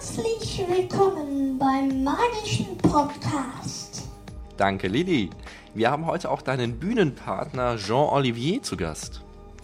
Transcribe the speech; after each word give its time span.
Herzlich 0.00 0.64
willkommen 0.66 1.58
beim 1.58 2.02
magischen 2.02 2.78
Podcast. 2.78 4.08
Danke, 4.56 4.88
Lilly. 4.88 5.28
Wir 5.74 5.90
haben 5.90 6.06
heute 6.06 6.30
auch 6.30 6.40
deinen 6.40 6.78
Bühnenpartner 6.78 7.76
Jean-Olivier 7.76 8.62
zu 8.62 8.78
Gast. 8.78 9.20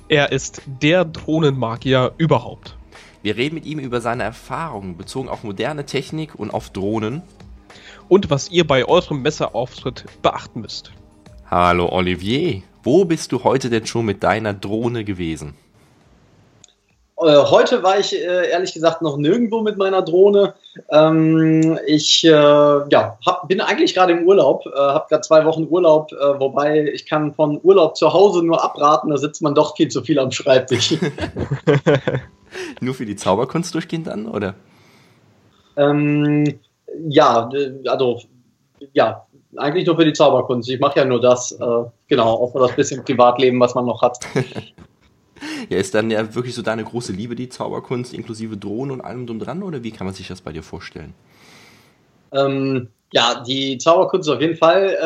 Er 0.09 0.33
ist 0.33 0.61
der 0.67 1.07
Drohnenmagier 1.07 2.13
überhaupt. 2.19 2.77
Wir 3.23 3.39
reden 3.39 3.55
mit 3.55 3.65
ihm 3.65 3.79
über 3.79 4.03
seine 4.03 4.25
Erfahrungen 4.25 4.99
bezogen 4.99 5.31
auf 5.31 5.43
moderne 5.43 5.87
Technik 5.87 6.35
und 6.35 6.53
auf 6.53 6.69
Drohnen. 6.69 7.23
Und 8.07 8.29
was 8.29 8.51
ihr 8.51 8.67
bei 8.67 8.85
eurem 8.85 9.23
Messeauftritt 9.23 10.05
beachten 10.21 10.61
müsst. 10.61 10.93
Hallo 11.51 11.89
Olivier, 11.91 12.63
wo 12.83 13.07
bist 13.07 13.33
du 13.33 13.43
heute 13.43 13.71
denn 13.71 13.87
schon 13.87 14.05
mit 14.05 14.23
deiner 14.23 14.53
Drohne 14.53 15.03
gewesen? 15.03 15.55
Äh, 17.19 17.45
heute 17.45 17.83
war 17.83 17.99
ich 17.99 18.15
äh, 18.15 18.51
ehrlich 18.51 18.75
gesagt 18.75 19.01
noch 19.01 19.17
nirgendwo 19.17 19.63
mit 19.63 19.79
meiner 19.79 20.03
Drohne. 20.03 20.55
Ähm, 20.91 21.79
ich 21.87 22.25
äh, 22.25 22.31
ja, 22.31 23.19
hab, 23.25 23.49
bin 23.49 23.61
eigentlich 23.61 23.95
gerade 23.95 24.13
im 24.13 24.27
Urlaub, 24.27 24.65
habe 24.67 25.07
gerade 25.09 25.23
zwei 25.23 25.45
Wochen 25.47 25.67
Urlaub, 25.69 26.11
wobei 26.13 26.85
ich 26.93 27.07
kann 27.07 27.33
von 27.33 27.59
Urlaub 27.63 27.97
zu 27.97 28.13
Hause 28.13 28.45
nur 28.45 28.63
abraten, 28.63 29.11
da 29.11 29.17
sitzt 29.17 29.41
man 29.41 29.55
doch 29.55 29.77
viel 29.77 29.89
zu 29.89 30.03
viel 30.03 30.19
am 30.19 30.31
Schreibtisch. 30.31 30.97
nur 32.81 32.95
für 32.95 33.07
die 33.07 33.17
Zauberkunst 33.17 33.75
durchgehen 33.75 34.05
dann, 34.05 34.27
oder? 34.27 34.55
Ähm, 35.77 36.59
ja, 37.09 37.51
also 37.87 38.21
ja, 38.93 39.27
eigentlich 39.57 39.87
nur 39.87 39.97
für 39.97 40.05
die 40.05 40.13
Zauberkunst. 40.13 40.69
Ich 40.69 40.81
mache 40.81 41.01
ja 41.01 41.05
nur 41.05 41.21
das, 41.21 41.53
äh, 41.53 41.85
genau, 42.09 42.35
auch 42.35 42.53
für 42.53 42.61
das 42.61 42.77
bisschen 42.77 43.05
Privatleben, 43.05 43.61
was 43.61 43.75
man 43.75 43.87
noch 43.87 44.03
hat. 44.03 44.19
Ja, 45.69 45.79
ist 45.79 45.95
dann 45.95 46.11
ja 46.11 46.35
wirklich 46.35 46.55
so 46.55 46.63
deine 46.63 46.85
große 46.85 47.13
Liebe, 47.13 47.35
die 47.35 47.49
Zauberkunst, 47.49 48.15
inklusive 48.15 48.57
Drohnen 48.57 48.93
und 48.93 49.01
allem 49.01 49.27
drum 49.27 49.39
dran, 49.39 49.63
oder 49.63 49.83
wie 49.83 49.91
kann 49.91 50.07
man 50.07 50.15
sich 50.15 50.29
das 50.29 50.41
bei 50.41 50.53
dir 50.53 50.63
vorstellen? 50.63 51.15
Ähm, 52.33 52.89
ja, 53.13 53.43
die 53.47 53.79
Zauberkunst 53.79 54.29
ist 54.29 54.35
auf 54.35 54.41
jeden 54.41 54.57
Fall 54.57 54.97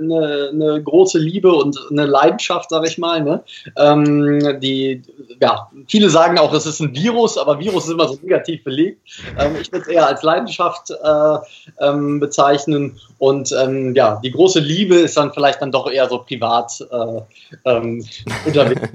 eine 0.00 0.48
äh, 0.48 0.52
ne 0.54 0.82
große 0.82 1.18
Liebe 1.18 1.52
und 1.52 1.78
eine 1.90 2.06
Leidenschaft, 2.06 2.70
sag 2.70 2.86
ich 2.88 2.96
mal. 2.96 3.20
Ne? 3.22 3.44
Ähm, 3.76 4.58
die, 4.60 5.02
ja, 5.40 5.70
viele 5.86 6.08
sagen 6.08 6.38
auch, 6.38 6.52
es 6.54 6.64
ist 6.64 6.80
ein 6.80 6.94
Virus, 6.94 7.36
aber 7.36 7.60
Virus 7.60 7.84
ist 7.84 7.92
immer 7.92 8.08
so 8.08 8.18
negativ 8.22 8.64
belegt. 8.64 9.02
Ähm, 9.38 9.56
ich 9.60 9.70
würde 9.70 9.82
es 9.82 9.88
eher 9.88 10.06
als 10.06 10.22
Leidenschaft 10.22 10.90
äh, 10.90 11.36
ähm, 11.78 12.20
bezeichnen. 12.20 12.98
Und 13.18 13.52
ähm, 13.52 13.94
ja, 13.94 14.18
die 14.24 14.30
große 14.30 14.58
Liebe 14.58 14.96
ist 14.96 15.18
dann 15.18 15.32
vielleicht 15.32 15.60
dann 15.60 15.72
doch 15.72 15.90
eher 15.90 16.08
so 16.08 16.18
privat 16.18 16.72
äh, 16.90 17.20
ähm, 17.66 18.04
unterwegs. 18.46 18.88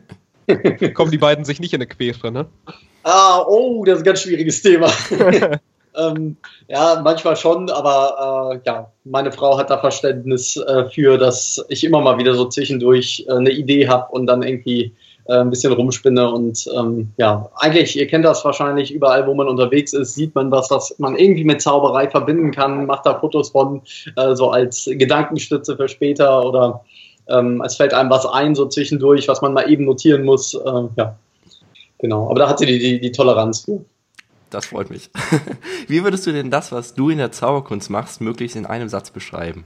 Kommen 0.94 1.12
die 1.12 1.18
beiden 1.18 1.46
sich 1.46 1.60
nicht 1.60 1.74
in 1.74 1.82
eine 1.82 1.88
Quere, 1.88 2.32
ne? 2.32 2.46
Ah, 3.04 3.42
oh, 3.48 3.84
das 3.86 3.96
ist 3.96 4.02
ein 4.02 4.06
ganz 4.06 4.22
schwieriges 4.22 4.62
Thema. 4.62 4.92
ähm, 5.98 6.38
ja, 6.68 7.02
manchmal 7.04 7.36
schon, 7.36 7.70
aber 7.70 8.54
äh, 8.54 8.60
ja, 8.66 8.92
meine 9.04 9.32
Frau 9.32 9.58
hat 9.58 9.70
da 9.70 9.78
Verständnis 9.78 10.58
äh, 10.58 10.90
für, 10.90 11.18
dass 11.18 11.64
ich 11.70 11.84
immer 11.84 12.02
mal 12.02 12.18
wieder 12.18 12.34
so 12.34 12.46
zwischendurch 12.46 13.26
äh, 13.28 13.34
eine 13.34 13.52
Idee 13.52 13.88
habe 13.88 14.12
und 14.12 14.28
dann 14.28 14.44
irgendwie 14.44 14.94
äh, 15.28 15.40
ein 15.40 15.50
bisschen 15.50 15.74
rumspinne. 15.74 16.30
Und 16.30 16.70
ähm, 16.76 17.12
ja, 17.18 17.50
eigentlich, 17.56 17.98
ihr 17.98 18.08
kennt 18.08 18.26
das 18.26 18.44
wahrscheinlich, 18.46 18.94
überall, 18.94 19.28
wo 19.28 19.34
man 19.34 19.48
unterwegs 19.48 19.94
ist, 19.94 20.16
sieht 20.16 20.36
man 20.36 20.52
was, 20.52 20.72
was 20.72 20.98
man 21.00 21.16
irgendwie 21.16 21.44
mit 21.44 21.62
Zauberei 21.62 22.10
verbinden 22.10 22.52
kann, 22.52 22.86
macht 22.86 23.06
da 23.06 23.20
Fotos 23.20 23.50
von, 23.50 23.82
äh, 24.16 24.36
so 24.36 24.50
als 24.52 24.90
Gedankenstütze 24.90 25.76
für 25.76 25.88
später 25.88 26.46
oder 26.46 26.84
ähm, 27.30 27.62
es 27.66 27.76
fällt 27.76 27.94
einem 27.94 28.10
was 28.10 28.26
ein, 28.26 28.56
so 28.56 28.68
zwischendurch, 28.68 29.28
was 29.28 29.42
man 29.42 29.54
mal 29.54 29.70
eben 29.70 29.86
notieren 29.86 30.24
muss. 30.24 30.54
Äh, 30.54 30.84
ja, 30.98 31.16
genau. 32.00 32.30
Aber 32.30 32.40
da 32.40 32.50
hat 32.50 32.60
sie 32.60 32.66
die, 32.66 32.80
die, 32.80 33.00
die 33.00 33.12
Toleranz 33.12 33.62
für. 33.62 33.84
Das 34.50 34.68
freut 34.68 34.90
mich. 34.90 35.10
Wie 35.88 36.04
würdest 36.04 36.26
du 36.26 36.32
denn 36.32 36.50
das, 36.50 36.72
was 36.72 36.94
du 36.94 37.10
in 37.10 37.18
der 37.18 37.32
Zauberkunst 37.32 37.90
machst, 37.90 38.22
möglichst 38.22 38.56
in 38.56 38.66
einem 38.66 38.88
Satz 38.90 39.12
beschreiben? 39.12 39.66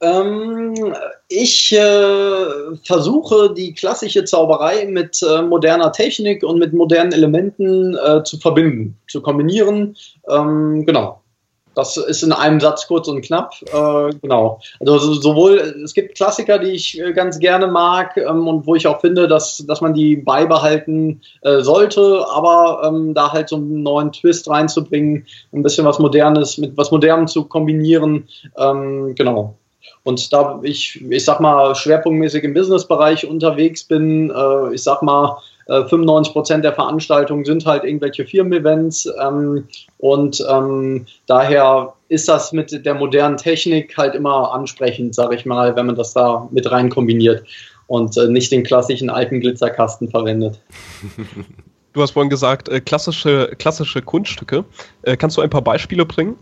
Ähm, 0.00 0.74
ich 1.28 1.72
äh, 1.72 2.76
versuche 2.84 3.52
die 3.54 3.74
klassische 3.74 4.24
Zauberei 4.24 4.86
mit 4.86 5.22
äh, 5.22 5.42
moderner 5.42 5.90
Technik 5.90 6.42
und 6.42 6.58
mit 6.58 6.72
modernen 6.74 7.12
Elementen 7.12 7.96
äh, 7.96 8.22
zu 8.22 8.38
verbinden, 8.38 8.96
zu 9.08 9.22
kombinieren. 9.22 9.96
Ähm, 10.28 10.84
genau. 10.84 11.22
Das 11.76 11.98
ist 11.98 12.22
in 12.22 12.32
einem 12.32 12.58
Satz 12.58 12.86
kurz 12.86 13.06
und 13.06 13.20
knapp. 13.20 13.52
Äh, 13.66 14.10
genau. 14.22 14.60
Also 14.80 15.12
sowohl, 15.12 15.58
es 15.84 15.92
gibt 15.92 16.16
Klassiker, 16.16 16.58
die 16.58 16.70
ich 16.70 16.98
äh, 16.98 17.12
ganz 17.12 17.38
gerne 17.38 17.66
mag 17.66 18.16
ähm, 18.16 18.48
und 18.48 18.66
wo 18.66 18.74
ich 18.74 18.86
auch 18.86 19.02
finde, 19.02 19.28
dass, 19.28 19.58
dass 19.58 19.82
man 19.82 19.92
die 19.92 20.16
beibehalten 20.16 21.20
äh, 21.42 21.60
sollte, 21.60 22.26
aber 22.32 22.80
ähm, 22.82 23.12
da 23.12 23.30
halt 23.30 23.50
so 23.50 23.56
einen 23.56 23.82
neuen 23.82 24.10
Twist 24.10 24.48
reinzubringen, 24.48 25.26
ein 25.52 25.62
bisschen 25.62 25.84
was 25.84 25.98
Modernes 25.98 26.56
mit 26.56 26.78
was 26.78 26.90
Modernem 26.90 27.26
zu 27.26 27.44
kombinieren. 27.44 28.26
Ähm, 28.56 29.14
genau. 29.14 29.58
Und 30.02 30.32
da 30.32 30.60
ich, 30.62 31.04
ich 31.10 31.24
sag 31.26 31.40
mal, 31.40 31.74
schwerpunktmäßig 31.74 32.42
im 32.44 32.54
Businessbereich 32.54 33.28
unterwegs 33.28 33.84
bin, 33.84 34.30
äh, 34.30 34.72
ich 34.72 34.82
sag 34.82 35.02
mal, 35.02 35.36
95 35.66 36.30
äh, 36.30 36.32
Prozent 36.32 36.64
der 36.64 36.72
Veranstaltungen 36.72 37.44
sind 37.44 37.66
halt 37.66 37.84
irgendwelche 37.84 38.24
Firmen-Events 38.24 39.08
ähm, 39.20 39.66
und 39.98 40.44
ähm, 40.48 41.06
daher 41.26 41.94
ist 42.08 42.28
das 42.28 42.52
mit 42.52 42.84
der 42.84 42.94
modernen 42.94 43.36
Technik 43.36 43.96
halt 43.96 44.14
immer 44.14 44.52
ansprechend, 44.52 45.14
sage 45.14 45.34
ich 45.34 45.44
mal, 45.44 45.74
wenn 45.74 45.86
man 45.86 45.96
das 45.96 46.12
da 46.12 46.48
mit 46.52 46.70
rein 46.70 46.88
kombiniert 46.88 47.44
und 47.88 48.16
äh, 48.16 48.28
nicht 48.28 48.52
den 48.52 48.62
klassischen 48.62 49.10
alten 49.10 49.40
Glitzerkasten 49.40 50.08
verwendet. 50.08 50.60
Du 51.92 52.02
hast 52.02 52.10
vorhin 52.10 52.28
gesagt, 52.28 52.68
äh, 52.68 52.78
klassische, 52.82 53.52
klassische 53.58 54.02
Kunststücke. 54.02 54.66
Äh, 55.00 55.16
kannst 55.16 55.38
du 55.38 55.40
ein 55.40 55.48
paar 55.48 55.62
Beispiele 55.62 56.04
bringen? 56.04 56.36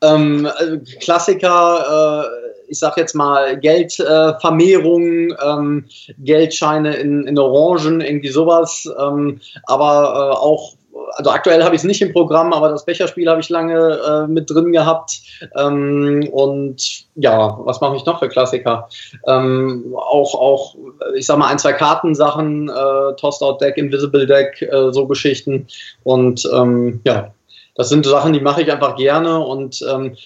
Ähm, 0.00 0.48
also 0.56 0.78
Klassiker, 1.00 2.24
äh, 2.24 2.43
ich 2.68 2.78
sag 2.78 2.96
jetzt 2.96 3.14
mal, 3.14 3.58
Geldvermehrung, 3.58 5.30
äh, 5.30 5.36
ähm, 5.44 5.84
Geldscheine 6.18 6.96
in, 6.96 7.26
in 7.26 7.38
Orangen, 7.38 8.00
irgendwie 8.00 8.30
sowas. 8.30 8.88
Ähm, 8.98 9.40
aber 9.66 10.32
äh, 10.32 10.36
auch 10.36 10.74
also 11.16 11.30
aktuell 11.30 11.62
habe 11.62 11.74
ich 11.74 11.80
es 11.80 11.86
nicht 11.86 12.02
im 12.02 12.12
Programm, 12.12 12.52
aber 12.52 12.68
das 12.68 12.84
Becherspiel 12.84 13.28
habe 13.28 13.40
ich 13.40 13.48
lange 13.48 13.76
äh, 13.76 14.26
mit 14.26 14.50
drin 14.50 14.72
gehabt. 14.72 15.20
Ähm, 15.56 16.28
und 16.32 17.06
ja, 17.14 17.58
was 17.60 17.80
mache 17.80 17.96
ich 17.96 18.04
noch 18.04 18.18
für 18.18 18.28
Klassiker? 18.28 18.88
Ähm, 19.26 19.94
auch, 19.96 20.34
auch, 20.34 20.76
ich 21.16 21.26
sag 21.26 21.38
mal, 21.38 21.48
ein, 21.48 21.58
zwei 21.58 21.72
Kartensachen, 21.72 22.68
äh, 22.68 23.16
Toss-Out-Deck, 23.16 23.76
Invisible 23.76 24.26
Deck, 24.26 24.62
äh, 24.62 24.92
so 24.92 25.06
Geschichten. 25.06 25.66
Und 26.02 26.48
ähm, 26.52 27.00
ja, 27.04 27.32
das 27.74 27.88
sind 27.88 28.06
Sachen, 28.06 28.32
die 28.32 28.40
mache 28.40 28.62
ich 28.62 28.70
einfach 28.70 28.96
gerne 28.96 29.40
und 29.40 29.84
ähm, 29.90 30.16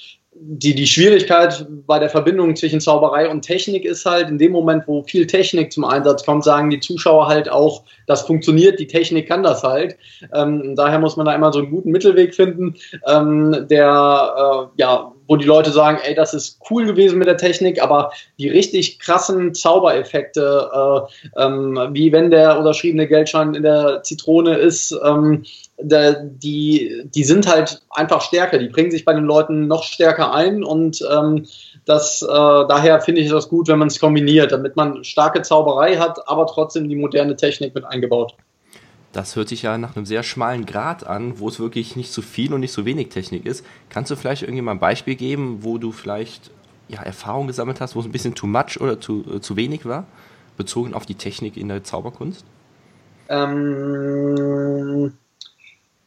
die, 0.41 0.75
die 0.75 0.87
Schwierigkeit 0.87 1.67
bei 1.87 1.99
der 1.99 2.09
Verbindung 2.09 2.55
zwischen 2.57 2.81
Zauberei 2.81 3.29
und 3.29 3.43
Technik 3.43 3.85
ist 3.85 4.05
halt, 4.07 4.29
in 4.29 4.39
dem 4.39 4.53
Moment, 4.53 4.85
wo 4.87 5.03
viel 5.03 5.27
Technik 5.27 5.73
zum 5.73 5.85
Einsatz 5.85 6.25
kommt, 6.25 6.45
sagen 6.45 6.71
die 6.71 6.81
Zuschauer 6.81 7.29
halt 7.29 7.51
auch, 7.51 7.85
das 8.07 8.23
funktioniert, 8.23 8.79
die 8.79 8.87
Technik 8.87 9.29
kann 9.29 9.43
das 9.43 9.63
halt. 9.63 9.97
Ähm, 10.35 10.75
daher 10.77 10.99
muss 10.99 11.17
man 11.17 11.27
da 11.27 11.35
immer 11.35 11.53
so 11.53 11.59
einen 11.59 11.71
guten 11.71 11.91
Mittelweg 11.91 12.35
finden, 12.35 12.75
ähm, 13.07 13.67
der, 13.69 14.71
äh, 14.77 14.81
ja, 14.81 15.13
wo 15.29 15.37
die 15.37 15.45
Leute 15.45 15.71
sagen, 15.71 15.99
ey, 16.03 16.15
das 16.15 16.35
ist 16.35 16.59
cool 16.71 16.87
gewesen 16.87 17.19
mit 17.19 17.29
der 17.29 17.37
Technik, 17.37 17.81
aber 17.83 18.13
die 18.39 18.49
richtig 18.49 18.99
krassen 18.99 19.55
Zaubereffekte, 19.55 20.71
äh, 20.73 21.43
ähm, 21.45 21.79
wie 21.93 22.11
wenn 22.11 22.31
der 22.31 22.59
unterschriebene 22.59 23.07
Geldschein 23.07 23.55
in 23.55 23.63
der 23.63 24.03
Zitrone 24.03 24.57
ist, 24.57 24.99
ähm, 25.05 25.45
der, 25.79 26.25
die, 26.25 27.05
die 27.15 27.25
sind 27.25 27.47
halt 27.47 27.83
einfach 27.91 28.23
stärker, 28.23 28.59
die 28.59 28.69
bringen 28.69 28.91
sich 28.91 29.05
bei 29.05 29.13
den 29.13 29.25
Leuten 29.25 29.69
noch 29.69 29.85
stärker 29.85 30.35
ein 30.35 30.65
und 30.65 31.07
ähm, 31.13 31.47
das, 31.85 32.23
äh, 32.23 32.27
daher 32.27 33.01
finde 33.01 33.21
ich 33.21 33.31
das 33.31 33.49
gut, 33.49 33.69
wenn 33.69 33.79
man 33.79 33.89
es 33.89 34.01
kombiniert, 34.01 34.51
damit 34.51 34.77
man 34.77 35.05
starke 35.05 35.43
Zauberei 35.43 35.97
hat, 35.97 36.27
aber 36.29 36.47
trotzdem 36.47 36.89
die 36.89 36.97
moderne 36.97 37.37
Technik 37.37 37.75
mit 37.75 37.85
eingebaut. 37.85 38.35
Das 39.13 39.37
hört 39.37 39.49
sich 39.49 39.63
ja 39.63 39.79
nach 39.79 39.97
einem 39.97 40.05
sehr 40.05 40.23
schmalen 40.23 40.67
Grad 40.67 41.07
an, 41.07 41.39
wo 41.39 41.49
es 41.49 41.59
wirklich 41.59 41.97
nicht 41.97 42.13
so 42.13 42.21
viel 42.21 42.53
und 42.53 42.61
nicht 42.61 42.73
so 42.73 42.85
wenig 42.85 43.09
Technik 43.09 43.47
ist. 43.47 43.65
Kannst 43.89 44.11
du 44.11 44.17
vielleicht 44.17 44.43
irgendwie 44.43 44.63
mal 44.63 44.73
ein 44.73 44.79
Beispiel 44.79 45.15
geben, 45.15 45.59
wo 45.63 45.79
du 45.79 45.93
vielleicht 45.93 46.51
ja, 46.89 47.03
Erfahrung 47.03 47.47
gesammelt 47.47 47.81
hast, 47.81 47.97
wo 47.97 48.01
es 48.01 48.07
ein 48.07 48.13
bisschen 48.13 48.35
too 48.35 48.47
much 48.47 48.81
oder 48.81 49.01
zu, 49.01 49.25
äh, 49.35 49.41
zu 49.41 49.57
wenig 49.57 49.87
war, 49.87 50.07
bezogen 50.57 50.95
auf 50.95 51.07
die 51.07 51.15
Technik 51.15 51.57
in 51.57 51.69
der 51.69 51.85
Zauberkunst? 51.85 52.45
Ähm, 53.29 55.13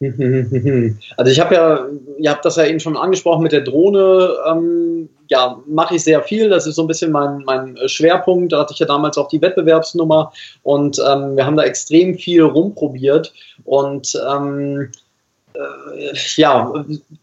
also 1.18 1.31
ich 1.31 1.39
habe 1.39 1.56
ja, 1.56 1.86
ihr 2.18 2.31
habt 2.31 2.44
das 2.44 2.56
ja 2.56 2.65
eben 2.65 2.80
schon 2.80 2.98
angesprochen 2.98 3.44
mit 3.44 3.51
der 3.51 3.62
Drohne, 3.62 4.33
ähm, 4.50 5.09
ja, 5.30 5.62
mache 5.68 5.95
ich 5.95 6.03
sehr 6.03 6.21
viel. 6.24 6.50
Das 6.50 6.65
ist 6.65 6.75
so 6.75 6.83
ein 6.83 6.88
bisschen 6.88 7.12
mein, 7.12 7.44
mein 7.45 7.77
Schwerpunkt. 7.86 8.51
Da 8.51 8.59
hatte 8.59 8.74
ich 8.74 8.80
ja 8.80 8.88
damals 8.88 9.18
auch 9.18 9.27
die 9.27 9.42
Wettbewerbsnummer 9.42 10.33
und 10.63 11.00
ähm, 11.00 11.38
wir 11.38 11.45
haben 11.45 11.56
da 11.56 11.63
extrem 11.63 12.18
viel 12.18 12.42
rumprobiert 12.42 13.31
und 13.63 14.19
ähm, 14.27 14.81
äh, 14.81 14.88
ja, 16.36 16.74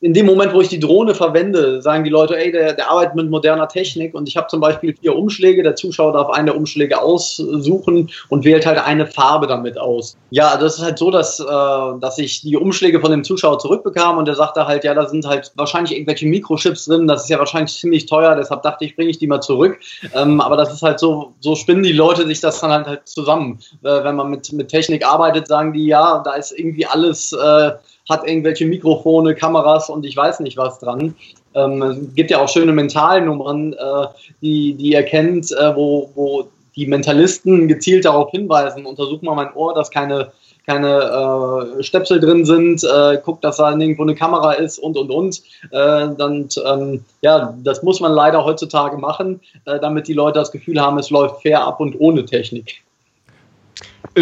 in 0.01 0.15
dem 0.15 0.27
Moment, 0.27 0.53
wo 0.53 0.61
ich 0.61 0.69
die 0.69 0.79
Drohne 0.79 1.15
verwende, 1.15 1.81
sagen 1.81 2.05
die 2.05 2.11
Leute, 2.11 2.37
ey, 2.37 2.53
der, 2.53 2.75
der 2.75 2.91
arbeitet 2.91 3.15
mit 3.15 3.31
moderner 3.31 3.69
Technik 3.69 4.15
und 4.15 4.29
ich 4.29 4.37
habe 4.37 4.49
zum 4.49 4.61
Beispiel 4.61 4.95
vier 4.95 5.17
Umschläge, 5.17 5.63
der 5.63 5.77
Zuschauer 5.77 6.13
darf 6.13 6.31
eine 6.31 6.53
Umschläge 6.53 7.01
aussuchen 7.01 8.11
und 8.29 8.45
wählt 8.45 8.67
halt 8.67 8.79
eine 8.79 9.07
Farbe 9.07 9.47
damit 9.47 9.79
aus. 9.79 10.17
Ja, 10.31 10.57
das 10.57 10.77
ist 10.77 10.85
halt 10.85 10.99
so, 10.99 11.11
dass, 11.11 11.41
äh, 11.41 11.45
dass 11.45 12.19
ich 12.19 12.43
die 12.43 12.57
Umschläge 12.57 13.01
von 13.01 13.11
dem 13.11 13.25
Zuschauer 13.25 13.59
zurückbekam 13.59 14.19
und 14.19 14.27
der 14.27 14.35
sagte 14.35 14.67
halt, 14.67 14.85
ja, 14.85 14.95
da 14.95 15.07
sind 15.09 15.27
halt 15.27 15.53
wahrscheinlich 15.57 15.93
irgendwelche 15.93 16.27
Mikrochips 16.27 16.87
drin, 16.87 17.09
das 17.09 17.25
ist 17.25 17.31
ja 17.31 17.39
wahrscheinlich 17.39 17.75
ziemlich 17.77 18.07
teuer, 18.07 18.37
deshalb 18.37 18.63
dachte 18.63 18.85
ich, 18.85 18.95
bringe 18.95 19.11
ich 19.11 19.19
die 19.19 19.27
mal 19.27 19.41
zurück. 19.41 19.79
Ähm, 20.15 20.41
aber 20.41 20.57
das 20.57 20.73
ist 20.73 20.83
halt 20.83 21.01
so, 21.01 21.33
so 21.41 21.55
spinnen 21.55 21.83
die 21.83 21.93
Leute 21.93 22.27
sich 22.27 22.41
das 22.41 22.61
dann 22.61 22.71
halt, 22.71 22.87
halt 22.87 23.09
zusammen. 23.09 23.61
Äh, 23.83 24.05
wenn 24.05 24.17
man 24.17 24.29
mit, 24.29 24.53
mit 24.53 24.69
Technik 24.69 25.07
arbeitet, 25.07 25.49
sagen 25.49 25.73
die, 25.73 25.87
ja, 25.87 26.23
da 26.25 26.35
ist 26.35 26.53
irgendwie 26.53 26.87
alles 26.87 27.33
äh, 27.33 27.73
hat 28.09 28.27
irgendwelche 28.27 28.67
Mikrofone, 28.67 29.35
Kameras 29.35 29.91
und 29.91 30.05
ich 30.07 30.17
weiß 30.17 30.41
nicht 30.41 30.57
was 30.57 30.79
dran. 30.79 31.15
Ähm, 31.55 31.83
es 31.83 32.15
gibt 32.15 32.31
ja 32.31 32.41
auch 32.41 32.49
schöne 32.49 32.73
Mentalnummern, 32.73 33.73
äh, 33.73 34.07
die, 34.41 34.75
die 34.75 34.93
ihr 34.93 35.03
kennt, 35.03 35.53
äh, 35.53 35.77
wo, 35.77 36.11
wo 36.15 36.49
die 36.77 36.87
Mentalisten 36.87 37.69
gezielt 37.69 38.05
darauf 38.05 38.31
hinweisen, 38.31 38.87
untersuch 38.87 39.21
mal 39.23 39.35
mein 39.35 39.53
Ohr, 39.55 39.75
dass 39.75 39.91
keine, 39.91 40.33
keine 40.65 41.77
äh, 41.79 41.83
Stöpsel 41.83 42.21
drin 42.21 42.45
sind, 42.45 42.85
äh, 42.85 43.19
guck, 43.23 43.41
dass 43.41 43.57
da 43.57 43.71
irgendwo 43.73 44.03
eine 44.03 44.15
Kamera 44.15 44.53
ist 44.53 44.79
und 44.79 44.97
und 44.97 45.11
und. 45.11 45.43
Äh, 45.73 46.09
dann, 46.17 46.49
ähm, 46.65 47.05
ja, 47.21 47.55
das 47.65 47.83
muss 47.83 48.01
man 48.01 48.13
leider 48.13 48.45
heutzutage 48.45 48.97
machen, 48.97 49.41
äh, 49.65 49.81
damit 49.81 50.07
die 50.07 50.13
Leute 50.13 50.39
das 50.39 50.53
Gefühl 50.53 50.81
haben, 50.81 50.99
es 50.99 51.11
läuft 51.11 51.43
fair 51.43 51.67
ab 51.67 51.81
und 51.81 51.99
ohne 51.99 52.25
Technik. 52.25 52.83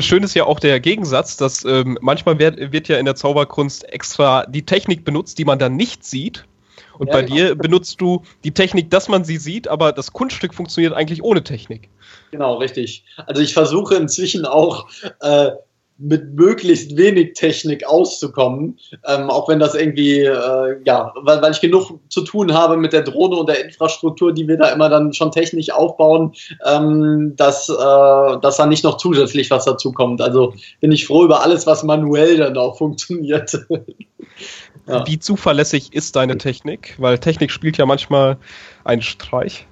Schön 0.03 0.23
ist 0.23 0.35
ja 0.35 0.45
auch 0.45 0.61
der 0.61 0.81
Gegensatz, 0.81 1.37
dass 1.37 1.65
ähm, 1.65 1.99
manchmal 2.01 2.39
wird, 2.39 2.73
wird, 2.73 2.89
ja 2.89 2.99
in 2.99 3.05
der 3.05 3.15
Zauberkunst 3.15 3.85
extra 3.93 4.47
die 4.47 4.65
Technik 4.65 5.05
benutzt, 5.05 5.39
die 5.39 5.45
man 5.45 5.59
dann 5.59 5.77
nicht 5.77 6.05
sieht. 6.05 6.45
Und 6.99 7.09
ja, 7.09 7.13
bei 7.13 7.23
genau. 7.23 7.35
dir 7.35 7.55
benutzt 7.55 8.01
du 8.01 8.23
die 8.45 8.53
Technik, 8.53 8.91
dass 8.91 9.09
man 9.09 9.25
sie 9.25 9.37
sieht, 9.37 9.69
aber 9.69 9.93
das 9.93 10.13
Kunststück 10.13 10.55
funktioniert 10.55 10.95
eigentlich 10.95 11.23
ohne 11.23 11.45
Technik. 11.45 11.91
Genau, 12.31 12.55
richtig. 12.55 13.05
Also 13.27 13.43
ich 13.43 13.53
versuche 13.53 13.97
inzwischen 13.97 14.47
auch 14.47 14.89
äh, 15.21 15.51
mit 15.99 16.35
möglichst 16.35 16.97
wenig 16.97 17.35
Technik 17.35 17.87
auszukommen, 17.87 18.79
ähm, 19.07 19.31
auch 19.31 19.49
wenn 19.49 19.59
das 19.59 19.75
irgendwie, 19.75 20.21
äh, 20.21 20.77
ja, 20.85 21.13
weil, 21.23 21.41
weil 21.41 21.53
ich 21.53 21.61
genug 21.61 21.99
zu 22.11 22.23
tun 22.23 22.53
habe 22.53 22.77
mit 22.77 22.93
der 22.93 23.03
Drohne 23.03 23.37
und 23.37 23.49
der 23.49 23.65
Infrastruktur, 23.65 24.33
die 24.33 24.47
wir 24.47 24.59
da 24.59 24.69
immer 24.69 24.89
dann 24.89 25.13
schon 25.13 25.31
technisch 25.31 25.71
aufbauen, 25.71 26.35
ähm, 26.67 27.33
dass, 27.37 27.69
äh, 27.69 27.73
dass 28.41 28.57
da 28.57 28.67
nicht 28.67 28.85
noch 28.85 28.99
zusätzlich 28.99 29.51
was 29.51 29.65
dazu 29.65 29.93
kommt. 29.93 30.21
Also 30.21 30.53
bin 30.81 30.93
ich 30.93 31.07
froh 31.07 31.25
über 31.25 31.43
alles, 31.43 31.67
was 31.67 31.83
manuell 31.83 32.37
dann 32.37 32.59
auch 32.59 32.77
funktioniert. 32.77 33.59
ja. 34.89 35.07
Wie 35.07 35.19
zuverlässig 35.19 35.95
ist 35.95 36.15
deine 36.17 36.37
Technik? 36.37 36.95
Weil 36.99 37.19
Technik 37.19 37.51
spielt 37.51 37.79
ja 37.79 37.87
manchmal 37.87 38.37
einen 38.85 39.03
Streich. 39.03 39.67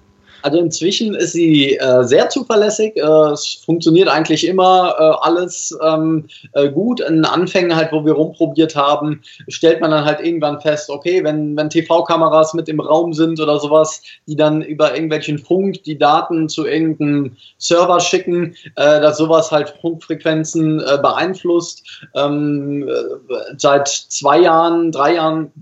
Also 0.44 0.58
inzwischen 0.58 1.14
ist 1.14 1.32
sie 1.32 1.78
äh, 1.78 2.04
sehr 2.04 2.28
zuverlässig. 2.28 2.98
Äh, 2.98 3.00
es 3.32 3.62
funktioniert 3.64 4.08
eigentlich 4.08 4.46
immer 4.46 4.94
äh, 4.98 5.26
alles 5.26 5.74
ähm, 5.82 6.26
äh, 6.52 6.68
gut. 6.68 7.00
In 7.00 7.24
Anfängen 7.24 7.74
halt, 7.74 7.92
wo 7.92 8.04
wir 8.04 8.12
rumprobiert 8.12 8.76
haben, 8.76 9.22
stellt 9.48 9.80
man 9.80 9.90
dann 9.90 10.04
halt 10.04 10.20
irgendwann 10.20 10.60
fest, 10.60 10.90
okay, 10.90 11.24
wenn, 11.24 11.56
wenn 11.56 11.70
TV-Kameras 11.70 12.52
mit 12.52 12.68
im 12.68 12.80
Raum 12.80 13.14
sind 13.14 13.40
oder 13.40 13.58
sowas, 13.58 14.02
die 14.26 14.36
dann 14.36 14.60
über 14.60 14.92
irgendwelchen 14.92 15.38
Funk 15.38 15.82
die 15.84 15.96
Daten 15.96 16.50
zu 16.50 16.66
irgendeinem 16.66 17.38
Server 17.56 17.98
schicken, 17.98 18.54
äh, 18.76 19.00
dass 19.00 19.16
sowas 19.16 19.50
halt 19.50 19.74
Funkfrequenzen 19.80 20.78
äh, 20.78 20.98
beeinflusst. 21.00 21.84
Ähm, 22.14 22.86
seit 23.56 23.88
zwei 23.88 24.40
Jahren, 24.40 24.92
drei 24.92 25.14
Jahren 25.14 25.52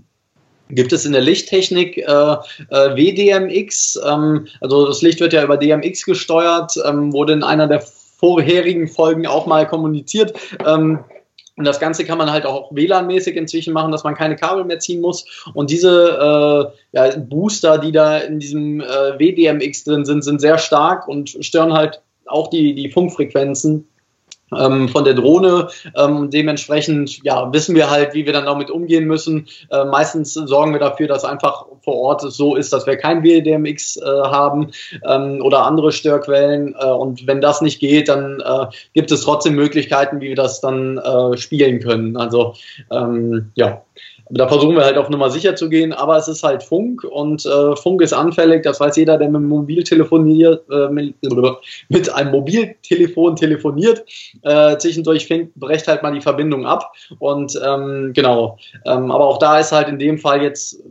gibt 0.75 0.93
es 0.93 1.05
in 1.05 1.13
der 1.13 1.21
Lichttechnik 1.21 1.97
äh, 1.97 2.01
äh, 2.03 2.95
WDMX. 2.95 3.99
Ähm, 4.05 4.47
also 4.61 4.87
das 4.87 5.01
Licht 5.01 5.19
wird 5.19 5.33
ja 5.33 5.43
über 5.43 5.57
DMX 5.57 6.05
gesteuert, 6.05 6.73
ähm, 6.85 7.13
wurde 7.13 7.33
in 7.33 7.43
einer 7.43 7.67
der 7.67 7.81
vorherigen 7.81 8.87
Folgen 8.87 9.27
auch 9.27 9.45
mal 9.45 9.67
kommuniziert. 9.67 10.33
Ähm, 10.65 10.99
und 11.55 11.65
das 11.65 11.79
Ganze 11.79 12.03
kann 12.03 12.17
man 12.17 12.31
halt 12.31 12.45
auch 12.45 12.71
WLAN-mäßig 12.71 13.35
inzwischen 13.35 13.73
machen, 13.73 13.91
dass 13.91 14.03
man 14.03 14.15
keine 14.15 14.35
Kabel 14.35 14.63
mehr 14.63 14.79
ziehen 14.79 15.01
muss. 15.01 15.25
Und 15.53 15.69
diese 15.69 16.71
äh, 16.93 16.97
ja, 16.97 17.15
Booster, 17.17 17.77
die 17.77 17.91
da 17.91 18.17
in 18.17 18.39
diesem 18.39 18.81
äh, 18.81 19.19
WDMX 19.19 19.83
drin 19.83 20.03
sind, 20.03 20.23
sind 20.23 20.41
sehr 20.41 20.57
stark 20.57 21.07
und 21.07 21.37
stören 21.41 21.73
halt 21.73 22.01
auch 22.25 22.49
die, 22.49 22.73
die 22.73 22.89
Funkfrequenzen 22.89 23.87
ähm, 24.59 24.89
von 24.89 25.03
der 25.03 25.13
Drohne. 25.13 25.67
Ähm, 25.95 26.29
dementsprechend 26.29 27.23
ja, 27.23 27.51
wissen 27.53 27.75
wir 27.75 27.89
halt, 27.89 28.13
wie 28.13 28.25
wir 28.25 28.33
dann 28.33 28.45
damit 28.45 28.69
umgehen 28.69 29.05
müssen. 29.05 29.47
Äh, 29.69 29.85
meistens 29.85 30.33
sorgen 30.33 30.73
wir 30.73 30.79
dafür, 30.79 31.07
dass 31.07 31.23
einfach 31.25 31.65
vor 31.83 31.95
Ort 31.95 32.21
so 32.21 32.55
ist, 32.55 32.73
dass 32.73 32.87
wir 32.87 32.97
kein 32.97 33.23
WDMX 33.23 33.97
äh, 33.97 34.01
haben 34.05 34.71
ähm, 35.07 35.41
oder 35.41 35.65
andere 35.65 35.91
Störquellen. 35.91 36.75
Äh, 36.79 36.85
und 36.85 37.27
wenn 37.27 37.41
das 37.41 37.61
nicht 37.61 37.79
geht, 37.79 38.09
dann 38.09 38.39
äh, 38.39 38.65
gibt 38.93 39.11
es 39.11 39.21
trotzdem 39.21 39.55
Möglichkeiten, 39.55 40.21
wie 40.21 40.29
wir 40.29 40.35
das 40.35 40.61
dann 40.61 40.97
äh, 40.97 41.37
spielen 41.37 41.79
können. 41.79 42.17
Also 42.17 42.53
ähm, 42.91 43.51
ja 43.55 43.83
da 44.29 44.47
versuchen 44.47 44.75
wir 44.75 44.83
halt 44.83 44.97
auf 44.97 45.09
Nummer 45.09 45.29
sicher 45.29 45.55
zu 45.55 45.69
gehen, 45.69 45.91
aber 45.91 46.17
es 46.17 46.27
ist 46.27 46.43
halt 46.43 46.63
Funk 46.63 47.03
und 47.03 47.45
äh, 47.45 47.75
Funk 47.75 48.01
ist 48.01 48.13
anfällig, 48.13 48.63
das 48.63 48.79
weiß 48.79 48.95
jeder, 48.95 49.17
der 49.17 49.27
mit 49.27 49.37
einem 49.37 49.49
Mobiltelefoniert, 49.49 50.63
äh, 50.71 50.89
mit 50.89 52.13
einem 52.13 52.31
Mobiltelefon 52.31 53.35
telefoniert. 53.35 54.03
Äh, 54.41 54.77
zwischendurch 54.77 55.27
fängt, 55.27 55.53
brecht 55.55 55.87
halt 55.87 56.03
mal 56.03 56.13
die 56.13 56.21
Verbindung 56.21 56.65
ab 56.65 56.93
und 57.19 57.59
ähm, 57.63 58.11
genau. 58.13 58.57
Ähm, 58.85 59.11
aber 59.11 59.25
auch 59.25 59.39
da 59.39 59.59
ist 59.59 59.71
halt 59.71 59.89
in 59.89 59.99
dem 59.99 60.17
Fall 60.17 60.41
jetzt 60.41 60.81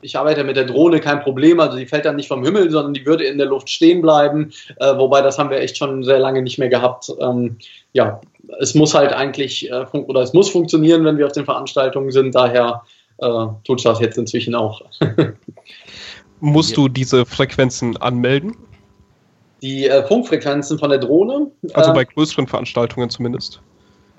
ich 0.00 0.16
arbeite 0.16 0.44
mit 0.44 0.56
der 0.56 0.64
Drohne, 0.64 1.00
kein 1.00 1.20
Problem. 1.20 1.60
Also 1.60 1.76
die 1.76 1.86
fällt 1.86 2.04
dann 2.04 2.16
nicht 2.16 2.28
vom 2.28 2.44
Himmel, 2.44 2.70
sondern 2.70 2.94
die 2.94 3.04
würde 3.06 3.24
in 3.24 3.38
der 3.38 3.46
Luft 3.46 3.68
stehen 3.68 4.00
bleiben. 4.02 4.52
Äh, 4.76 4.96
wobei 4.96 5.22
das 5.22 5.38
haben 5.38 5.50
wir 5.50 5.58
echt 5.58 5.76
schon 5.76 6.04
sehr 6.04 6.18
lange 6.18 6.42
nicht 6.42 6.58
mehr 6.58 6.68
gehabt. 6.68 7.12
Ähm, 7.20 7.56
ja, 7.92 8.20
es 8.60 8.74
muss 8.74 8.94
halt 8.94 9.12
eigentlich 9.12 9.70
äh, 9.70 9.84
oder 9.92 10.22
es 10.22 10.32
muss 10.32 10.48
funktionieren, 10.48 11.04
wenn 11.04 11.18
wir 11.18 11.26
auf 11.26 11.32
den 11.32 11.44
Veranstaltungen 11.44 12.10
sind. 12.10 12.34
Daher 12.34 12.82
äh, 13.18 13.46
tut 13.64 13.84
das 13.84 14.00
jetzt 14.00 14.18
inzwischen 14.18 14.54
auch. 14.54 14.82
Musst 16.40 16.76
du 16.76 16.88
diese 16.88 17.26
Frequenzen 17.26 17.96
anmelden? 17.96 18.56
Die 19.60 19.88
äh, 19.88 20.04
Funkfrequenzen 20.04 20.78
von 20.78 20.90
der 20.90 21.00
Drohne? 21.00 21.50
Also 21.74 21.92
bei 21.92 22.02
äh, 22.02 22.06
größeren 22.06 22.46
Veranstaltungen 22.46 23.10
zumindest. 23.10 23.60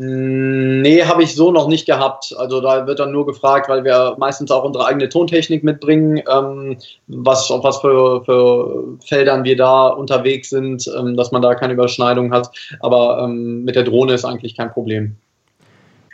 Nee, 0.01 1.03
habe 1.03 1.23
ich 1.23 1.35
so 1.35 1.51
noch 1.51 1.67
nicht 1.67 1.85
gehabt. 1.85 2.33
Also 2.37 2.61
da 2.61 2.87
wird 2.87 2.99
dann 2.99 3.11
nur 3.11 3.25
gefragt, 3.25 3.67
weil 3.67 3.83
wir 3.83 4.15
meistens 4.17 4.49
auch 4.49 4.63
unsere 4.63 4.85
eigene 4.85 5.09
Tontechnik 5.09 5.61
mitbringen, 5.61 6.23
ähm, 6.33 6.77
was, 7.07 7.51
auf 7.51 7.65
was 7.65 7.79
für, 7.79 8.23
für 8.23 8.97
Feldern 9.05 9.43
wir 9.43 9.57
da 9.57 9.87
unterwegs 9.87 10.51
sind, 10.51 10.89
ähm, 10.97 11.17
dass 11.17 11.33
man 11.33 11.41
da 11.41 11.53
keine 11.53 11.73
Überschneidung 11.73 12.31
hat. 12.31 12.49
Aber 12.79 13.23
ähm, 13.25 13.65
mit 13.65 13.75
der 13.75 13.83
Drohne 13.83 14.13
ist 14.13 14.23
eigentlich 14.23 14.55
kein 14.55 14.71
Problem. 14.71 15.17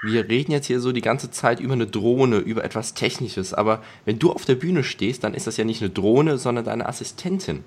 Wir 0.01 0.27
reden 0.27 0.51
jetzt 0.51 0.65
hier 0.65 0.79
so 0.79 0.91
die 0.91 1.01
ganze 1.01 1.29
Zeit 1.29 1.59
über 1.59 1.73
eine 1.73 1.85
Drohne, 1.85 2.37
über 2.37 2.63
etwas 2.63 2.95
Technisches, 2.95 3.53
aber 3.53 3.83
wenn 4.03 4.17
du 4.17 4.31
auf 4.31 4.45
der 4.45 4.55
Bühne 4.55 4.83
stehst, 4.83 5.23
dann 5.23 5.35
ist 5.35 5.45
das 5.45 5.57
ja 5.57 5.63
nicht 5.63 5.83
eine 5.83 5.91
Drohne, 5.91 6.39
sondern 6.39 6.65
deine 6.65 6.87
Assistentin. 6.89 7.63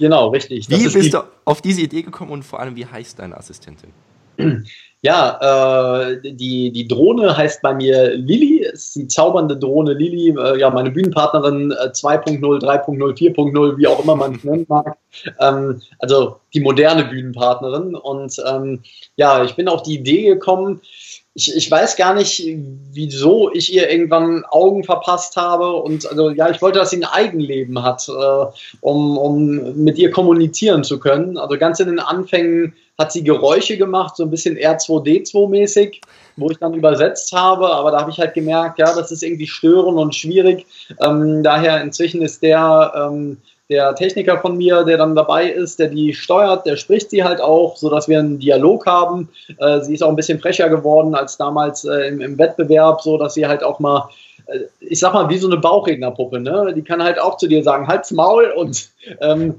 Genau, 0.00 0.30
richtig. 0.30 0.68
Wie 0.68 0.82
bist 0.82 0.96
die... 0.96 1.10
du 1.10 1.22
auf 1.44 1.62
diese 1.62 1.80
Idee 1.82 2.02
gekommen 2.02 2.32
und 2.32 2.44
vor 2.44 2.58
allem, 2.58 2.74
wie 2.74 2.86
heißt 2.86 3.20
deine 3.20 3.36
Assistentin? 3.36 3.90
Ja, 5.04 6.06
äh, 6.08 6.32
die, 6.32 6.72
die 6.72 6.88
Drohne 6.88 7.36
heißt 7.36 7.60
bei 7.60 7.74
mir 7.74 8.14
Lilly, 8.16 8.60
ist 8.60 8.96
die 8.96 9.06
zaubernde 9.06 9.54
Drohne 9.54 9.92
Lilly, 9.92 10.30
äh, 10.30 10.58
ja, 10.58 10.70
meine 10.70 10.90
Bühnenpartnerin 10.90 11.72
äh, 11.72 11.88
2.0, 11.88 12.40
3.0, 12.40 12.96
4.0, 12.96 13.76
wie 13.76 13.86
auch 13.86 14.02
immer 14.02 14.16
man 14.16 14.36
es 14.36 14.44
nennen 14.44 14.64
mag. 14.66 14.96
Ähm, 15.40 15.82
also 15.98 16.40
die 16.54 16.60
moderne 16.60 17.04
Bühnenpartnerin. 17.04 17.94
Und 17.94 18.42
ähm, 18.48 18.80
ja, 19.16 19.44
ich 19.44 19.54
bin 19.56 19.68
auf 19.68 19.82
die 19.82 19.96
Idee 19.96 20.24
gekommen, 20.24 20.80
ich, 21.34 21.54
ich 21.54 21.68
weiß 21.68 21.96
gar 21.96 22.14
nicht, 22.14 22.44
wieso 22.92 23.52
ich 23.52 23.72
ihr 23.74 23.90
irgendwann 23.90 24.44
Augen 24.44 24.84
verpasst 24.84 25.36
habe. 25.36 25.72
Und 25.74 26.06
also 26.08 26.30
ja, 26.30 26.48
ich 26.48 26.62
wollte, 26.62 26.78
dass 26.78 26.90
sie 26.90 26.98
ein 26.98 27.04
Eigenleben 27.04 27.82
hat, 27.82 28.08
äh, 28.08 28.46
um, 28.80 29.18
um 29.18 29.82
mit 29.82 29.98
ihr 29.98 30.12
kommunizieren 30.12 30.84
zu 30.84 31.00
können. 31.00 31.36
Also 31.36 31.58
ganz 31.58 31.80
in 31.80 31.88
den 31.88 31.98
Anfängen 31.98 32.74
hat 32.96 33.10
sie 33.10 33.24
Geräusche 33.24 33.76
gemacht, 33.76 34.16
so 34.16 34.22
ein 34.22 34.30
bisschen 34.30 34.56
R2D2-mäßig, 34.56 36.00
wo 36.36 36.50
ich 36.50 36.58
dann 36.58 36.74
übersetzt 36.74 37.32
habe. 37.32 37.68
Aber 37.68 37.90
da 37.90 38.00
habe 38.00 38.12
ich 38.12 38.20
halt 38.20 38.34
gemerkt, 38.34 38.78
ja, 38.78 38.94
das 38.94 39.10
ist 39.10 39.24
irgendwie 39.24 39.48
störend 39.48 39.98
und 39.98 40.14
schwierig. 40.14 40.66
Ähm, 41.00 41.42
daher 41.42 41.82
inzwischen 41.82 42.22
ist 42.22 42.44
der 42.44 42.92
ähm, 43.10 43.38
der 43.70 43.94
Techniker 43.94 44.38
von 44.38 44.56
mir, 44.56 44.84
der 44.84 44.98
dann 44.98 45.14
dabei 45.14 45.48
ist, 45.48 45.78
der 45.78 45.88
die 45.88 46.12
steuert, 46.12 46.66
der 46.66 46.76
spricht 46.76 47.10
sie 47.10 47.24
halt 47.24 47.40
auch, 47.40 47.76
so 47.76 47.88
dass 47.88 48.08
wir 48.08 48.18
einen 48.18 48.38
Dialog 48.38 48.86
haben. 48.86 49.30
Äh, 49.58 49.80
sie 49.80 49.94
ist 49.94 50.02
auch 50.02 50.10
ein 50.10 50.16
bisschen 50.16 50.38
frecher 50.38 50.68
geworden 50.68 51.14
als 51.14 51.36
damals 51.36 51.84
äh, 51.84 52.08
im, 52.08 52.20
im, 52.20 52.38
Wettbewerb, 52.38 53.00
so 53.00 53.16
dass 53.16 53.34
sie 53.34 53.46
halt 53.46 53.64
auch 53.64 53.80
mal, 53.80 54.10
äh, 54.46 54.60
ich 54.80 55.00
sag 55.00 55.14
mal, 55.14 55.30
wie 55.30 55.38
so 55.38 55.48
eine 55.48 55.56
Bauchrednerpuppe, 55.56 56.40
ne? 56.40 56.74
Die 56.76 56.82
kann 56.82 57.02
halt 57.02 57.18
auch 57.18 57.38
zu 57.38 57.46
dir 57.46 57.62
sagen, 57.62 57.88
halt's 57.88 58.10
Maul 58.10 58.52
und 58.54 58.90
ähm, 59.22 59.58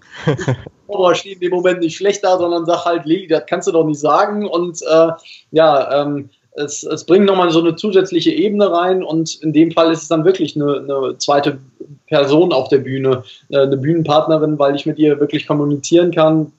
ich 1.11 1.17
stehe 1.17 1.33
in 1.33 1.41
dem 1.41 1.51
Moment 1.51 1.79
nicht 1.79 1.97
schlechter, 1.97 2.37
sondern 2.37 2.67
sag 2.67 2.85
halt, 2.85 3.05
Lili, 3.05 3.27
das 3.27 3.47
kannst 3.47 3.67
du 3.67 3.71
doch 3.71 3.85
nicht 3.85 3.99
sagen 3.99 4.47
und 4.47 4.83
äh, 4.83 5.09
ja, 5.51 6.03
ähm, 6.03 6.29
es, 6.57 6.83
es 6.83 7.03
bringt 7.05 7.25
nochmal 7.25 7.51
so 7.51 7.59
eine 7.59 7.75
zusätzliche 7.75 8.31
Ebene 8.31 8.71
rein 8.71 9.03
und 9.03 9.41
in 9.41 9.51
dem 9.51 9.71
Fall 9.71 9.91
ist 9.91 10.03
es 10.03 10.07
dann 10.07 10.25
wirklich 10.25 10.55
eine, 10.55 10.77
eine 10.77 11.17
zweite 11.17 11.59
Person 12.07 12.53
auf 12.53 12.69
der 12.69 12.79
Bühne, 12.79 13.23
äh, 13.49 13.59
eine 13.59 13.77
Bühnenpartnerin, 13.77 14.59
weil 14.59 14.75
ich 14.75 14.85
mit 14.85 14.99
ihr 14.99 15.19
wirklich 15.19 15.47
kommunizieren 15.47 16.11
kann, 16.11 16.51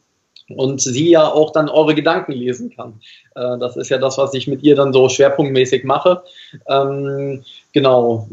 und 0.49 0.81
sie 0.81 1.11
ja 1.11 1.27
auch 1.27 1.53
dann 1.53 1.69
eure 1.69 1.95
Gedanken 1.95 2.33
lesen 2.33 2.71
kann. 2.75 3.01
Äh, 3.35 3.59
das 3.59 3.77
ist 3.77 3.89
ja 3.89 3.99
das, 3.99 4.19
was 4.19 4.35
ich 4.35 4.47
mit 4.47 4.63
ihr 4.63 4.77
dann 4.77 4.93
so 4.93 5.09
schwerpunktmäßig 5.09 5.85
mache. 5.85 6.23
Ähm, 6.69 7.45
genau. 7.73 8.29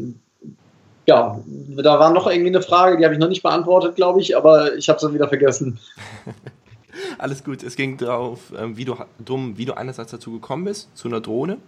Ja, 1.06 1.38
da 1.76 1.98
war 1.98 2.12
noch 2.12 2.26
irgendwie 2.26 2.48
eine 2.48 2.62
Frage, 2.62 2.96
die 2.96 3.04
habe 3.04 3.14
ich 3.14 3.20
noch 3.20 3.28
nicht 3.28 3.42
beantwortet, 3.42 3.96
glaube 3.96 4.20
ich, 4.20 4.36
aber 4.36 4.74
ich 4.76 4.88
habe 4.88 5.00
sie 5.00 5.12
wieder 5.12 5.28
vergessen. 5.28 5.78
Alles 7.18 7.44
gut. 7.44 7.62
Es 7.62 7.76
ging 7.76 7.98
darauf, 7.98 8.52
ähm, 8.56 8.76
wie 8.76 8.84
du 8.84 8.96
drum, 9.22 9.58
wie 9.58 9.64
du 9.64 9.76
einerseits 9.76 10.12
dazu 10.12 10.32
gekommen 10.32 10.64
bist, 10.64 10.96
zu 10.96 11.08
einer 11.08 11.20
Drohne 11.20 11.58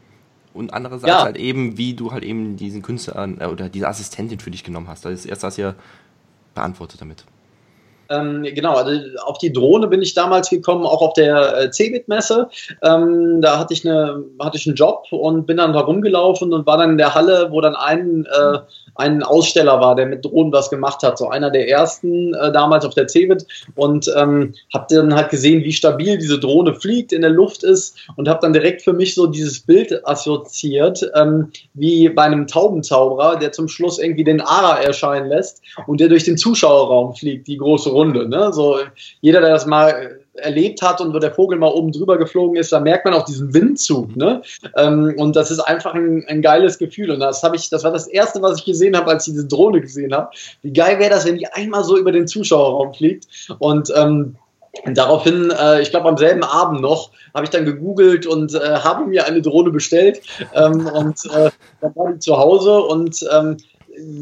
und 0.56 0.72
andererseits 0.72 1.08
ja. 1.08 1.22
halt 1.22 1.36
eben, 1.36 1.78
wie 1.78 1.94
du 1.94 2.12
halt 2.12 2.24
eben 2.24 2.56
diesen 2.56 2.82
Künstler 2.82 3.28
äh, 3.38 3.46
oder 3.46 3.68
diese 3.68 3.88
Assistentin 3.88 4.40
für 4.40 4.50
dich 4.50 4.64
genommen 4.64 4.88
hast. 4.88 5.04
Das 5.04 5.12
ist 5.12 5.26
erst 5.26 5.42
das 5.42 5.56
ja 5.56 5.74
beantwortet 6.54 7.00
damit. 7.00 7.24
Ähm, 8.08 8.42
genau, 8.54 8.74
also 8.74 8.92
auf 9.24 9.38
die 9.38 9.52
Drohne 9.52 9.88
bin 9.88 10.02
ich 10.02 10.14
damals 10.14 10.50
gekommen, 10.50 10.86
auch 10.86 11.02
auf 11.02 11.12
der 11.14 11.58
äh, 11.58 11.70
Cebit-Messe. 11.70 12.48
Ähm, 12.82 13.40
da 13.40 13.58
hatte 13.58 13.74
ich, 13.74 13.86
eine, 13.86 14.24
hatte 14.40 14.56
ich 14.56 14.66
einen 14.66 14.76
Job 14.76 15.04
und 15.10 15.46
bin 15.46 15.56
dann 15.56 15.72
da 15.72 15.80
rumgelaufen 15.80 16.52
und 16.52 16.66
war 16.66 16.78
dann 16.78 16.90
in 16.90 16.98
der 16.98 17.14
Halle, 17.14 17.48
wo 17.50 17.60
dann 17.60 17.74
ein, 17.74 18.26
äh, 18.26 18.58
ein 18.94 19.22
Aussteller 19.22 19.80
war, 19.80 19.94
der 19.94 20.06
mit 20.06 20.24
Drohnen 20.24 20.52
was 20.52 20.70
gemacht 20.70 21.02
hat. 21.02 21.18
So 21.18 21.28
einer 21.28 21.50
der 21.50 21.68
ersten 21.68 22.34
äh, 22.34 22.52
damals 22.52 22.84
auf 22.84 22.94
der 22.94 23.08
Cebit 23.08 23.46
und 23.74 24.10
ähm, 24.16 24.54
habe 24.72 24.86
dann 24.88 25.14
halt 25.14 25.30
gesehen, 25.30 25.64
wie 25.64 25.72
stabil 25.72 26.18
diese 26.18 26.38
Drohne 26.38 26.74
fliegt, 26.74 27.12
in 27.12 27.22
der 27.22 27.30
Luft 27.30 27.62
ist 27.62 27.96
und 28.16 28.28
habe 28.28 28.40
dann 28.42 28.52
direkt 28.52 28.82
für 28.82 28.92
mich 28.92 29.14
so 29.14 29.26
dieses 29.26 29.60
Bild 29.60 30.06
assoziiert, 30.06 31.10
ähm, 31.14 31.50
wie 31.74 32.08
bei 32.08 32.22
einem 32.22 32.46
Taubenzauberer, 32.46 33.36
der 33.36 33.52
zum 33.52 33.68
Schluss 33.68 33.98
irgendwie 33.98 34.24
den 34.24 34.40
Ara 34.40 34.80
erscheinen 34.80 35.28
lässt 35.28 35.62
und 35.86 36.00
der 36.00 36.08
durch 36.08 36.24
den 36.24 36.36
Zuschauerraum 36.36 37.14
fliegt, 37.14 37.46
die 37.46 37.58
große 37.58 37.90
Runde. 37.96 38.28
Ne? 38.28 38.52
So, 38.52 38.78
jeder, 39.20 39.40
der 39.40 39.50
das 39.50 39.66
mal 39.66 40.20
erlebt 40.34 40.82
hat 40.82 41.00
und 41.00 41.14
wo 41.14 41.18
der 41.18 41.32
Vogel 41.32 41.58
mal 41.58 41.72
oben 41.72 41.92
drüber 41.92 42.18
geflogen 42.18 42.56
ist, 42.56 42.72
da 42.72 42.80
merkt 42.80 43.04
man 43.04 43.14
auch 43.14 43.24
diesen 43.24 43.54
Windzug. 43.54 44.14
Ne? 44.16 44.42
Ähm, 44.76 45.14
und 45.16 45.34
das 45.34 45.50
ist 45.50 45.60
einfach 45.60 45.94
ein, 45.94 46.24
ein 46.28 46.42
geiles 46.42 46.78
Gefühl. 46.78 47.10
Und 47.10 47.20
das 47.20 47.42
habe 47.42 47.56
ich, 47.56 47.70
das 47.70 47.84
war 47.84 47.90
das 47.90 48.06
erste, 48.06 48.42
was 48.42 48.58
ich 48.58 48.64
gesehen 48.64 48.96
habe, 48.96 49.10
als 49.10 49.26
ich 49.26 49.32
diese 49.32 49.46
Drohne 49.46 49.80
gesehen 49.80 50.14
habe. 50.14 50.30
Wie 50.62 50.72
geil 50.72 50.98
wäre 50.98 51.10
das, 51.10 51.26
wenn 51.26 51.38
die 51.38 51.46
einmal 51.48 51.84
so 51.84 51.96
über 51.96 52.12
den 52.12 52.26
Zuschauerraum 52.28 52.94
fliegt 52.94 53.26
und 53.58 53.92
ähm, 53.96 54.36
Daraufhin, 54.84 55.50
äh, 55.50 55.80
ich 55.80 55.90
glaube 55.90 56.08
am 56.08 56.16
selben 56.16 56.44
Abend 56.44 56.80
noch, 56.80 57.10
habe 57.34 57.44
ich 57.44 57.50
dann 57.50 57.64
gegoogelt 57.64 58.26
und 58.26 58.54
äh, 58.54 58.58
habe 58.58 59.06
mir 59.06 59.26
eine 59.26 59.42
Drohne 59.42 59.70
bestellt. 59.70 60.20
Ähm, 60.54 60.86
und 60.86 61.18
äh, 61.34 61.50
dann 61.80 61.96
war 61.96 62.12
ich 62.12 62.20
zu 62.20 62.36
Hause 62.36 62.82
und 62.82 63.24
ähm, 63.32 63.56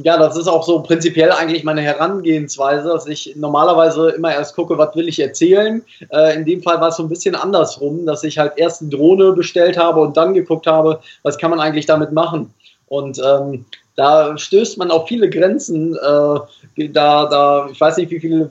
ja, 0.03 0.17
das 0.17 0.37
ist 0.37 0.47
auch 0.47 0.63
so 0.63 0.81
prinzipiell 0.81 1.33
eigentlich 1.33 1.65
meine 1.65 1.81
Herangehensweise, 1.81 2.89
dass 2.89 3.07
ich 3.07 3.35
normalerweise 3.37 4.11
immer 4.11 4.33
erst 4.33 4.55
gucke, 4.55 4.79
was 4.79 4.95
will 4.95 5.09
ich 5.09 5.19
erzählen. 5.19 5.83
Äh, 6.13 6.37
in 6.37 6.45
dem 6.45 6.63
Fall 6.63 6.81
war 6.81 6.89
es 6.89 6.97
so 6.97 7.03
ein 7.03 7.09
bisschen 7.09 7.35
andersrum, 7.35 8.07
dass 8.07 8.25
ich 8.25 8.39
halt 8.39 8.53
erst 8.57 8.83
eine 8.83 8.91
Drohne 8.91 9.33
bestellt 9.33 9.77
habe 9.77 10.01
und 10.01 10.17
dann 10.17 10.35
geguckt 10.35 10.67
habe, 10.67 11.01
was 11.23 11.39
kann 11.39 11.51
man 11.51 11.61
eigentlich 11.61 11.87
damit 11.87 12.13
machen. 12.13 12.53
Und 12.87 13.21
ähm, 13.25 13.65
da 13.97 14.37
stößt 14.37 14.79
man 14.79 14.91
auf 14.91 15.09
viele 15.09 15.29
Grenzen. 15.29 15.95
Äh, 15.95 16.89
da, 16.89 17.27
da, 17.27 17.69
ich 17.71 17.81
weiß 17.81 17.97
nicht, 17.97 18.11
wie 18.11 18.21
viele 18.21 18.51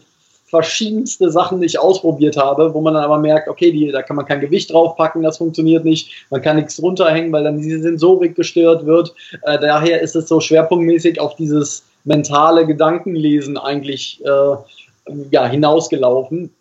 verschiedenste 0.54 1.32
Sachen 1.32 1.64
ich 1.64 1.80
ausprobiert 1.80 2.38
habe, 2.38 2.76
wo 2.76 2.82
man 2.82 2.94
dann 2.94 3.04
aber 3.04 3.18
merkt, 3.18 3.48
okay, 3.48 3.72
die, 3.72 3.92
da 3.92 4.04
kann 4.04 4.16
man 4.16 4.28
kein 4.28 4.40
Gewicht 4.40 4.72
draufpacken, 4.72 5.24
das 5.24 5.40
funktioniert 5.40 5.84
nicht, 5.84 6.28
man 6.30 6.44
kann 6.44 6.58
nichts 6.58 6.80
runterhängen, 6.80 7.32
weil 7.32 7.44
dann 7.44 7.58
diese 7.58 7.82
Sensorik 7.82 8.36
gestört 8.36 8.86
wird. 8.86 9.16
Äh, 9.42 9.58
daher 9.58 10.00
ist 10.00 10.16
es 10.16 10.28
so 10.28 10.40
schwerpunktmäßig 10.40 11.20
auf 11.20 11.36
dieses 11.38 11.86
mentale 12.04 12.68
Gedankenlesen 12.68 13.58
eigentlich 13.58 14.24
äh, 14.24 15.12
ja, 15.32 15.48
hinausgelaufen. 15.48 16.52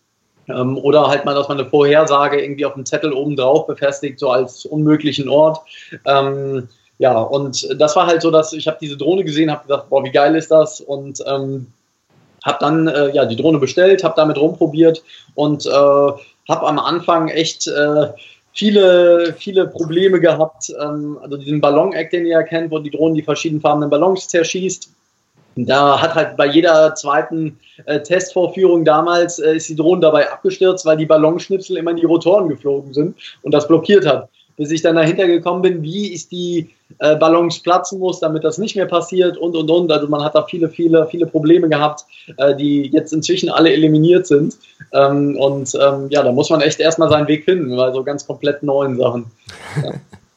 Ähm, 0.49 0.79
oder 0.79 1.09
halt 1.09 1.27
mal, 1.27 1.35
dass 1.35 1.49
man 1.49 1.61
eine 1.61 1.69
Vorhersage 1.69 2.43
irgendwie 2.43 2.65
auf 2.65 2.73
dem 2.73 2.87
Zettel 2.87 3.13
oben 3.13 3.37
drauf 3.37 3.67
befestigt, 3.67 4.19
so 4.19 4.31
als 4.31 4.65
unmöglichen 4.65 5.29
Ort. 5.29 5.61
Ähm, 6.07 6.67
ja, 6.97 7.21
und 7.21 7.69
das 7.79 7.95
war 7.95 8.07
halt 8.07 8.23
so, 8.23 8.31
dass 8.31 8.55
ich 8.55 8.67
habe 8.67 8.79
diese 8.81 8.97
Drohne 8.97 9.23
gesehen, 9.23 9.51
habe 9.51 9.65
gedacht, 9.65 9.91
boah, 9.91 10.03
wie 10.03 10.11
geil 10.11 10.35
ist 10.35 10.51
das? 10.51 10.81
Und 10.81 11.23
ähm, 11.27 11.67
habe 12.45 12.59
dann 12.61 12.89
äh, 12.89 13.11
ja 13.15 13.25
die 13.25 13.37
Drohne 13.37 13.59
bestellt, 13.59 14.05
habe 14.05 14.15
damit 14.17 14.39
rumprobiert 14.39 15.03
und 15.35 15.67
äh, 15.67 15.71
habe 15.71 16.67
am 16.67 16.79
Anfang 16.79 17.29
echt 17.29 17.67
äh, 17.69 18.09
viele, 18.53 19.35
viele 19.39 19.67
Probleme 19.69 20.21
gehabt. 20.21 20.73
Ähm, 20.81 21.19
also 21.23 21.37
diesen 21.37 21.61
Ballon-Eck, 21.61 22.11
den 22.11 22.27
ihr 22.27 22.33
ja 22.33 22.43
kennt, 22.43 22.71
wo 22.71 22.79
die 22.79 22.91
Drohne 22.91 23.15
die 23.15 23.23
verschiedenfarbenen 23.23 23.91
Ballons 23.91 24.29
zerschießt. 24.29 24.91
Da 25.55 26.01
hat 26.01 26.15
halt 26.15 26.37
bei 26.39 26.47
jeder 26.47 26.95
zweiten 26.95 27.59
äh, 27.85 28.01
Testvorführung 28.01 28.85
damals 28.85 29.39
äh, 29.39 29.57
ist 29.57 29.69
die 29.69 29.77
Drohne 29.77 30.01
dabei 30.01 30.31
abgestürzt, 30.31 30.87
weil 30.87 30.97
die 30.97 31.07
Ballonschnipsel 31.07 31.77
immer 31.77 31.91
in 31.91 31.99
die 31.99 32.07
Rotoren 32.07 32.49
geflogen 32.49 32.95
sind 32.95 33.17
und 33.43 33.53
das 33.53 33.69
blockiert 33.69 34.07
hat 34.07 34.29
bis 34.57 34.71
ich 34.71 34.83
dann 34.83 34.97
dahinter 34.97 35.27
gekommen 35.27 35.63
bin, 35.63 35.83
wie 35.83 36.13
ich 36.13 36.29
die 36.29 36.71
äh, 36.99 37.17
Ballons 37.17 37.61
platzen 37.61 37.99
muss, 37.99 38.21
damit 38.21 38.45
das 38.45 38.59
nicht 38.59 38.77
mehr 38.77 38.87
passiert 38.87 39.37
und 39.37 39.57
und 39.57 39.71
und. 39.71 39.91
Also 39.93 40.09
man 40.09 40.23
hat 40.23 40.35
da 40.35 40.45
viele, 40.45 40.69
viele, 40.69 41.07
viele 41.07 41.27
Probleme 41.27 41.69
gehabt, 41.69 42.05
äh, 42.37 42.55
die 42.57 42.91
jetzt 42.93 43.13
inzwischen 43.13 43.49
alle 43.49 43.73
eliminiert 43.73 44.27
sind. 44.27 44.57
Ähm, 44.93 45.37
und 45.37 45.75
ähm, 45.75 46.09
ja, 46.11 46.23
da 46.23 46.33
muss 46.33 46.51
man 46.51 46.61
echt 46.61 46.81
erstmal 46.81 47.09
seinen 47.09 47.29
Weg 47.29 47.45
finden, 47.45 47.77
weil 47.77 47.93
so 47.93 48.05
ganz 48.05 48.27
komplett 48.27 48.63
neuen 48.63 48.97
Sachen. 48.97 49.27
Ja. 49.83 49.93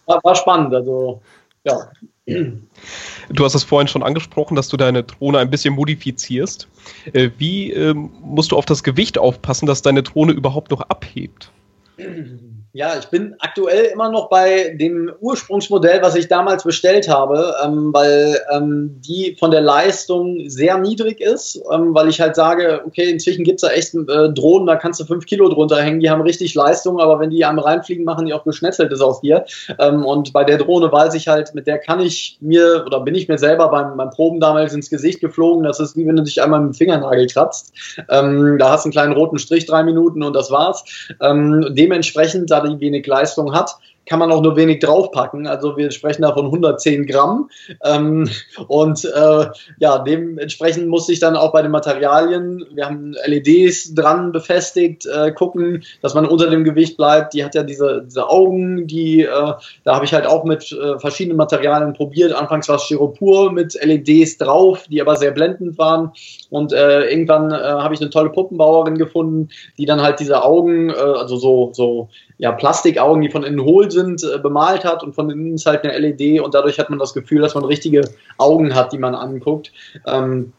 War, 0.05 0.23
war 0.23 0.35
spannend, 0.35 0.73
also 0.73 1.21
ja. 1.63 1.89
Du 2.27 3.43
hast 3.43 3.55
es 3.55 3.63
vorhin 3.63 3.87
schon 3.87 4.03
angesprochen, 4.03 4.55
dass 4.55 4.67
du 4.67 4.77
deine 4.77 5.03
Drohne 5.03 5.39
ein 5.39 5.49
bisschen 5.49 5.73
modifizierst. 5.75 6.67
Äh, 7.13 7.29
wie 7.37 7.71
ähm, 7.71 8.11
musst 8.21 8.51
du 8.51 8.57
auf 8.57 8.65
das 8.65 8.83
Gewicht 8.83 9.17
aufpassen, 9.17 9.65
dass 9.65 9.81
deine 9.81 10.03
Drohne 10.03 10.33
überhaupt 10.33 10.71
noch 10.71 10.81
abhebt? 10.81 11.51
Ja, 12.77 12.97
ich 12.99 13.07
bin 13.07 13.35
aktuell 13.39 13.85
immer 13.85 14.11
noch 14.11 14.27
bei 14.27 14.75
dem 14.77 15.09
Ursprungsmodell, 15.21 16.01
was 16.01 16.13
ich 16.13 16.27
damals 16.27 16.65
bestellt 16.65 17.07
habe, 17.07 17.55
ähm, 17.63 17.93
weil 17.93 18.37
ähm, 18.51 18.99
die 18.99 19.37
von 19.39 19.49
der 19.49 19.61
Leistung 19.61 20.49
sehr 20.49 20.77
niedrig 20.77 21.21
ist, 21.21 21.55
ähm, 21.71 21.95
weil 21.95 22.09
ich 22.09 22.19
halt 22.19 22.35
sage, 22.35 22.81
okay, 22.85 23.09
inzwischen 23.09 23.45
gibt's 23.45 23.61
da 23.61 23.69
echt 23.69 23.93
äh, 23.93 24.29
Drohnen, 24.29 24.67
da 24.67 24.75
kannst 24.75 24.99
du 24.99 25.05
fünf 25.05 25.25
Kilo 25.25 25.47
drunter 25.47 25.81
hängen, 25.81 26.01
die 26.01 26.09
haben 26.09 26.21
richtig 26.21 26.53
Leistung, 26.53 26.99
aber 26.99 27.17
wenn 27.21 27.29
die 27.29 27.45
einem 27.45 27.59
reinfliegen, 27.59 28.03
machen 28.03 28.25
die 28.25 28.33
auch 28.33 28.43
geschnetzeltes 28.43 28.99
aus 28.99 29.21
dir. 29.21 29.45
Ähm, 29.79 30.03
und 30.03 30.33
bei 30.33 30.43
der 30.43 30.57
Drohne 30.57 30.91
weiß 30.91 31.13
ich 31.13 31.29
halt, 31.29 31.55
mit 31.55 31.67
der 31.67 31.77
kann 31.77 32.01
ich 32.01 32.37
mir 32.41 32.83
oder 32.85 32.99
bin 32.99 33.15
ich 33.15 33.29
mir 33.29 33.37
selber 33.37 33.69
beim, 33.69 33.95
beim 33.95 34.09
Proben 34.09 34.41
damals 34.41 34.73
ins 34.73 34.89
Gesicht 34.89 35.21
geflogen. 35.21 35.63
Das 35.63 35.79
ist 35.79 35.95
wie 35.95 36.05
wenn 36.05 36.17
du 36.17 36.23
dich 36.23 36.43
einmal 36.43 36.59
mit 36.59 36.73
dem 36.73 36.77
Fingernagel 36.77 37.27
kratzt. 37.27 37.71
Ähm, 38.09 38.57
da 38.59 38.71
hast 38.71 38.83
du 38.83 38.87
einen 38.87 38.91
kleinen 38.91 39.13
roten 39.13 39.39
Strich, 39.39 39.65
drei 39.65 39.83
Minuten 39.83 40.23
und 40.23 40.33
das 40.33 40.51
war's. 40.51 40.83
Ähm, 41.21 41.67
dementsprechend, 41.69 42.51
da 42.51 42.64
die 42.67 42.79
wenig 42.79 43.05
Leistung 43.05 43.53
hat, 43.53 43.77
kann 44.05 44.19
man 44.19 44.31
auch 44.31 44.41
nur 44.41 44.55
wenig 44.55 44.79
draufpacken. 44.79 45.47
Also 45.47 45.77
wir 45.77 45.91
sprechen 45.91 46.21
da 46.21 46.33
von 46.33 46.45
110 46.45 47.05
Gramm. 47.05 47.49
Ähm, 47.83 48.29
und 48.67 49.03
äh, 49.05 49.45
ja, 49.79 49.99
dementsprechend 49.99 50.87
musste 50.87 51.13
ich 51.13 51.19
dann 51.19 51.35
auch 51.35 51.51
bei 51.51 51.61
den 51.61 51.71
Materialien, 51.71 52.65
wir 52.73 52.85
haben 52.85 53.15
LEDs 53.25 53.95
dran 53.95 54.31
befestigt, 54.31 55.05
äh, 55.05 55.31
gucken, 55.31 55.83
dass 56.01 56.13
man 56.13 56.25
unter 56.25 56.49
dem 56.49 56.63
Gewicht 56.63 56.97
bleibt. 56.97 57.33
Die 57.33 57.43
hat 57.43 57.55
ja 57.55 57.63
diese, 57.63 58.03
diese 58.05 58.29
Augen, 58.29 58.87
die, 58.87 59.23
äh, 59.23 59.53
da 59.83 59.95
habe 59.95 60.05
ich 60.05 60.13
halt 60.13 60.27
auch 60.27 60.43
mit 60.43 60.71
äh, 60.71 60.99
verschiedenen 60.99 61.37
Materialien 61.37 61.93
probiert. 61.93 62.33
Anfangs 62.33 62.69
war 62.69 62.75
es 62.75 62.83
Styropor 62.83 63.51
mit 63.51 63.73
LEDs 63.81 64.37
drauf, 64.37 64.85
die 64.89 65.01
aber 65.01 65.15
sehr 65.15 65.31
blendend 65.31 65.77
waren. 65.77 66.11
Und 66.49 66.73
äh, 66.73 67.09
irgendwann 67.09 67.51
äh, 67.51 67.55
habe 67.55 67.93
ich 67.93 68.01
eine 68.01 68.09
tolle 68.09 68.29
Puppenbauerin 68.29 68.97
gefunden, 68.97 69.49
die 69.77 69.85
dann 69.85 70.01
halt 70.01 70.19
diese 70.19 70.43
Augen, 70.43 70.91
also 70.91 71.37
so, 71.37 71.71
so 71.73 72.09
ja, 72.37 72.51
Plastikaugen, 72.51 73.21
die 73.21 73.29
von 73.29 73.43
innen 73.43 73.61
hohl 73.61 73.89
sind, 73.95 74.23
äh, 74.23 74.37
bemalt 74.37 74.85
hat 74.85 75.03
und 75.03 75.15
von 75.15 75.29
innen 75.29 75.55
ist 75.55 75.65
halt 75.65 75.83
eine 75.83 75.97
LED 75.97 76.41
und 76.41 76.53
dadurch 76.53 76.77
hat 76.77 76.89
man 76.89 76.99
das 76.99 77.13
Gefühl, 77.13 77.41
dass 77.41 77.55
man 77.55 77.65
richtige 77.65 78.01
Augen 78.37 78.75
hat, 78.75 78.93
die 78.93 78.99
man 78.99 79.15
anguckt. 79.15 79.71
Ähm, 80.05 80.53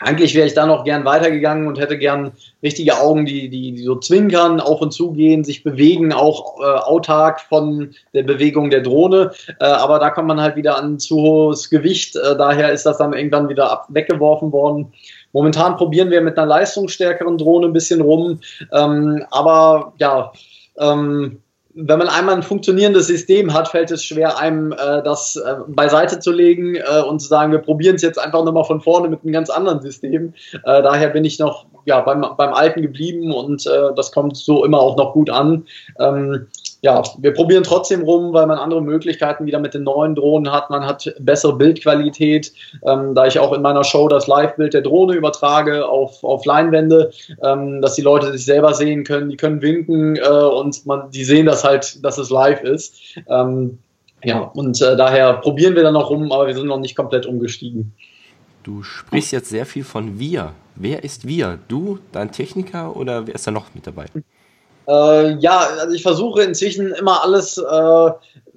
eigentlich 0.00 0.34
wäre 0.34 0.46
ich 0.46 0.54
da 0.54 0.66
noch 0.66 0.84
gern 0.84 1.04
weitergegangen 1.04 1.68
und 1.68 1.78
hätte 1.78 1.98
gern 1.98 2.32
richtige 2.62 2.98
Augen, 2.98 3.26
die, 3.26 3.50
die, 3.50 3.72
die 3.72 3.82
so 3.82 3.96
zwinkern, 3.96 4.58
auf 4.58 4.80
und 4.80 4.92
zu 4.92 5.12
gehen, 5.12 5.44
sich 5.44 5.62
bewegen, 5.62 6.12
auch 6.12 6.58
äh, 6.60 6.64
autark 6.64 7.42
von 7.42 7.90
der 8.14 8.22
Bewegung 8.22 8.70
der 8.70 8.80
Drohne. 8.80 9.32
Äh, 9.60 9.64
aber 9.64 9.98
da 9.98 10.08
kommt 10.10 10.28
man 10.28 10.40
halt 10.40 10.56
wieder 10.56 10.78
an 10.78 10.98
zu 10.98 11.16
hohes 11.16 11.68
Gewicht. 11.68 12.16
Äh, 12.16 12.36
daher 12.36 12.72
ist 12.72 12.86
das 12.86 12.96
dann 12.96 13.12
irgendwann 13.12 13.50
wieder 13.50 13.70
ab, 13.70 13.86
weggeworfen 13.90 14.52
worden. 14.52 14.90
Momentan 15.32 15.76
probieren 15.76 16.10
wir 16.10 16.22
mit 16.22 16.38
einer 16.38 16.46
leistungsstärkeren 16.46 17.36
Drohne 17.36 17.66
ein 17.66 17.74
bisschen 17.74 18.00
rum. 18.00 18.40
Ähm, 18.72 19.22
aber 19.30 19.92
ja, 19.98 20.32
ähm, 20.78 21.42
wenn 21.74 21.98
man 21.98 22.08
einmal 22.08 22.34
ein 22.36 22.42
funktionierendes 22.42 23.06
System 23.06 23.52
hat, 23.54 23.68
fällt 23.68 23.90
es 23.90 24.04
schwer, 24.04 24.38
einem 24.38 24.72
äh, 24.72 25.02
das 25.02 25.36
äh, 25.36 25.56
beiseite 25.68 26.18
zu 26.18 26.32
legen 26.32 26.74
äh, 26.74 27.02
und 27.02 27.20
zu 27.20 27.28
sagen, 27.28 27.52
wir 27.52 27.60
probieren 27.60 27.96
es 27.96 28.02
jetzt 28.02 28.18
einfach 28.18 28.44
nochmal 28.44 28.64
von 28.64 28.80
vorne 28.80 29.08
mit 29.08 29.22
einem 29.22 29.32
ganz 29.32 29.50
anderen 29.50 29.80
System. 29.80 30.34
Äh, 30.52 30.82
daher 30.82 31.10
bin 31.10 31.24
ich 31.24 31.38
noch 31.38 31.66
ja, 31.84 32.00
beim, 32.00 32.24
beim 32.36 32.52
Alten 32.54 32.82
geblieben 32.82 33.32
und 33.32 33.66
äh, 33.66 33.94
das 33.94 34.12
kommt 34.12 34.36
so 34.36 34.64
immer 34.64 34.80
auch 34.80 34.96
noch 34.96 35.12
gut 35.12 35.30
an. 35.30 35.66
Ähm, 35.98 36.46
ja, 36.82 37.02
wir 37.18 37.34
probieren 37.34 37.62
trotzdem 37.62 38.02
rum, 38.02 38.32
weil 38.32 38.46
man 38.46 38.58
andere 38.58 38.80
Möglichkeiten 38.80 39.44
wieder 39.44 39.58
mit 39.58 39.74
den 39.74 39.82
neuen 39.82 40.14
Drohnen 40.14 40.50
hat. 40.50 40.70
Man 40.70 40.86
hat 40.86 41.12
bessere 41.20 41.54
Bildqualität, 41.56 42.52
ähm, 42.86 43.14
da 43.14 43.26
ich 43.26 43.38
auch 43.38 43.52
in 43.52 43.60
meiner 43.60 43.84
Show 43.84 44.08
das 44.08 44.26
Live-Bild 44.26 44.72
der 44.72 44.80
Drohne 44.80 45.14
übertrage 45.14 45.86
auf, 45.86 46.24
auf 46.24 46.46
Leinwände, 46.46 47.10
ähm, 47.42 47.82
dass 47.82 47.96
die 47.96 48.02
Leute 48.02 48.32
sich 48.32 48.46
selber 48.46 48.72
sehen 48.72 49.04
können, 49.04 49.28
die 49.28 49.36
können 49.36 49.60
winken 49.60 50.16
äh, 50.16 50.28
und 50.28 50.86
man, 50.86 51.10
die 51.10 51.24
sehen 51.24 51.46
das 51.46 51.64
halt, 51.64 52.02
dass 52.02 52.16
es 52.16 52.30
live 52.30 52.62
ist. 52.62 52.94
Ähm, 53.28 53.78
ja, 54.24 54.40
und 54.40 54.80
äh, 54.80 54.96
daher 54.96 55.34
probieren 55.34 55.74
wir 55.76 55.82
dann 55.82 55.94
noch 55.94 56.10
rum, 56.10 56.32
aber 56.32 56.46
wir 56.46 56.54
sind 56.54 56.66
noch 56.66 56.78
nicht 56.78 56.96
komplett 56.96 57.26
umgestiegen. 57.26 57.92
Du 58.62 58.82
sprichst 58.82 59.32
jetzt 59.32 59.48
sehr 59.48 59.66
viel 59.66 59.84
von 59.84 60.18
wir. 60.18 60.52
Wer 60.76 61.04
ist 61.04 61.26
wir? 61.26 61.58
Du, 61.68 61.98
dein 62.12 62.32
Techniker 62.32 62.96
oder 62.96 63.26
wer 63.26 63.34
ist 63.34 63.46
da 63.46 63.50
noch 63.50 63.74
mit 63.74 63.86
dabei? 63.86 64.06
Äh, 64.86 65.36
ja, 65.38 65.58
also 65.58 65.94
ich 65.94 66.02
versuche 66.02 66.42
inzwischen 66.42 66.92
immer 66.92 67.22
alles 67.22 67.58
äh, 67.58 68.10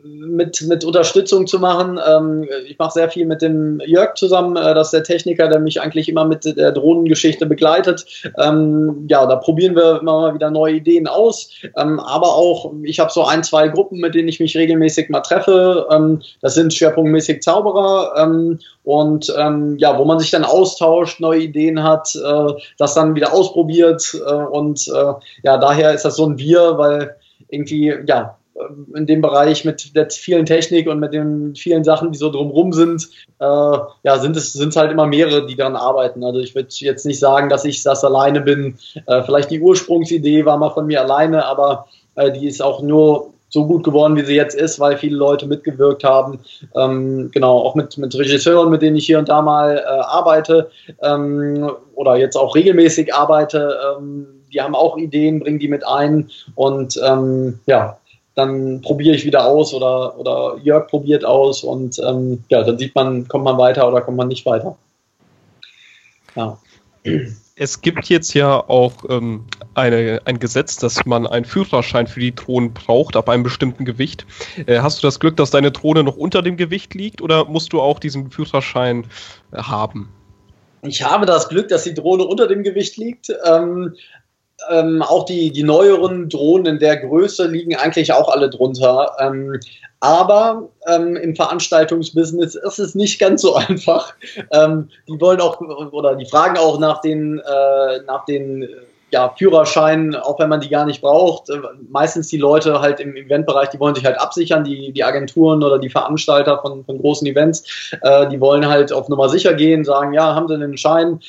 mit, 0.04 0.62
mit 0.68 0.84
Unterstützung 0.84 1.48
zu 1.48 1.60
machen. 1.60 2.00
Ähm, 2.06 2.48
ich 2.68 2.78
mache 2.78 2.92
sehr 2.92 3.10
viel 3.10 3.26
mit 3.26 3.42
dem 3.42 3.82
Jörg 3.86 4.16
zusammen, 4.16 4.56
äh, 4.56 4.74
das 4.74 4.88
ist 4.88 4.94
der 4.94 5.04
Techniker, 5.04 5.48
der 5.48 5.60
mich 5.60 5.82
eigentlich 5.82 6.10
immer 6.10 6.26
mit 6.26 6.46
der 6.46 6.72
Drohnengeschichte 6.72 7.46
begleitet. 7.46 8.06
Ähm, 8.38 9.06
ja, 9.10 9.26
da 9.26 9.36
probieren 9.38 9.76
wir 9.76 10.00
immer 10.02 10.22
mal 10.22 10.36
wieder 10.36 10.52
neue 10.52 10.76
Ideen 10.76 11.08
aus. 11.08 11.50
Ähm, 11.78 12.00
aber 12.00 12.36
auch, 12.36 12.74
ich 12.84 13.00
habe 13.00 13.12
so 13.12 13.24
ein, 13.24 13.44
zwei 13.44 13.68
Gruppen, 13.70 14.00
mit 14.00 14.16
denen 14.16 14.28
ich 14.28 14.40
mich 14.40 14.56
regelmäßig 14.56 15.10
mal 15.10 15.22
treffe. 15.22 15.88
Ähm, 15.90 16.22
das 16.42 16.56
sind 16.56 16.74
schwerpunktmäßig 16.74 17.42
Zauberer 17.42 18.14
ähm, 18.18 18.60
und 18.84 19.34
ähm, 19.38 19.78
ja, 19.78 19.98
wo 19.98 20.06
man 20.06 20.20
sich 20.20 20.32
dann 20.32 20.44
austauscht, 20.44 21.20
neue 21.20 21.42
Ideen 21.42 21.84
hat, 21.84 22.16
äh, 22.16 22.54
das 22.78 22.94
dann 22.94 23.16
wieder 23.16 23.34
ausprobiert 23.34 24.16
äh, 24.26 24.34
und 24.34 24.88
äh, 24.88 25.14
ja, 25.44 25.58
daher 25.58 25.94
ist 25.94 26.06
das 26.06 26.18
so 26.18 26.26
ein 26.26 26.38
Wir, 26.38 26.78
weil 26.78 27.16
irgendwie, 27.50 27.94
ja, 28.08 28.38
in 28.96 29.06
dem 29.06 29.22
Bereich 29.22 29.66
mit 29.66 29.96
der 29.96 30.10
vielen 30.10 30.46
Technik 30.46 30.88
und 30.88 31.00
mit 31.00 31.14
den 31.14 31.56
vielen 31.56 31.84
Sachen, 31.84 32.12
die 32.12 32.18
so 32.18 32.32
drumherum 32.32 32.72
sind, 32.72 33.10
äh, 33.40 33.46
ja, 33.46 34.20
sind 34.20 34.38
es 34.38 34.54
sind 34.54 34.76
halt 34.76 34.92
immer 34.92 35.08
mehrere, 35.08 35.46
die 35.46 35.56
daran 35.56 35.76
arbeiten. 35.76 36.24
Also 36.24 36.40
ich 36.40 36.54
würde 36.54 36.70
jetzt 36.72 37.06
nicht 37.06 37.20
sagen, 37.20 37.50
dass 37.50 37.66
ich 37.66 37.82
das 37.84 38.04
alleine 38.04 38.42
bin. 38.42 38.78
Äh, 39.08 39.24
vielleicht 39.24 39.50
die 39.50 39.60
Ursprungsidee 39.60 40.46
war 40.46 40.58
mal 40.58 40.70
von 40.70 40.86
mir 40.86 41.02
alleine, 41.02 41.46
aber 41.46 41.88
äh, 42.16 42.32
die 42.32 42.48
ist 42.48 42.62
auch 42.62 42.82
nur 42.82 43.34
so 43.50 43.68
gut 43.68 43.84
geworden, 43.84 44.16
wie 44.16 44.26
sie 44.26 44.36
jetzt 44.36 44.56
ist, 44.56 44.80
weil 44.80 44.98
viele 44.98 45.16
Leute 45.16 45.46
mitgewirkt 45.46 46.04
haben. 46.04 46.40
Ähm, 46.76 47.30
genau, 47.32 47.60
auch 47.60 47.76
mit, 47.76 47.98
mit 48.00 48.16
Regisseuren, 48.16 48.72
mit 48.72 48.82
denen 48.82 48.96
ich 48.96 49.06
hier 49.06 49.20
und 49.20 49.30
da 49.30 49.44
mal 49.44 49.78
äh, 49.78 49.82
arbeite 49.84 50.72
ähm, 51.04 51.72
oder 51.94 52.16
jetzt 52.16 52.36
auch 52.36 52.56
regelmäßig 52.56 53.14
arbeite. 53.14 53.78
Ähm, 53.98 54.26
die 54.52 54.62
haben 54.62 54.76
auch 54.76 54.98
Ideen, 54.98 55.40
bringen 55.40 55.60
die 55.60 55.68
mit 55.68 55.86
ein 55.86 56.30
und 56.56 57.00
ähm, 57.04 57.60
ja, 57.68 57.98
dann 58.36 58.82
probiere 58.82 59.16
ich 59.16 59.26
wieder 59.26 59.46
aus 59.46 59.74
oder, 59.74 60.18
oder 60.18 60.58
Jörg 60.64 60.88
probiert 60.88 61.24
aus 61.24 61.64
und 61.64 62.00
ähm, 62.00 62.44
ja, 62.50 62.64
dann 62.64 62.78
sieht 62.78 62.96
man, 62.96 63.28
kommt 63.28 63.44
man 63.44 63.58
weiter 63.58 63.88
oder 63.88 64.02
kommt 64.02 64.18
man 64.18 64.28
nicht 64.28 64.46
weiter. 64.46 64.76
Ja. 66.36 66.58
Es 67.56 67.82
gibt 67.82 68.10
jetzt 68.10 68.34
ja 68.34 68.58
auch 68.58 68.94
ähm, 69.10 69.46
eine, 69.76 70.22
ein 70.26 70.40
Gesetz, 70.40 70.78
dass 70.78 71.06
man 71.06 71.28
einen 71.28 71.46
Führerschein 71.46 72.08
für 72.08 72.20
die 72.20 72.34
Drohnen 72.34 72.74
braucht, 72.74 73.16
ab 73.16 73.30
einem 73.30 73.44
bestimmten 73.44 73.86
Gewicht. 73.86 74.26
Äh, 74.66 74.80
hast 74.80 75.04
du 75.04 75.08
das 75.08 75.20
Glück, 75.20 75.38
dass 75.38 75.52
deine 75.52 75.72
Drohne 75.72 76.04
noch 76.04 76.18
unter 76.18 76.42
dem 76.42 76.58
Gewicht 76.58 76.96
liegt 76.96 77.22
oder 77.22 77.46
musst 77.46 77.72
du 77.74 77.82
auch 77.82 78.00
diesen 78.00 78.32
Führerschein 78.32 79.06
äh, 79.52 79.58
haben? 79.58 80.10
Ich 80.82 81.04
habe 81.04 81.26
das 81.26 81.48
Glück, 81.48 81.70
dass 81.70 81.84
die 81.84 81.94
Drohne 81.94 82.24
unter 82.24 82.48
dem 82.48 82.64
Gewicht 82.64 82.98
liegt. 82.98 83.32
Ähm, 83.46 83.96
ähm, 84.70 85.02
auch 85.02 85.26
die, 85.26 85.52
die 85.52 85.64
neueren 85.64 86.30
Drohnen 86.30 86.66
in 86.66 86.80
der 86.80 86.98
Größe 86.98 87.48
liegen 87.48 87.76
eigentlich 87.76 88.14
auch 88.14 88.30
alle 88.30 88.50
drunter. 88.50 89.16
Ähm, 89.20 89.60
aber 90.00 90.70
ähm, 90.86 91.16
im 91.16 91.36
Veranstaltungsbusiness 91.36 92.56
ist 92.56 92.80
es 92.80 92.94
nicht 92.94 93.20
ganz 93.20 93.42
so 93.42 93.56
einfach. 93.56 94.14
Ähm, 94.52 94.90
die 95.08 95.20
wollen 95.20 95.40
auch 95.40 95.62
oder 95.62 96.16
die 96.16 96.26
fragen 96.26 96.58
auch 96.58 96.80
nach 96.80 97.02
den, 97.02 97.40
äh, 97.40 98.02
nach 98.06 98.26
den 98.26 98.68
ja, 99.14 99.34
Führerschein, 99.38 100.16
auch 100.16 100.40
wenn 100.40 100.50
man 100.50 100.60
die 100.60 100.70
gar 100.70 100.86
nicht 100.86 101.00
braucht. 101.00 101.48
Äh, 101.50 101.60
meistens 101.90 102.30
die 102.30 102.38
Leute 102.38 102.82
halt 102.82 103.00
im 103.00 103.16
Eventbereich, 103.16 103.70
die 103.70 103.80
wollen 103.80 103.94
sich 103.94 104.04
halt 104.06 104.20
absichern, 104.20 104.64
die, 104.64 104.92
die 104.92 105.04
Agenturen 105.04 105.64
oder 105.64 105.78
die 105.78 105.92
Veranstalter 105.92 106.58
von, 106.60 106.84
von 106.84 106.98
großen 106.98 107.28
Events, 107.28 107.92
äh, 108.02 108.28
die 108.28 108.42
wollen 108.42 108.68
halt 108.68 108.92
auf 108.92 109.08
Nummer 109.10 109.30
sicher 109.30 109.54
gehen, 109.54 109.86
sagen, 109.86 110.14
ja, 110.14 110.34
haben 110.34 110.48
sie 110.48 110.56
einen 110.56 110.78
Schein, 110.78 111.20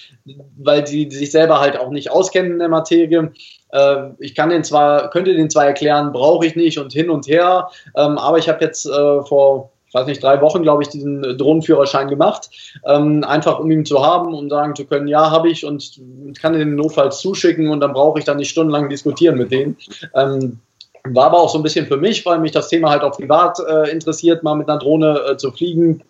weil 0.57 0.87
sie 0.87 1.11
sich 1.11 1.31
selber 1.31 1.61
halt 1.61 1.79
auch 1.79 1.91
nicht 1.91 2.11
auskennen 2.11 2.53
in 2.53 2.59
der 2.59 2.71
Materie. 2.71 3.33
Äh, 3.71 3.97
ich 4.19 4.35
kann 4.35 4.49
den 4.49 4.65
zwar, 4.65 5.11
könnte 5.11 5.35
den 5.35 5.51
zwar 5.51 5.67
erklären, 5.67 6.13
brauche 6.13 6.47
ich 6.47 6.57
nicht 6.57 6.79
und 6.79 6.93
hin 6.95 7.11
und 7.11 7.29
her, 7.29 7.69
ähm, 7.97 8.17
aber 8.17 8.39
ich 8.39 8.49
habe 8.49 8.65
jetzt 8.65 8.87
äh, 8.87 9.23
vor 9.25 9.74
weiß 9.95 10.07
nicht, 10.07 10.23
drei 10.23 10.41
Wochen, 10.41 10.63
glaube 10.63 10.83
ich, 10.83 10.89
diesen 10.89 11.23
Drohnenführerschein 11.39 12.09
gemacht. 12.09 12.51
Ähm, 12.87 13.25
einfach 13.25 13.59
um 13.59 13.71
ihn 13.71 13.87
zu 13.87 14.05
haben 14.05 14.35
und 14.35 14.51
sagen 14.51 14.75
zu 14.75 14.85
können, 14.85 15.09
ja, 15.09 15.31
habe 15.31 15.49
ich 15.49 15.65
und 15.65 16.01
kann 16.41 16.55
den 16.55 16.75
notfalls 16.75 17.19
zuschicken 17.19 17.69
und 17.69 17.81
dann 17.81 17.93
brauche 17.93 18.19
ich 18.19 18.25
dann 18.25 18.39
nicht 18.39 18.51
stundenlang 18.51 18.89
diskutieren 18.89 19.39
mit 19.39 19.53
denen. 19.53 19.77
Ähm, 20.15 20.59
war 21.05 21.27
aber 21.27 21.41
auch 21.41 21.51
so 21.51 21.59
ein 21.59 21.63
bisschen 21.63 21.87
für 21.87 21.99
mich, 21.99 22.25
weil 22.25 22.39
mich 22.41 22.53
das 22.53 22.69
Thema 22.69 22.91
halt 22.91 23.03
auch 23.03 23.17
privat 23.17 23.59
äh, 23.61 23.91
interessiert, 23.91 24.43
mal 24.43 24.55
mit 24.55 24.69
einer 24.69 24.79
Drohne 24.79 25.21
äh, 25.29 25.37
zu 25.37 25.53
fliegen. 25.53 26.03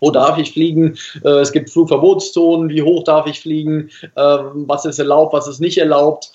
Wo 0.00 0.10
darf 0.10 0.38
ich 0.38 0.52
fliegen? 0.52 0.96
Äh, 1.22 1.28
es 1.28 1.52
gibt 1.52 1.70
Flugverbotszonen. 1.70 2.70
Wie 2.70 2.82
hoch 2.82 3.04
darf 3.04 3.26
ich 3.26 3.40
fliegen? 3.40 3.90
Ähm, 4.16 4.64
was 4.66 4.84
ist 4.84 4.98
erlaubt? 4.98 5.32
Was 5.32 5.46
ist 5.46 5.60
nicht 5.60 5.78
erlaubt? 5.78 6.32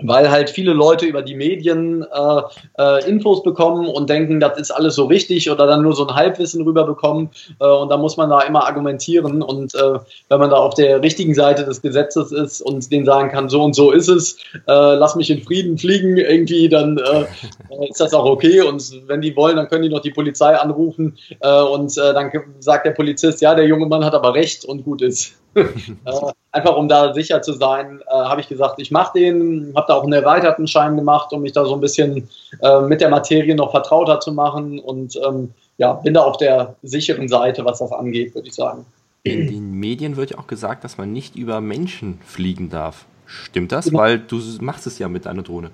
Weil 0.00 0.30
halt 0.30 0.50
viele 0.50 0.72
Leute 0.72 1.06
über 1.06 1.22
die 1.22 1.34
Medien 1.34 2.02
äh, 2.02 2.42
äh, 2.78 3.08
Infos 3.08 3.42
bekommen 3.42 3.88
und 3.88 4.08
denken, 4.08 4.40
das 4.40 4.58
ist 4.58 4.70
alles 4.70 4.94
so 4.94 5.06
richtig 5.06 5.50
oder 5.50 5.66
dann 5.66 5.82
nur 5.82 5.94
so 5.94 6.06
ein 6.06 6.14
Halbwissen 6.14 6.62
rüberbekommen. 6.62 7.30
Äh, 7.60 7.66
und 7.66 7.88
da 7.90 7.96
muss 7.96 8.16
man 8.16 8.30
da 8.30 8.40
immer 8.42 8.66
argumentieren. 8.66 9.42
Und 9.42 9.74
äh, 9.74 9.98
wenn 10.28 10.38
man 10.38 10.50
da 10.50 10.56
auf 10.56 10.74
der 10.74 11.02
richtigen 11.02 11.34
Seite 11.34 11.64
des 11.64 11.82
Gesetzes 11.82 12.32
ist 12.32 12.60
und 12.60 12.90
denen 12.92 13.06
sagen 13.06 13.30
kann, 13.30 13.48
so 13.48 13.62
und 13.62 13.74
so 13.74 13.90
ist 13.90 14.08
es, 14.08 14.36
äh, 14.54 14.60
lass 14.66 15.16
mich 15.16 15.30
in 15.30 15.42
Frieden 15.42 15.78
fliegen 15.78 16.16
irgendwie, 16.16 16.68
dann 16.68 16.98
äh, 16.98 17.88
ist 17.88 18.00
das 18.00 18.14
auch 18.14 18.24
okay. 18.24 18.60
Und 18.60 19.02
wenn 19.06 19.20
die 19.20 19.34
wollen, 19.36 19.56
dann 19.56 19.68
können 19.68 19.82
die 19.82 19.88
noch 19.88 20.00
die 20.00 20.10
Polizei 20.10 20.54
anrufen. 20.54 21.16
Äh, 21.40 21.62
und 21.62 21.96
äh, 21.98 22.14
dann 22.14 22.30
sagt 22.60 22.86
der 22.86 22.92
Polizist, 22.92 23.40
ja, 23.40 23.54
der 23.54 23.66
junge 23.66 23.86
Mann 23.86 24.04
hat 24.04 24.14
aber 24.14 24.34
recht 24.34 24.64
und 24.64 24.84
gut 24.84 25.02
ist. 25.02 25.34
Äh, 26.04 26.32
einfach 26.52 26.76
um 26.76 26.88
da 26.88 27.12
sicher 27.14 27.42
zu 27.42 27.52
sein, 27.52 28.00
äh, 28.06 28.10
habe 28.10 28.40
ich 28.40 28.48
gesagt, 28.48 28.80
ich 28.80 28.90
mache 28.90 29.18
den, 29.18 29.72
habe 29.76 29.86
da 29.88 29.94
auch 29.94 30.04
einen 30.04 30.12
erweiterten 30.12 30.66
Schein 30.66 30.96
gemacht, 30.96 31.32
um 31.32 31.42
mich 31.42 31.52
da 31.52 31.64
so 31.64 31.74
ein 31.74 31.80
bisschen 31.80 32.28
äh, 32.62 32.80
mit 32.80 33.00
der 33.00 33.10
Materie 33.10 33.54
noch 33.54 33.70
vertrauter 33.70 34.20
zu 34.20 34.32
machen 34.32 34.78
und 34.78 35.18
ähm, 35.26 35.52
ja, 35.76 35.92
bin 35.94 36.14
da 36.14 36.22
auf 36.22 36.36
der 36.38 36.76
sicheren 36.82 37.28
Seite, 37.28 37.64
was 37.64 37.78
das 37.78 37.92
angeht, 37.92 38.34
würde 38.34 38.48
ich 38.48 38.54
sagen. 38.54 38.84
In 39.22 39.46
den 39.46 39.72
Medien 39.72 40.16
wird 40.16 40.30
ja 40.30 40.38
auch 40.38 40.46
gesagt, 40.46 40.84
dass 40.84 40.96
man 40.96 41.12
nicht 41.12 41.36
über 41.36 41.60
Menschen 41.60 42.18
fliegen 42.24 42.70
darf. 42.70 43.04
Stimmt 43.26 43.72
das? 43.72 43.86
Genau. 43.86 43.98
Weil 43.98 44.18
du 44.18 44.40
machst 44.60 44.86
es 44.86 44.98
ja 44.98 45.08
mit 45.08 45.26
deiner 45.26 45.42
Drohne. 45.42 45.70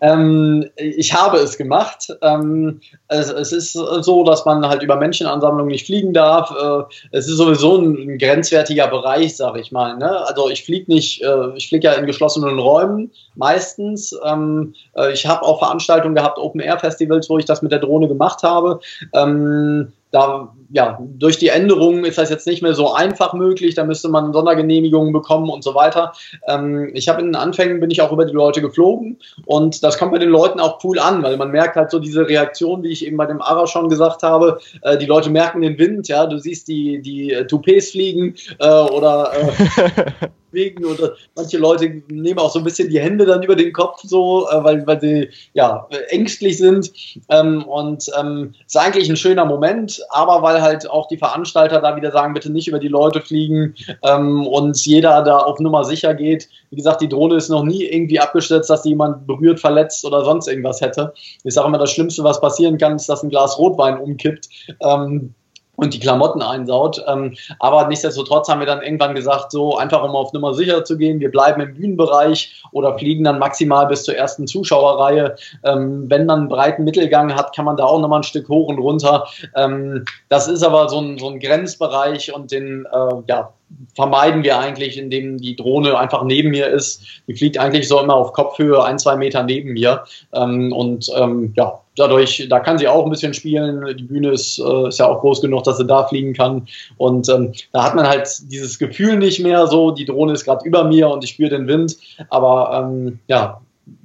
Ähm, 0.00 0.66
ich 0.76 1.14
habe 1.14 1.38
es 1.38 1.56
gemacht. 1.56 2.16
Ähm, 2.22 2.80
es, 3.08 3.30
es, 3.30 3.52
ist 3.52 3.72
so, 3.72 4.24
dass 4.24 4.44
man 4.44 4.66
halt 4.66 4.82
über 4.82 4.96
Menschenansammlungen 4.96 5.70
nicht 5.70 5.86
fliegen 5.86 6.12
darf. 6.12 6.50
Äh, 6.50 6.84
es 7.12 7.28
ist 7.28 7.36
sowieso 7.36 7.78
ein, 7.78 7.96
ein 7.96 8.18
grenzwertiger 8.18 8.88
Bereich, 8.88 9.36
sag 9.36 9.56
ich 9.58 9.72
mal. 9.72 9.96
Ne? 9.96 10.26
Also 10.26 10.48
ich 10.50 10.64
fliege 10.64 10.90
nicht, 10.92 11.22
äh, 11.22 11.54
ich 11.54 11.68
fliege 11.68 11.88
ja 11.88 11.92
in 11.94 12.06
geschlossenen 12.06 12.58
Räumen 12.58 13.10
meistens. 13.34 14.18
Ähm, 14.24 14.74
äh, 14.96 15.12
ich 15.12 15.26
habe 15.26 15.42
auch 15.42 15.58
Veranstaltungen 15.58 16.14
gehabt, 16.14 16.38
Open-Air-Festivals, 16.38 17.28
wo 17.28 17.38
ich 17.38 17.44
das 17.44 17.62
mit 17.62 17.72
der 17.72 17.80
Drohne 17.80 18.08
gemacht 18.08 18.42
habe. 18.42 18.80
Ähm, 19.14 19.92
da, 20.10 20.52
ja, 20.70 20.98
durch 21.00 21.38
die 21.38 21.48
Änderungen 21.48 22.04
ist 22.04 22.18
das 22.18 22.30
jetzt 22.30 22.46
nicht 22.46 22.62
mehr 22.62 22.74
so 22.74 22.92
einfach 22.92 23.32
möglich. 23.32 23.74
Da 23.74 23.84
müsste 23.84 24.08
man 24.08 24.32
Sondergenehmigungen 24.32 25.12
bekommen 25.12 25.48
und 25.50 25.62
so 25.62 25.74
weiter. 25.74 26.12
Ähm, 26.48 26.90
ich 26.94 27.08
habe 27.08 27.20
in 27.20 27.28
den 27.28 27.36
Anfängen 27.36 27.80
bin 27.80 27.90
ich 27.90 28.02
auch 28.02 28.12
über 28.12 28.24
die 28.24 28.32
Leute 28.32 28.60
geflogen 28.60 29.18
und 29.46 29.84
das 29.84 29.98
kommt 29.98 30.12
bei 30.12 30.18
den 30.18 30.30
Leuten 30.30 30.60
auch 30.60 30.82
cool 30.84 30.98
an, 30.98 31.22
weil 31.22 31.36
man 31.36 31.50
merkt 31.50 31.76
halt 31.76 31.90
so 31.90 31.98
diese 31.98 32.28
Reaktion, 32.28 32.82
wie 32.82 32.90
ich 32.90 33.06
eben 33.06 33.16
bei 33.16 33.26
dem 33.26 33.40
Ara 33.40 33.66
schon 33.66 33.88
gesagt 33.88 34.22
habe. 34.22 34.58
Äh, 34.82 34.98
die 34.98 35.06
Leute 35.06 35.30
merken 35.30 35.62
den 35.62 35.78
Wind, 35.78 36.08
ja, 36.08 36.26
du 36.26 36.38
siehst 36.38 36.68
die, 36.68 37.00
die 37.00 37.32
äh, 37.32 37.46
Toupets 37.46 37.90
fliegen 37.90 38.34
äh, 38.58 38.68
oder 38.68 39.32
äh, 39.32 40.28
bewegen 40.50 40.84
oder 40.84 41.14
manche 41.36 41.58
Leute 41.58 42.02
nehmen 42.08 42.38
auch 42.38 42.50
so 42.50 42.58
ein 42.58 42.64
bisschen 42.64 42.90
die 42.90 43.00
Hände 43.00 43.26
dann 43.26 43.42
über 43.42 43.56
den 43.56 43.72
Kopf 43.72 44.00
so, 44.02 44.48
äh, 44.48 44.64
weil, 44.64 44.86
weil 44.86 45.00
sie 45.00 45.28
ja 45.54 45.86
ängstlich 46.08 46.58
sind 46.58 46.90
ähm, 47.28 47.64
und 47.64 48.06
ähm, 48.18 48.54
ist 48.66 48.76
eigentlich 48.76 49.08
ein 49.08 49.16
schöner 49.16 49.44
Moment, 49.44 50.00
aber 50.10 50.42
weil 50.42 50.60
halt 50.62 50.88
auch 50.88 51.08
die 51.08 51.16
Veranstalter 51.16 51.80
da 51.80 51.96
wieder 51.96 52.12
sagen, 52.12 52.34
bitte 52.34 52.50
nicht 52.50 52.68
über 52.68 52.78
die 52.78 52.88
Leute 52.88 53.20
fliegen 53.20 53.74
ähm, 54.02 54.46
und 54.46 54.84
jeder 54.84 55.22
da 55.22 55.38
auf 55.38 55.58
Nummer 55.60 55.84
sicher 55.84 56.14
geht. 56.14 56.48
Wie 56.70 56.76
gesagt, 56.76 57.00
die 57.00 57.08
Drohne 57.08 57.36
ist 57.36 57.48
noch 57.48 57.64
nie 57.64 57.84
irgendwie 57.84 58.20
abgestürzt, 58.20 58.70
dass 58.70 58.84
jemand 58.84 59.26
berührt, 59.26 59.60
verletzt 59.60 60.04
oder 60.04 60.24
sonst 60.24 60.48
irgendwas 60.48 60.80
hätte. 60.80 61.12
Ich 61.44 61.54
sage 61.54 61.68
immer, 61.68 61.78
das 61.78 61.90
Schlimmste, 61.90 62.22
was 62.24 62.40
passieren 62.40 62.78
kann, 62.78 62.96
ist, 62.96 63.08
dass 63.08 63.22
ein 63.22 63.30
Glas 63.30 63.58
Rotwein 63.58 63.98
umkippt. 63.98 64.48
Ähm, 64.80 65.34
und 65.80 65.94
die 65.94 66.00
Klamotten 66.00 66.42
einsaut. 66.42 67.02
Ähm, 67.06 67.34
aber 67.58 67.88
nichtsdestotrotz 67.88 68.48
haben 68.48 68.60
wir 68.60 68.66
dann 68.66 68.82
irgendwann 68.82 69.14
gesagt, 69.14 69.50
so 69.50 69.76
einfach 69.76 70.02
um 70.02 70.10
auf 70.10 70.32
Nummer 70.32 70.52
sicher 70.54 70.84
zu 70.84 70.98
gehen, 70.98 71.20
wir 71.20 71.30
bleiben 71.30 71.60
im 71.60 71.74
Bühnenbereich 71.74 72.62
oder 72.72 72.98
fliegen 72.98 73.24
dann 73.24 73.38
maximal 73.38 73.86
bis 73.86 74.04
zur 74.04 74.16
ersten 74.16 74.46
Zuschauerreihe. 74.46 75.36
Ähm, 75.64 76.04
wenn 76.08 76.26
man 76.26 76.40
einen 76.40 76.48
breiten 76.48 76.84
Mittelgang 76.84 77.34
hat, 77.34 77.54
kann 77.54 77.64
man 77.64 77.76
da 77.76 77.84
auch 77.84 78.00
nochmal 78.00 78.20
ein 78.20 78.24
Stück 78.24 78.48
hoch 78.48 78.68
und 78.68 78.78
runter. 78.78 79.26
Ähm, 79.56 80.04
das 80.28 80.48
ist 80.48 80.62
aber 80.62 80.88
so 80.88 81.00
ein, 81.00 81.18
so 81.18 81.28
ein 81.28 81.40
Grenzbereich 81.40 82.34
und 82.34 82.52
den 82.52 82.86
äh, 82.92 83.14
ja, 83.26 83.52
vermeiden 83.94 84.42
wir 84.44 84.58
eigentlich, 84.58 84.98
indem 84.98 85.38
die 85.38 85.56
Drohne 85.56 85.98
einfach 85.98 86.22
neben 86.24 86.50
mir 86.50 86.68
ist. 86.68 87.02
Die 87.26 87.34
fliegt 87.34 87.58
eigentlich 87.58 87.88
so 87.88 88.00
immer 88.00 88.14
auf 88.14 88.32
Kopfhöhe 88.32 88.82
ein, 88.82 88.98
zwei 88.98 89.16
Meter 89.16 89.42
neben 89.42 89.72
mir. 89.72 90.04
Ähm, 90.32 90.72
und 90.72 91.10
ähm, 91.16 91.52
ja, 91.56 91.80
dadurch, 91.96 92.46
da 92.48 92.60
kann 92.60 92.78
sie 92.78 92.88
auch 92.88 93.04
ein 93.04 93.10
bisschen 93.10 93.34
spielen. 93.34 93.96
Die 93.96 94.04
Bühne 94.04 94.30
ist, 94.30 94.58
äh, 94.58 94.88
ist 94.88 94.98
ja 94.98 95.08
auch 95.08 95.20
groß 95.20 95.40
genug, 95.40 95.64
dass 95.64 95.78
sie 95.78 95.86
da 95.86 96.04
fliegen 96.06 96.32
kann. 96.32 96.66
Und 96.96 97.28
ähm, 97.28 97.52
da 97.72 97.84
hat 97.84 97.94
man 97.94 98.06
halt 98.06 98.28
dieses 98.50 98.78
Gefühl 98.78 99.16
nicht 99.16 99.40
mehr 99.40 99.66
so, 99.66 99.90
die 99.90 100.04
Drohne 100.04 100.32
ist 100.32 100.44
gerade 100.44 100.64
über 100.64 100.84
mir 100.84 101.08
und 101.08 101.24
ich 101.24 101.30
spüre 101.30 101.50
den 101.50 101.66
Wind. 101.66 101.96
Aber 102.30 102.88
ähm, 102.90 103.18
ja, 103.28 103.60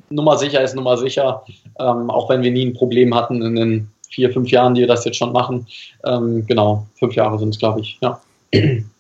Nummer 0.10 0.38
sicher 0.38 0.62
ist 0.62 0.76
Nummer 0.76 0.98
sicher, 0.98 1.44
ähm, 1.80 2.10
auch 2.10 2.30
wenn 2.30 2.42
wir 2.42 2.52
nie 2.52 2.66
ein 2.66 2.74
Problem 2.74 3.14
hatten 3.16 3.42
in 3.42 3.56
den 3.56 3.88
vier, 4.10 4.32
fünf 4.32 4.50
Jahren, 4.50 4.76
die 4.76 4.82
wir 4.82 4.88
das 4.88 5.06
jetzt 5.06 5.18
schon 5.18 5.34
machen. 5.34 5.68
Ähm, 6.06 6.46
genau, 6.46 6.86
fünf 6.96 7.16
Jahre 7.16 7.38
sind 7.40 7.50
es, 7.50 7.60
glaube 7.60 7.82
ich, 7.82 7.98
ja. 8.02 8.22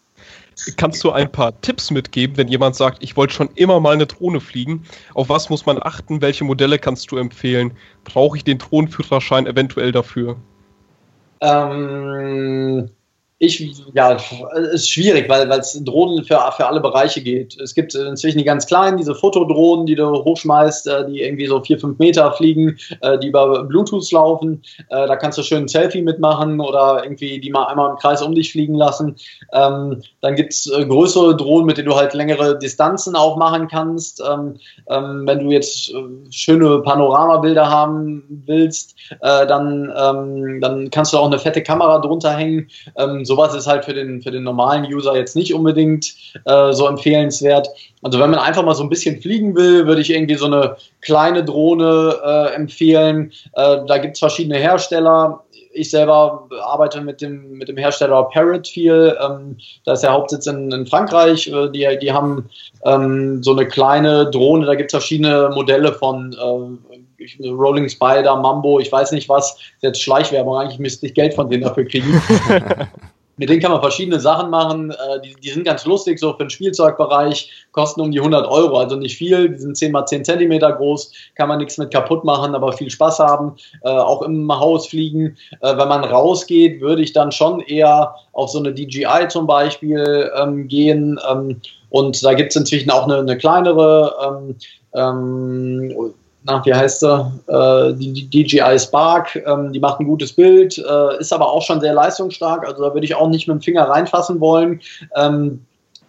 Kannst 0.77 1.03
du 1.03 1.11
ein 1.11 1.31
paar 1.31 1.59
Tipps 1.61 1.91
mitgeben, 1.91 2.37
wenn 2.37 2.47
jemand 2.47 2.75
sagt, 2.75 3.03
ich 3.03 3.17
wollte 3.17 3.33
schon 3.33 3.49
immer 3.55 3.79
mal 3.79 3.93
eine 3.93 4.05
Drohne 4.05 4.39
fliegen? 4.39 4.83
Auf 5.13 5.29
was 5.29 5.49
muss 5.49 5.65
man 5.65 5.81
achten? 5.81 6.21
Welche 6.21 6.43
Modelle 6.45 6.79
kannst 6.79 7.11
du 7.11 7.17
empfehlen? 7.17 7.73
Brauche 8.03 8.37
ich 8.37 8.43
den 8.43 8.57
Drohnenführerschein 8.57 9.47
eventuell 9.47 9.91
dafür? 9.91 10.37
Ähm, 11.41 12.89
ich, 13.37 13.83
ja, 13.93 14.17
ist 14.71 14.89
schwierig, 14.89 15.27
weil 15.27 15.51
es 15.51 15.77
Drohnen 15.83 16.23
für, 16.23 16.39
für 16.55 16.67
alle 16.67 16.79
Bereiche 16.79 17.21
geht. 17.21 17.59
Es 17.59 17.75
gibt 17.75 17.93
inzwischen 17.93 18.37
die 18.37 18.45
ganz 18.45 18.65
kleinen, 18.65 18.97
diese 18.97 19.13
Fotodrohnen, 19.13 19.85
die 19.85 19.95
du 19.95 20.23
hochschmeißt, 20.23 20.87
äh, 20.87 21.05
die 21.07 21.21
irgendwie 21.21 21.47
so 21.47 21.61
vier, 21.61 21.77
fünf 21.77 21.99
Meter 21.99 22.31
fliegen, 22.31 22.77
äh, 23.01 23.19
die 23.19 23.27
über 23.27 23.65
Bluetooth 23.65 24.09
laufen. 24.13 24.61
Äh, 24.89 25.05
da 25.07 25.17
kannst 25.17 25.37
du 25.37 25.43
schön 25.43 25.63
ein 25.63 25.67
Selfie 25.67 26.01
mitmachen 26.01 26.61
oder 26.61 27.03
irgendwie 27.03 27.41
die 27.41 27.49
mal 27.49 27.65
einmal 27.65 27.89
im 27.89 27.97
Kreis 27.97 28.21
um 28.21 28.33
dich 28.33 28.53
fliegen 28.53 28.75
lassen. 28.75 29.17
Ähm, 29.51 30.01
dann 30.21 30.35
gibt's 30.35 30.71
größere 30.71 31.35
Drohnen, 31.35 31.65
mit 31.65 31.77
denen 31.77 31.89
du 31.89 31.95
halt 31.95 32.13
längere 32.13 32.57
Distanzen 32.57 33.17
auch 33.17 33.35
machen 33.35 33.67
kannst. 33.67 34.23
Ähm, 34.25 34.55
ähm, 34.89 35.23
wenn 35.27 35.39
du 35.39 35.51
jetzt 35.51 35.93
schöne 36.29 36.79
Panoramabilder 36.79 37.69
haben 37.69 38.43
willst, 38.45 38.95
dann, 39.21 39.87
dann 40.61 40.89
kannst 40.89 41.13
du 41.13 41.17
auch 41.17 41.25
eine 41.25 41.39
fette 41.39 41.61
Kamera 41.61 41.99
drunter 41.99 42.35
hängen 42.35 42.67
sowas 43.25 43.53
ist 43.55 43.67
halt 43.67 43.85
für 43.85 43.93
den, 43.93 44.21
für 44.21 44.31
den 44.31 44.43
normalen 44.43 44.85
User 44.85 45.15
jetzt 45.15 45.35
nicht 45.35 45.53
unbedingt 45.53 46.13
äh, 46.45 46.71
so 46.73 46.87
empfehlenswert. 46.87 47.69
Also 48.01 48.19
wenn 48.19 48.29
man 48.29 48.39
einfach 48.39 48.63
mal 48.63 48.75
so 48.75 48.83
ein 48.83 48.89
bisschen 48.89 49.21
fliegen 49.21 49.55
will, 49.55 49.87
würde 49.87 50.01
ich 50.01 50.11
irgendwie 50.11 50.35
so 50.35 50.45
eine 50.45 50.77
kleine 51.01 51.43
Drohne 51.43 52.19
äh, 52.23 52.55
empfehlen. 52.55 53.31
Äh, 53.53 53.77
da 53.87 53.97
gibt 53.97 54.13
es 54.13 54.19
verschiedene 54.19 54.57
Hersteller. 54.57 55.43
Ich 55.73 55.89
selber 55.89 56.47
arbeite 56.63 57.01
mit 57.01 57.21
dem, 57.21 57.53
mit 57.53 57.67
dem 57.67 57.75
Hersteller 57.75 58.23
Parrot 58.31 58.67
viel. 58.67 59.17
Ähm, 59.21 59.57
da 59.83 59.93
ist 59.93 60.03
der 60.03 60.13
Hauptsitz 60.13 60.47
in, 60.47 60.71
in 60.71 60.85
Frankreich. 60.85 61.47
Äh, 61.47 61.69
die, 61.71 61.97
die 62.01 62.11
haben 62.11 62.49
ähm, 62.85 63.43
so 63.43 63.51
eine 63.51 63.67
kleine 63.67 64.29
Drohne, 64.29 64.65
da 64.65 64.75
gibt 64.75 64.87
es 64.87 64.93
verschiedene 64.93 65.49
Modelle 65.53 65.91
von 65.93 66.33
äh, 66.33 66.95
Rolling 67.43 67.89
Spider, 67.89 68.35
Mambo, 68.35 68.79
ich 68.79 68.91
weiß 68.91 69.11
nicht 69.11 69.29
was. 69.29 69.57
Jetzt 69.81 70.01
Schleichwerbung, 70.01 70.57
eigentlich 70.57 70.79
müsste 70.79 71.07
ich 71.07 71.13
Geld 71.13 71.33
von 71.33 71.49
denen 71.49 71.63
dafür 71.63 71.85
kriegen. 71.85 72.21
Mit 73.37 73.49
denen 73.49 73.61
kann 73.61 73.71
man 73.71 73.81
verschiedene 73.81 74.19
Sachen 74.19 74.49
machen. 74.49 74.91
Äh, 74.91 75.21
die, 75.21 75.35
die, 75.35 75.49
sind 75.49 75.65
ganz 75.65 75.85
lustig, 75.85 76.19
so 76.19 76.31
für 76.33 76.45
den 76.45 76.49
Spielzeugbereich, 76.49 77.51
kosten 77.71 78.01
um 78.01 78.11
die 78.11 78.19
100 78.19 78.47
Euro, 78.47 78.77
also 78.77 78.95
nicht 78.95 79.17
viel. 79.17 79.49
Die 79.49 79.57
sind 79.57 79.75
10 79.75 79.91
mal 79.91 80.05
10 80.05 80.23
Zentimeter 80.23 80.71
groß, 80.71 81.11
kann 81.35 81.49
man 81.49 81.59
nichts 81.59 81.77
mit 81.77 81.91
kaputt 81.91 82.23
machen, 82.23 82.55
aber 82.55 82.73
viel 82.73 82.89
Spaß 82.89 83.19
haben. 83.19 83.55
Äh, 83.83 83.89
auch 83.89 84.21
im 84.21 84.51
Haus 84.51 84.87
fliegen. 84.87 85.37
Äh, 85.61 85.77
wenn 85.77 85.87
man 85.87 86.03
rausgeht, 86.03 86.81
würde 86.81 87.01
ich 87.01 87.13
dann 87.13 87.31
schon 87.31 87.59
eher 87.61 88.15
auf 88.33 88.49
so 88.49 88.59
eine 88.59 88.73
DJI 88.73 89.27
zum 89.27 89.47
Beispiel 89.47 90.31
ähm, 90.37 90.67
gehen. 90.67 91.19
Ähm, 91.29 91.59
und 91.89 92.23
da 92.23 92.33
gibt 92.33 92.51
es 92.51 92.55
inzwischen 92.55 92.89
auch 92.89 93.03
eine, 93.03 93.17
eine 93.17 93.37
kleinere. 93.37 94.15
Ähm, 94.25 94.55
ähm 94.93 96.13
na, 96.45 96.63
wie 96.63 96.73
heißt 96.73 97.03
er, 97.03 97.31
äh, 97.47 97.93
die, 97.95 98.27
die, 98.29 98.43
DJI 98.43 98.77
Spark, 98.79 99.35
ähm, 99.35 99.73
die 99.73 99.79
macht 99.79 99.99
ein 99.99 100.05
gutes 100.05 100.33
Bild, 100.33 100.77
äh, 100.77 101.19
ist 101.19 101.33
aber 101.33 101.51
auch 101.51 101.63
schon 101.63 101.81
sehr 101.81 101.93
leistungsstark, 101.93 102.67
also 102.67 102.83
da 102.83 102.93
würde 102.93 103.05
ich 103.05 103.15
auch 103.15 103.29
nicht 103.29 103.47
mit 103.47 103.55
dem 103.55 103.61
Finger 103.61 103.89
reinfassen 103.89 104.39
wollen. 104.39 104.79
Ähm, 105.15 105.65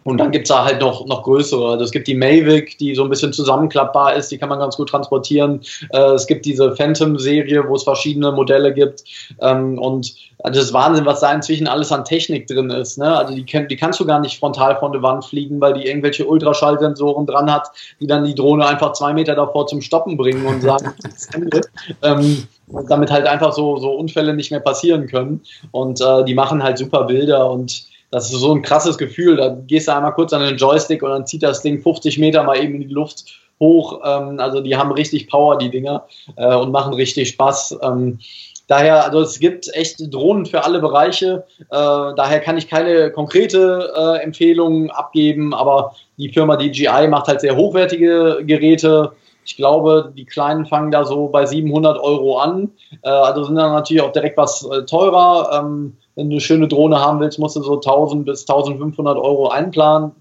und 0.07 0.19
dann 0.19 0.31
gibt 0.31 0.45
es 0.45 0.51
da 0.51 0.65
halt 0.65 0.81
noch, 0.81 1.05
noch 1.07 1.25
größere. 1.25 1.69
Also 1.73 1.85
es 1.85 1.91
gibt 1.91 2.07
die 2.07 2.15
Mavic, 2.15 2.79
die 2.79 2.95
so 2.95 3.03
ein 3.03 3.11
bisschen 3.11 3.33
zusammenklappbar 3.33 4.15
ist, 4.15 4.31
die 4.31 4.39
kann 4.39 4.49
man 4.49 4.61
ganz 4.61 4.77
gut 4.77 4.89
transportieren. 4.89 5.61
Äh, 5.91 6.13
es 6.13 6.29
gibt 6.29 6.47
diese 6.47 6.77
Phantom-Serie, 6.77 7.69
wo 7.69 7.75
es 7.75 7.83
verschiedene 7.83 8.31
Modelle 8.31 8.73
gibt. 8.73 9.03
Ähm, 9.41 9.81
und 9.81 10.15
also 10.45 10.61
das 10.61 10.69
ist 10.69 10.73
Wahnsinn, 10.73 11.07
was 11.07 11.19
da 11.21 11.33
inzwischen 11.33 11.67
alles 11.67 11.91
an 11.91 12.05
Technik 12.05 12.47
drin 12.47 12.71
ist. 12.71 12.99
Ne? 12.99 13.17
Also 13.17 13.35
die, 13.35 13.45
die 13.45 13.77
kannst 13.77 13.99
du 13.99 14.07
gar 14.07 14.21
nicht 14.21 14.39
frontal 14.39 14.79
von 14.79 14.93
der 14.93 15.03
Wand 15.03 15.25
fliegen, 15.25 15.61
weil 15.61 15.75
die 15.75 15.87
irgendwelche 15.87 16.25
Ultraschallsensoren 16.25 17.27
dran 17.27 17.53
hat, 17.53 17.69
die 17.99 18.07
dann 18.07 18.25
die 18.25 18.37
Drohne 18.37 18.65
einfach 18.65 18.93
zwei 18.93 19.13
Meter 19.13 19.35
davor 19.35 19.67
zum 19.67 19.81
Stoppen 19.81 20.17
bringen 20.17 20.47
und 20.47 20.63
sagen. 20.63 20.93
Ähm, 22.03 22.47
damit 22.89 23.11
halt 23.11 23.27
einfach 23.27 23.53
so, 23.53 23.77
so 23.79 23.93
Unfälle 23.93 24.35
nicht 24.35 24.51
mehr 24.51 24.61
passieren 24.61 25.07
können. 25.07 25.43
Und 25.71 26.01
äh, 26.01 26.25
die 26.25 26.35
machen 26.35 26.63
halt 26.63 26.79
super 26.79 27.05
Bilder 27.05 27.51
und 27.51 27.87
das 28.17 28.33
ist 28.33 28.41
so 28.41 28.55
ein 28.55 28.63
krasses 28.63 28.97
Gefühl. 28.97 29.37
Da 29.37 29.51
gehst 29.67 29.89
du 29.89 29.95
einmal 29.95 30.15
kurz 30.15 30.33
an 30.33 30.41
den 30.41 30.57
Joystick 30.57 31.03
und 31.03 31.11
dann 31.11 31.27
zieht 31.27 31.43
das 31.43 31.61
Ding 31.61 31.83
50 31.83 32.17
Meter 32.19 32.45
mal 32.45 32.57
eben 32.57 32.77
in 32.77 32.89
die 32.89 32.95
Luft 32.95 33.27
hoch. 33.61 34.01
Ähm, 34.07 34.41
also 34.41 34.63
die 34.63 34.75
haben 34.75 34.91
richtig 34.91 35.29
Power, 35.29 35.59
die 35.59 35.69
Dinger, 35.69 36.07
äh, 36.37 36.55
und 36.55 36.73
machen 36.73 36.95
richtig 36.95 37.29
Spaß. 37.29 37.79
Ähm, 37.83 38.19
daher, 38.69 39.05
also 39.05 39.21
es 39.21 39.39
gibt 39.39 39.69
echt 39.75 40.15
Drohnen 40.15 40.47
für 40.47 40.65
alle 40.65 40.79
Bereiche. 40.79 41.45
Äh, 41.61 41.67
daher 41.69 42.41
kann 42.41 42.57
ich 42.57 42.71
keine 42.71 43.11
konkrete 43.11 43.93
äh, 43.95 44.23
Empfehlung 44.23 44.91
abgeben, 44.91 45.53
aber 45.53 45.95
die 46.17 46.33
Firma 46.33 46.57
DJI 46.57 47.09
macht 47.09 47.29
halt 47.29 47.43
sehr 47.43 47.55
hochwertige 47.55 48.39
Geräte. 48.47 49.13
Ich 49.45 49.59
glaube, 49.59 50.11
die 50.17 50.25
kleinen 50.25 50.65
fangen 50.65 50.91
da 50.91 51.05
so 51.05 51.29
bei 51.29 51.45
700 51.45 51.99
Euro 51.99 52.39
an. 52.39 52.71
Äh, 53.03 53.11
also 53.11 53.45
sind 53.45 53.57
dann 53.57 53.73
natürlich 53.73 54.03
auch 54.03 54.13
direkt 54.13 54.39
was 54.39 54.67
äh, 54.71 54.87
teurer. 54.87 55.51
Ähm, 55.53 55.99
wenn 56.17 56.31
du 56.31 56.35
eine 56.35 56.41
schöne 56.41 56.69
Drohne 56.69 56.99
haben 56.99 57.21
willst, 57.21 57.39
musst 57.39 57.57
du 57.57 57.63
so 57.63 57.75
1000 57.75 58.25
bis 58.25 58.49
1500 58.49 59.17
Euro 59.17 59.49
einplanen. 59.49 60.13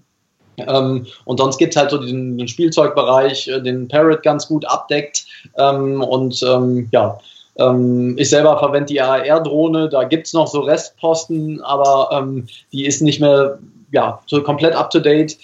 Ähm, 0.58 1.06
und 1.24 1.38
sonst 1.38 1.58
gibt 1.58 1.74
es 1.74 1.80
halt 1.80 1.90
so 1.90 1.98
diesen, 1.98 2.38
den 2.38 2.48
Spielzeugbereich, 2.48 3.48
äh, 3.48 3.60
den 3.60 3.88
Parrot 3.88 4.22
ganz 4.22 4.48
gut 4.48 4.64
abdeckt. 4.66 5.26
Ähm, 5.58 6.02
und 6.02 6.42
ähm, 6.42 6.88
ja, 6.92 7.18
ähm, 7.56 8.16
ich 8.18 8.30
selber 8.30 8.58
verwende 8.58 8.86
die 8.86 9.00
AR-Drohne, 9.00 9.88
da 9.88 10.04
gibt 10.04 10.26
es 10.26 10.32
noch 10.32 10.46
so 10.46 10.60
Restposten, 10.60 11.60
aber 11.62 12.10
ähm, 12.12 12.46
die 12.72 12.86
ist 12.86 13.02
nicht 13.02 13.20
mehr 13.20 13.58
ja, 13.92 14.20
so 14.26 14.42
komplett 14.42 14.74
up 14.74 14.90
to 14.90 15.00
date. 15.00 15.38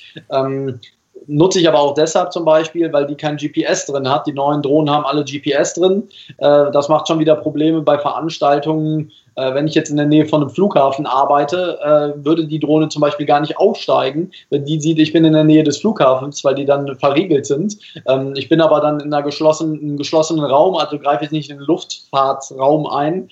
Nutze 1.27 1.61
ich 1.61 1.69
aber 1.69 1.81
auch 1.81 1.95
deshalb 1.95 2.33
zum 2.33 2.45
Beispiel, 2.45 2.93
weil 2.93 3.07
die 3.07 3.15
kein 3.15 3.37
GPS 3.37 3.87
drin 3.87 4.09
hat. 4.09 4.27
Die 4.27 4.33
neuen 4.33 4.63
Drohnen 4.63 4.93
haben 4.93 5.05
alle 5.05 5.25
GPS 5.25 5.75
drin. 5.75 6.09
Äh, 6.39 6.71
das 6.73 6.89
macht 6.89 7.09
schon 7.09 7.19
wieder 7.19 7.37
Probleme 7.37 7.83
bei 7.83 7.99
Veranstaltungen, 7.99 9.11
äh, 9.35 9.55
wenn 9.55 9.67
ich 9.67 9.75
jetzt 9.75 9.91
in 9.91 9.97
der 9.97 10.07
Nähe 10.07 10.27
von 10.27 10.43
einem 10.43 10.51
Flughafen 10.51 11.07
arbeite, 11.07 11.79
äh, 11.83 12.25
würde 12.25 12.47
die 12.47 12.59
Drohne 12.59 12.89
zum 12.89 13.01
Beispiel 13.01 13.27
gar 13.27 13.41
nicht 13.41 13.57
aufsteigen, 13.57 14.31
wenn 14.51 14.65
die 14.65 14.81
sieht, 14.81 14.99
ich 14.99 15.13
bin 15.13 15.25
in 15.25 15.33
der 15.33 15.45
Nähe 15.45 15.65
des 15.65 15.79
Flughafens, 15.79 16.45
weil 16.45 16.55
die 16.55 16.65
dann 16.65 16.97
verriegelt 16.97 17.47
sind. 17.47 17.79
Ähm, 18.07 18.35
ich 18.37 18.49
bin 18.49 18.61
aber 18.61 18.81
dann 18.81 19.01
in 19.01 19.13
einer 19.13 19.23
geschlossenen, 19.23 19.81
einem 19.81 19.97
geschlossenen 19.97 20.45
Raum, 20.45 20.77
also 20.77 20.99
greife 20.99 21.25
ich 21.25 21.31
nicht 21.31 21.51
in 21.51 21.59
den 21.59 21.67
Luftfahrtsraum 21.67 22.87
ein. 22.87 23.29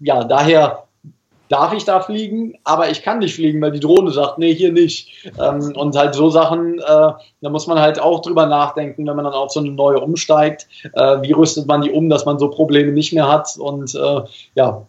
Ja, 0.00 0.24
daher 0.24 0.85
darf 1.48 1.72
ich 1.72 1.84
da 1.84 2.00
fliegen, 2.00 2.58
aber 2.64 2.90
ich 2.90 3.02
kann 3.02 3.18
nicht 3.18 3.34
fliegen, 3.34 3.60
weil 3.60 3.72
die 3.72 3.80
Drohne 3.80 4.10
sagt, 4.10 4.38
nee, 4.38 4.54
hier 4.54 4.72
nicht. 4.72 5.30
Ähm, 5.38 5.72
und 5.76 5.96
halt 5.96 6.14
so 6.14 6.30
Sachen, 6.30 6.78
äh, 6.78 6.82
da 6.82 7.50
muss 7.50 7.66
man 7.66 7.78
halt 7.78 8.00
auch 8.00 8.20
drüber 8.22 8.46
nachdenken, 8.46 9.06
wenn 9.06 9.16
man 9.16 9.24
dann 9.24 9.34
auf 9.34 9.52
so 9.52 9.60
eine 9.60 9.70
neue 9.70 10.00
umsteigt. 10.00 10.66
Äh, 10.92 11.22
wie 11.22 11.32
rüstet 11.32 11.66
man 11.66 11.82
die 11.82 11.90
um, 11.90 12.08
dass 12.08 12.24
man 12.24 12.38
so 12.38 12.50
Probleme 12.50 12.92
nicht 12.92 13.12
mehr 13.12 13.28
hat? 13.28 13.56
Und 13.58 13.94
äh, 13.94 14.20
ja, 14.54 14.86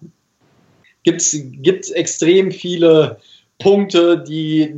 gibt 1.03 1.91
extrem 1.91 2.51
viele 2.51 3.17
Punkte, 3.59 4.17
die, 4.17 4.75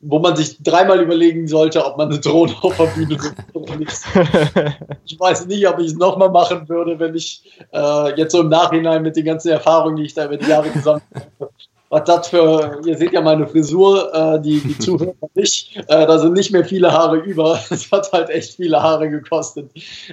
wo 0.00 0.18
man 0.18 0.36
sich 0.36 0.62
dreimal 0.62 1.00
überlegen 1.00 1.48
sollte, 1.48 1.84
ob 1.84 1.96
man 1.96 2.08
eine 2.08 2.20
Drohne 2.20 2.54
auf 2.62 2.76
der 2.76 2.86
Bühne 2.86 3.18
oder 3.52 3.76
nicht. 3.76 3.98
Ich 5.04 5.18
weiß 5.18 5.46
nicht, 5.46 5.66
ob 5.66 5.78
ich 5.78 5.88
es 5.88 5.94
nochmal 5.94 6.30
machen 6.30 6.68
würde, 6.68 6.98
wenn 6.98 7.14
ich 7.14 7.42
äh, 7.72 8.14
jetzt 8.16 8.32
so 8.32 8.40
im 8.40 8.48
Nachhinein 8.48 9.02
mit 9.02 9.16
den 9.16 9.24
ganzen 9.24 9.48
Erfahrungen, 9.48 9.96
die 9.96 10.04
ich 10.04 10.14
da 10.14 10.26
über 10.26 10.36
die 10.36 10.46
Jahre 10.46 10.68
gesammelt 10.70 11.02
habe, 11.14 11.50
was 11.90 12.04
das 12.04 12.28
für, 12.28 12.80
ihr 12.84 12.98
seht 12.98 13.12
ja 13.12 13.20
meine 13.20 13.46
Frisur, 13.46 14.12
äh, 14.14 14.40
die, 14.40 14.60
die 14.60 14.78
Zuhörer 14.78 15.14
nicht, 15.34 15.76
äh, 15.76 16.06
da 16.06 16.18
sind 16.18 16.34
nicht 16.34 16.52
mehr 16.52 16.64
viele 16.64 16.92
Haare 16.92 17.18
über. 17.18 17.58
Es 17.70 17.90
hat 17.90 18.12
halt 18.12 18.30
echt 18.30 18.56
viele 18.56 18.82
Haare 18.82 19.08
gekostet. 19.08 19.70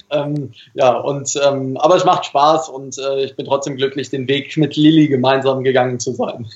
Ähm, 0.09 0.51
ja, 0.73 0.93
und, 0.93 1.33
ähm, 1.45 1.77
aber 1.77 1.95
es 1.95 2.05
macht 2.05 2.25
Spaß 2.25 2.69
und 2.69 2.97
äh, 2.97 3.25
ich 3.25 3.35
bin 3.35 3.45
trotzdem 3.45 3.75
glücklich, 3.75 4.09
den 4.09 4.27
Weg 4.27 4.55
mit 4.57 4.75
Lilly 4.75 5.07
gemeinsam 5.07 5.63
gegangen 5.63 5.99
zu 5.99 6.13
sein. 6.13 6.47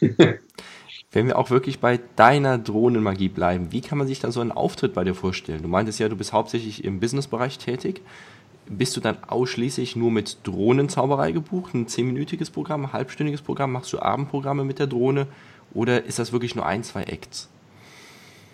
Wenn 1.12 1.26
wir 1.26 1.40
auch 1.40 1.50
wirklich 1.50 1.80
bei 1.80 2.00
deiner 2.16 2.60
Drohnenmagie 2.60 3.30
bleiben, 3.30 3.72
wie 3.72 3.82
kann 3.82 3.98
man 3.98 4.06
sich 4.06 4.20
dann 4.20 4.32
so 4.32 4.42
einen 4.42 4.52
Auftritt 4.52 4.94
bei 4.94 5.04
dir 5.04 5.16
vorstellen? 5.16 5.64
Du 5.64 5.68
meintest 5.68 6.00
ja, 6.00 6.08
du 6.08 6.16
bist 6.16 6.34
hauptsächlich 6.34 6.84
im 6.84 7.00
Businessbereich 7.00 7.58
tätig. 7.58 8.02
Bist 8.68 8.96
du 8.96 9.02
dann 9.02 9.18
ausschließlich 9.28 9.96
nur 9.96 10.12
mit 10.12 10.38
Drohnenzauberei 10.44 11.32
gebucht? 11.32 11.74
Ein 11.74 11.88
zehnminütiges 11.88 12.52
Programm, 12.52 12.86
ein 12.86 12.94
halbstündiges 12.94 13.42
Programm? 13.42 13.72
Machst 13.72 13.92
du 13.92 14.00
Abendprogramme 14.00 14.64
mit 14.64 14.78
der 14.78 14.86
Drohne? 14.86 15.26
Oder 15.74 16.06
ist 16.06 16.20
das 16.20 16.32
wirklich 16.32 16.56
nur 16.56 16.68
ein, 16.68 16.84
zwei 16.84 17.02
Acts? 17.02 17.50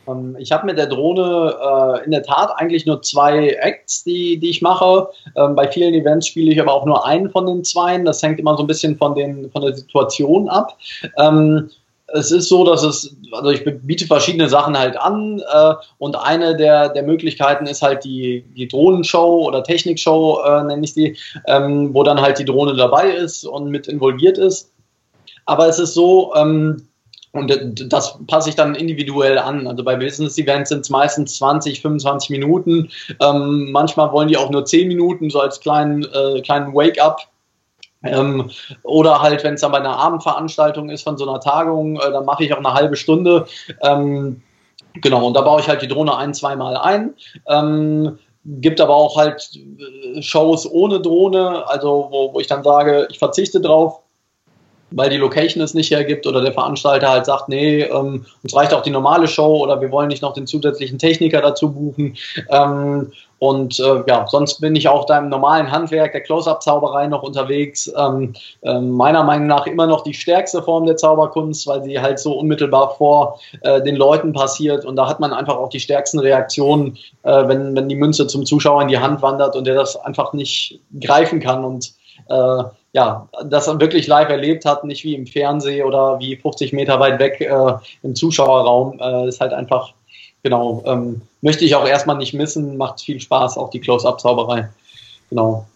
Ähm, 0.07 0.37
ich 0.39 0.53
habe 0.53 0.65
mit 0.65 0.77
der 0.77 0.87
Drohne 0.87 1.55
äh, 2.01 2.05
in 2.05 2.11
der 2.11 2.23
Tat 2.23 2.51
eigentlich 2.55 2.85
nur 2.85 3.01
zwei 3.01 3.49
Acts, 3.49 4.05
die, 4.05 4.37
die 4.37 4.49
ich 4.49 4.61
mache. 4.61 5.09
Ähm, 5.35 5.55
bei 5.55 5.69
vielen 5.69 5.93
Events 5.93 6.27
spiele 6.27 6.53
ich 6.53 6.61
aber 6.61 6.73
auch 6.73 6.85
nur 6.85 7.05
einen 7.05 7.29
von 7.29 7.45
den 7.45 7.65
zweien. 7.65 8.05
Das 8.05 8.23
hängt 8.23 8.39
immer 8.39 8.55
so 8.55 8.63
ein 8.63 8.67
bisschen 8.67 8.95
von, 8.97 9.13
den, 9.13 9.51
von 9.51 9.61
der 9.61 9.75
Situation 9.75 10.47
ab. 10.47 10.77
Ähm, 11.17 11.69
es 12.07 12.31
ist 12.31 12.49
so, 12.49 12.63
dass 12.63 12.83
es, 12.83 13.15
also 13.31 13.49
ich 13.49 13.63
biete 13.63 14.05
verschiedene 14.05 14.47
Sachen 14.47 14.77
halt 14.77 14.97
an 14.97 15.39
äh, 15.39 15.73
und 15.97 16.15
eine 16.15 16.55
der, 16.55 16.89
der 16.89 17.03
Möglichkeiten 17.03 17.65
ist 17.65 17.81
halt 17.81 18.03
die, 18.03 18.45
die 18.55 18.67
Drohnenshow 18.67 19.45
oder 19.47 19.63
Technikshow, 19.63 20.39
äh, 20.45 20.63
nenne 20.63 20.83
ich 20.83 20.93
die, 20.93 21.17
ähm, 21.47 21.93
wo 21.93 22.03
dann 22.03 22.21
halt 22.21 22.37
die 22.37 22.45
Drohne 22.45 22.75
dabei 22.75 23.09
ist 23.09 23.43
und 23.45 23.69
mit 23.69 23.87
involviert 23.87 24.37
ist. 24.37 24.71
Aber 25.45 25.67
es 25.67 25.79
ist 25.79 25.93
so, 25.93 26.33
ähm, 26.35 26.87
und 27.31 27.91
das 27.91 28.17
passe 28.27 28.49
ich 28.49 28.55
dann 28.55 28.75
individuell 28.75 29.37
an. 29.37 29.67
Also 29.67 29.83
bei 29.83 29.97
Business-Events 29.97 30.69
sind 30.69 30.81
es 30.81 30.89
meistens 30.89 31.35
20, 31.37 31.81
25 31.81 32.29
Minuten. 32.29 32.89
Ähm, 33.19 33.71
manchmal 33.71 34.13
wollen 34.13 34.29
die 34.29 34.37
auch 34.37 34.49
nur 34.49 34.63
10 34.63 34.87
Minuten, 34.87 35.29
so 35.29 35.41
als 35.41 35.59
kleinen, 35.59 36.05
äh, 36.05 36.41
kleinen 36.41 36.73
Wake-up 36.73 37.27
ähm, 38.05 38.49
oder 38.83 39.21
halt, 39.21 39.43
wenn 39.43 39.55
es 39.55 39.61
dann 39.61 39.71
bei 39.71 39.79
einer 39.79 39.97
Abendveranstaltung 39.97 40.89
ist 40.89 41.03
von 41.03 41.17
so 41.17 41.27
einer 41.27 41.39
Tagung, 41.39 41.97
äh, 41.97 42.11
dann 42.11 42.25
mache 42.25 42.43
ich 42.43 42.53
auch 42.53 42.59
eine 42.59 42.73
halbe 42.73 42.95
Stunde. 42.95 43.47
Ähm, 43.81 44.41
genau, 44.95 45.25
und 45.25 45.33
da 45.35 45.41
baue 45.41 45.61
ich 45.61 45.67
halt 45.67 45.81
die 45.81 45.87
Drohne 45.87 46.15
ein, 46.17 46.33
zweimal 46.33 46.77
ein. 46.77 47.13
Ähm, 47.47 48.19
gibt 48.45 48.79
aber 48.79 48.95
auch 48.95 49.17
halt 49.17 49.49
äh, 49.55 50.21
Shows 50.21 50.69
ohne 50.69 51.01
Drohne, 51.01 51.67
also 51.67 52.07
wo, 52.11 52.33
wo 52.33 52.39
ich 52.39 52.47
dann 52.47 52.63
sage, 52.63 53.07
ich 53.09 53.19
verzichte 53.19 53.59
drauf 53.59 54.01
weil 54.91 55.09
die 55.09 55.17
Location 55.17 55.63
es 55.63 55.73
nicht 55.73 55.91
hergibt 55.91 56.27
oder 56.27 56.41
der 56.41 56.53
Veranstalter 56.53 57.09
halt 57.09 57.25
sagt, 57.25 57.49
nee, 57.49 57.81
ähm, 57.83 58.25
uns 58.43 58.55
reicht 58.55 58.73
auch 58.73 58.81
die 58.81 58.91
normale 58.91 59.27
Show 59.27 59.63
oder 59.63 59.81
wir 59.81 59.91
wollen 59.91 60.07
nicht 60.07 60.21
noch 60.21 60.33
den 60.33 60.47
zusätzlichen 60.47 60.99
Techniker 60.99 61.41
dazu 61.41 61.71
buchen. 61.71 62.15
Ähm, 62.49 63.11
und 63.39 63.79
äh, 63.79 64.03
ja, 64.07 64.25
sonst 64.27 64.61
bin 64.61 64.75
ich 64.75 64.87
auch 64.87 65.05
da 65.05 65.17
im 65.19 65.29
normalen 65.29 65.69
Handwerk 65.69 66.13
der 66.13 66.21
Close-Up-Zauberei 66.21 67.07
noch 67.07 67.21
unterwegs. 67.21 67.91
Ähm, 67.97 68.33
äh, 68.61 68.79
meiner 68.79 69.23
Meinung 69.23 69.47
nach 69.47 69.67
immer 69.67 69.87
noch 69.87 70.03
die 70.03 70.13
stärkste 70.13 70.63
Form 70.63 70.85
der 70.85 70.95
Zauberkunst, 70.95 71.67
weil 71.67 71.83
sie 71.83 71.99
halt 71.99 72.19
so 72.19 72.33
unmittelbar 72.33 72.95
vor 72.95 73.39
äh, 73.61 73.81
den 73.81 73.97
Leuten 73.97 74.31
passiert. 74.31 74.85
Und 74.85 74.95
da 74.95 75.07
hat 75.09 75.19
man 75.19 75.33
einfach 75.33 75.57
auch 75.57 75.69
die 75.69 75.81
stärksten 75.81 76.19
Reaktionen, 76.19 76.97
äh, 77.23 77.47
wenn, 77.47 77.75
wenn 77.75 77.89
die 77.89 77.95
Münze 77.95 78.25
zum 78.27 78.45
Zuschauer 78.45 78.83
in 78.83 78.87
die 78.87 78.99
Hand 78.99 79.21
wandert 79.21 79.55
und 79.55 79.67
der 79.67 79.75
das 79.75 79.97
einfach 79.97 80.31
nicht 80.31 80.79
greifen 81.01 81.41
kann. 81.41 81.65
Und 81.65 81.93
äh, 82.29 82.63
ja, 82.95 83.27
das 83.43 83.67
wirklich 83.67 84.07
live 84.07 84.29
erlebt 84.29 84.63
hat, 84.63 84.85
nicht 84.85 85.03
wie 85.03 85.15
im 85.15 85.27
Fernsehen 85.27 85.85
oder 85.85 86.17
wie 86.19 86.37
50 86.37 86.71
Meter 86.71 86.97
weit 86.97 87.19
weg 87.19 87.41
äh, 87.41 87.73
im 88.03 88.15
Zuschauerraum, 88.15 89.01
äh, 89.01 89.27
ist 89.27 89.41
halt 89.41 89.51
einfach, 89.51 89.91
genau, 90.43 90.81
ähm, 90.85 91.19
möchte 91.41 91.65
ich 91.65 91.75
auch 91.75 91.85
erstmal 91.85 92.15
nicht 92.15 92.33
missen, 92.33 92.77
macht 92.77 93.01
viel 93.01 93.19
Spaß, 93.19 93.57
auch 93.57 93.69
die 93.69 93.81
Close-Up-Zauberei. 93.81 94.69
Genau. 95.29 95.67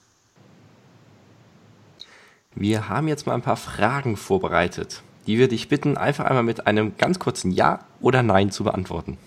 Wir 2.55 2.87
haben 2.87 3.09
jetzt 3.09 3.27
mal 3.27 3.33
ein 3.33 3.41
paar 3.41 3.57
Fragen 3.57 4.15
vorbereitet, 4.15 5.03
die 5.27 5.37
wir 5.37 5.49
dich 5.49 5.67
bitten, 5.67 5.97
einfach 5.97 6.23
einmal 6.23 6.43
mit 6.43 6.67
einem 6.67 6.95
ganz 6.97 7.19
kurzen 7.19 7.51
Ja 7.51 7.79
oder 7.99 8.23
Nein 8.23 8.49
zu 8.49 8.63
beantworten. 8.63 9.17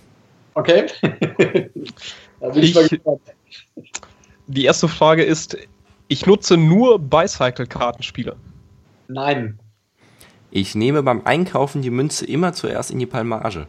Okay. 0.55 0.87
da 2.41 2.49
bin 2.49 2.63
ich, 2.63 2.75
ich 2.75 3.01
die 4.47 4.65
erste 4.65 4.89
Frage 4.89 5.25
ist, 5.25 5.59
ich 6.13 6.27
nutze 6.27 6.59
nur 6.59 6.99
Bicycle-Kartenspiele. 6.99 8.37
Nein. 9.09 9.59
Ich 10.51 10.75
nehme 10.75 11.03
beim 11.03 11.25
Einkaufen 11.25 11.81
die 11.81 11.89
Münze 11.89 12.27
immer 12.27 12.53
zuerst 12.53 12.91
in 12.91 12.99
die 12.99 13.07
Palmage. 13.07 13.67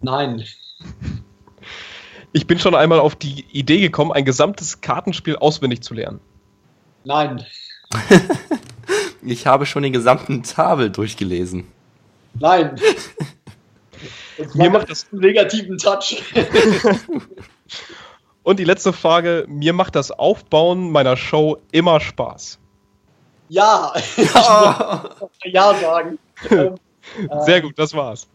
Nein. 0.00 0.42
Ich 2.32 2.46
bin 2.46 2.58
schon 2.58 2.74
einmal 2.74 3.00
auf 3.00 3.16
die 3.16 3.44
Idee 3.52 3.80
gekommen, 3.80 4.12
ein 4.12 4.24
gesamtes 4.24 4.80
Kartenspiel 4.80 5.36
auswendig 5.36 5.82
zu 5.82 5.92
lernen. 5.92 6.20
Nein. 7.04 7.44
ich 9.22 9.46
habe 9.46 9.66
schon 9.66 9.82
den 9.82 9.92
gesamten 9.92 10.42
Tabel 10.42 10.88
durchgelesen. 10.88 11.66
Nein. 12.40 12.80
Mir 14.54 14.70
macht 14.70 14.88
das 14.88 15.06
einen 15.12 15.20
negativen 15.20 15.76
Touch. 15.76 16.22
Und 18.44 18.60
die 18.60 18.64
letzte 18.64 18.92
Frage: 18.92 19.44
Mir 19.48 19.72
macht 19.72 19.96
das 19.96 20.12
Aufbauen 20.12 20.92
meiner 20.92 21.16
Show 21.16 21.56
immer 21.72 21.98
Spaß. 21.98 22.60
Ja, 23.48 23.92
ich 23.96 24.16
ja 25.52 25.74
sagen. 25.74 26.18
Sehr 27.40 27.60
gut, 27.60 27.78
das 27.78 27.92
war's. 27.94 28.26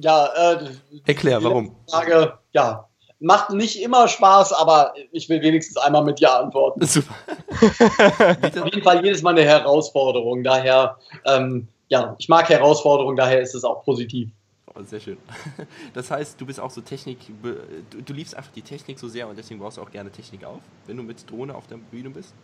Ja, 0.00 0.26
äh, 0.26 0.68
erklär, 1.06 1.42
warum? 1.44 1.76
Frage, 1.88 2.38
ja, 2.52 2.88
macht 3.20 3.50
nicht 3.50 3.80
immer 3.80 4.08
Spaß, 4.08 4.52
aber 4.52 4.94
ich 5.12 5.28
will 5.28 5.40
wenigstens 5.42 5.76
einmal 5.76 6.04
mit 6.04 6.20
Ja 6.20 6.38
antworten. 6.40 6.84
Super. 6.86 7.14
Auf 7.50 8.64
jeden 8.66 8.82
Fall 8.82 9.04
jedes 9.04 9.22
Mal 9.22 9.30
eine 9.30 9.44
Herausforderung. 9.44 10.42
Daher, 10.42 10.96
ähm, 11.24 11.68
ja, 11.88 12.16
ich 12.18 12.28
mag 12.28 12.48
Herausforderungen, 12.48 13.16
daher 13.16 13.40
ist 13.40 13.54
es 13.54 13.64
auch 13.64 13.84
positiv. 13.84 14.30
Sehr 14.84 15.00
schön. 15.00 15.18
Das 15.94 16.10
heißt, 16.10 16.40
du 16.40 16.46
bist 16.46 16.60
auch 16.60 16.70
so 16.70 16.80
Technik, 16.80 17.18
du, 17.42 18.02
du 18.02 18.12
liebst 18.12 18.34
einfach 18.34 18.52
die 18.52 18.62
Technik 18.62 18.98
so 18.98 19.08
sehr 19.08 19.28
und 19.28 19.36
deswegen 19.38 19.60
baust 19.60 19.78
du 19.78 19.82
auch 19.82 19.90
gerne 19.90 20.10
Technik 20.10 20.44
auf, 20.44 20.60
wenn 20.86 20.96
du 20.96 21.02
mit 21.02 21.28
Drohne 21.30 21.54
auf 21.54 21.66
der 21.66 21.76
Bühne 21.76 22.10
bist? 22.10 22.34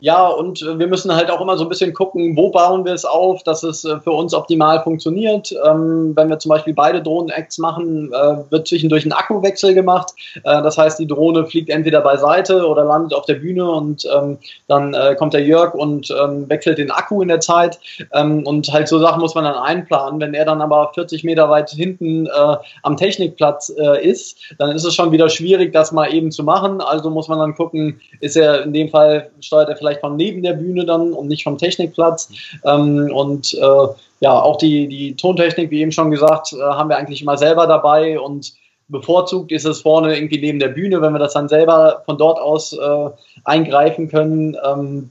Ja, 0.00 0.28
und 0.28 0.60
wir 0.60 0.86
müssen 0.86 1.12
halt 1.12 1.28
auch 1.28 1.40
immer 1.40 1.56
so 1.56 1.64
ein 1.64 1.68
bisschen 1.68 1.92
gucken, 1.92 2.36
wo 2.36 2.50
bauen 2.50 2.84
wir 2.84 2.92
es 2.92 3.04
auf, 3.04 3.42
dass 3.42 3.64
es 3.64 3.84
äh, 3.84 3.98
für 3.98 4.12
uns 4.12 4.32
optimal 4.32 4.80
funktioniert. 4.82 5.52
Ähm, 5.64 6.12
wenn 6.14 6.28
wir 6.28 6.38
zum 6.38 6.50
Beispiel 6.50 6.72
beide 6.72 7.02
Drohnen-Acts 7.02 7.58
machen, 7.58 8.12
äh, 8.12 8.36
wird 8.50 8.68
zwischendurch 8.68 9.04
ein 9.04 9.12
Akkuwechsel 9.12 9.74
gemacht. 9.74 10.14
Äh, 10.44 10.62
das 10.62 10.78
heißt, 10.78 11.00
die 11.00 11.06
Drohne 11.08 11.46
fliegt 11.46 11.68
entweder 11.68 12.00
beiseite 12.00 12.64
oder 12.66 12.84
landet 12.84 13.12
auf 13.12 13.26
der 13.26 13.34
Bühne 13.34 13.68
und 13.68 14.06
ähm, 14.14 14.38
dann 14.68 14.94
äh, 14.94 15.16
kommt 15.16 15.34
der 15.34 15.42
Jörg 15.42 15.74
und 15.74 16.10
ähm, 16.10 16.48
wechselt 16.48 16.78
den 16.78 16.92
Akku 16.92 17.20
in 17.20 17.28
der 17.28 17.40
Zeit. 17.40 17.80
Ähm, 18.12 18.46
und 18.46 18.72
halt 18.72 18.86
so 18.86 19.00
Sachen 19.00 19.20
muss 19.20 19.34
man 19.34 19.44
dann 19.44 19.56
einplanen. 19.56 20.20
Wenn 20.20 20.34
er 20.34 20.44
dann 20.44 20.62
aber 20.62 20.92
40 20.94 21.24
Meter 21.24 21.50
weit 21.50 21.70
hinten 21.70 22.26
äh, 22.26 22.56
am 22.84 22.96
Technikplatz 22.96 23.72
äh, 23.76 24.06
ist, 24.08 24.38
dann 24.58 24.70
ist 24.70 24.84
es 24.84 24.94
schon 24.94 25.10
wieder 25.10 25.28
schwierig, 25.28 25.72
das 25.72 25.90
mal 25.90 26.12
eben 26.14 26.30
zu 26.30 26.44
machen. 26.44 26.80
Also 26.80 27.10
muss 27.10 27.26
man 27.26 27.40
dann 27.40 27.56
gucken, 27.56 28.00
ist 28.20 28.36
er 28.36 28.62
in 28.62 28.72
dem 28.72 28.90
Fall, 28.90 29.30
steuert 29.40 29.68
er 29.68 29.76
vielleicht 29.76 29.87
vielleicht 29.88 30.00
von 30.00 30.16
neben 30.16 30.42
der 30.42 30.54
Bühne 30.54 30.84
dann 30.84 31.12
und 31.12 31.28
nicht 31.28 31.44
vom 31.44 31.58
Technikplatz. 31.58 32.30
Ähm, 32.64 33.10
und 33.12 33.54
äh, 33.54 33.86
ja, 34.20 34.40
auch 34.40 34.56
die, 34.56 34.88
die 34.88 35.14
Tontechnik, 35.16 35.70
wie 35.70 35.80
eben 35.80 35.92
schon 35.92 36.10
gesagt, 36.10 36.52
äh, 36.52 36.60
haben 36.60 36.90
wir 36.90 36.96
eigentlich 36.96 37.22
immer 37.22 37.38
selber 37.38 37.66
dabei 37.66 38.18
und 38.20 38.52
bevorzugt 38.88 39.52
ist 39.52 39.66
es 39.66 39.82
vorne 39.82 40.16
irgendwie 40.16 40.40
neben 40.40 40.58
der 40.58 40.68
Bühne, 40.68 41.02
wenn 41.02 41.12
wir 41.12 41.18
das 41.18 41.34
dann 41.34 41.48
selber 41.48 42.02
von 42.06 42.16
dort 42.16 42.40
aus 42.40 42.72
äh, 42.72 43.10
eingreifen 43.44 44.08
können. 44.08 44.56
Ähm, 44.64 45.10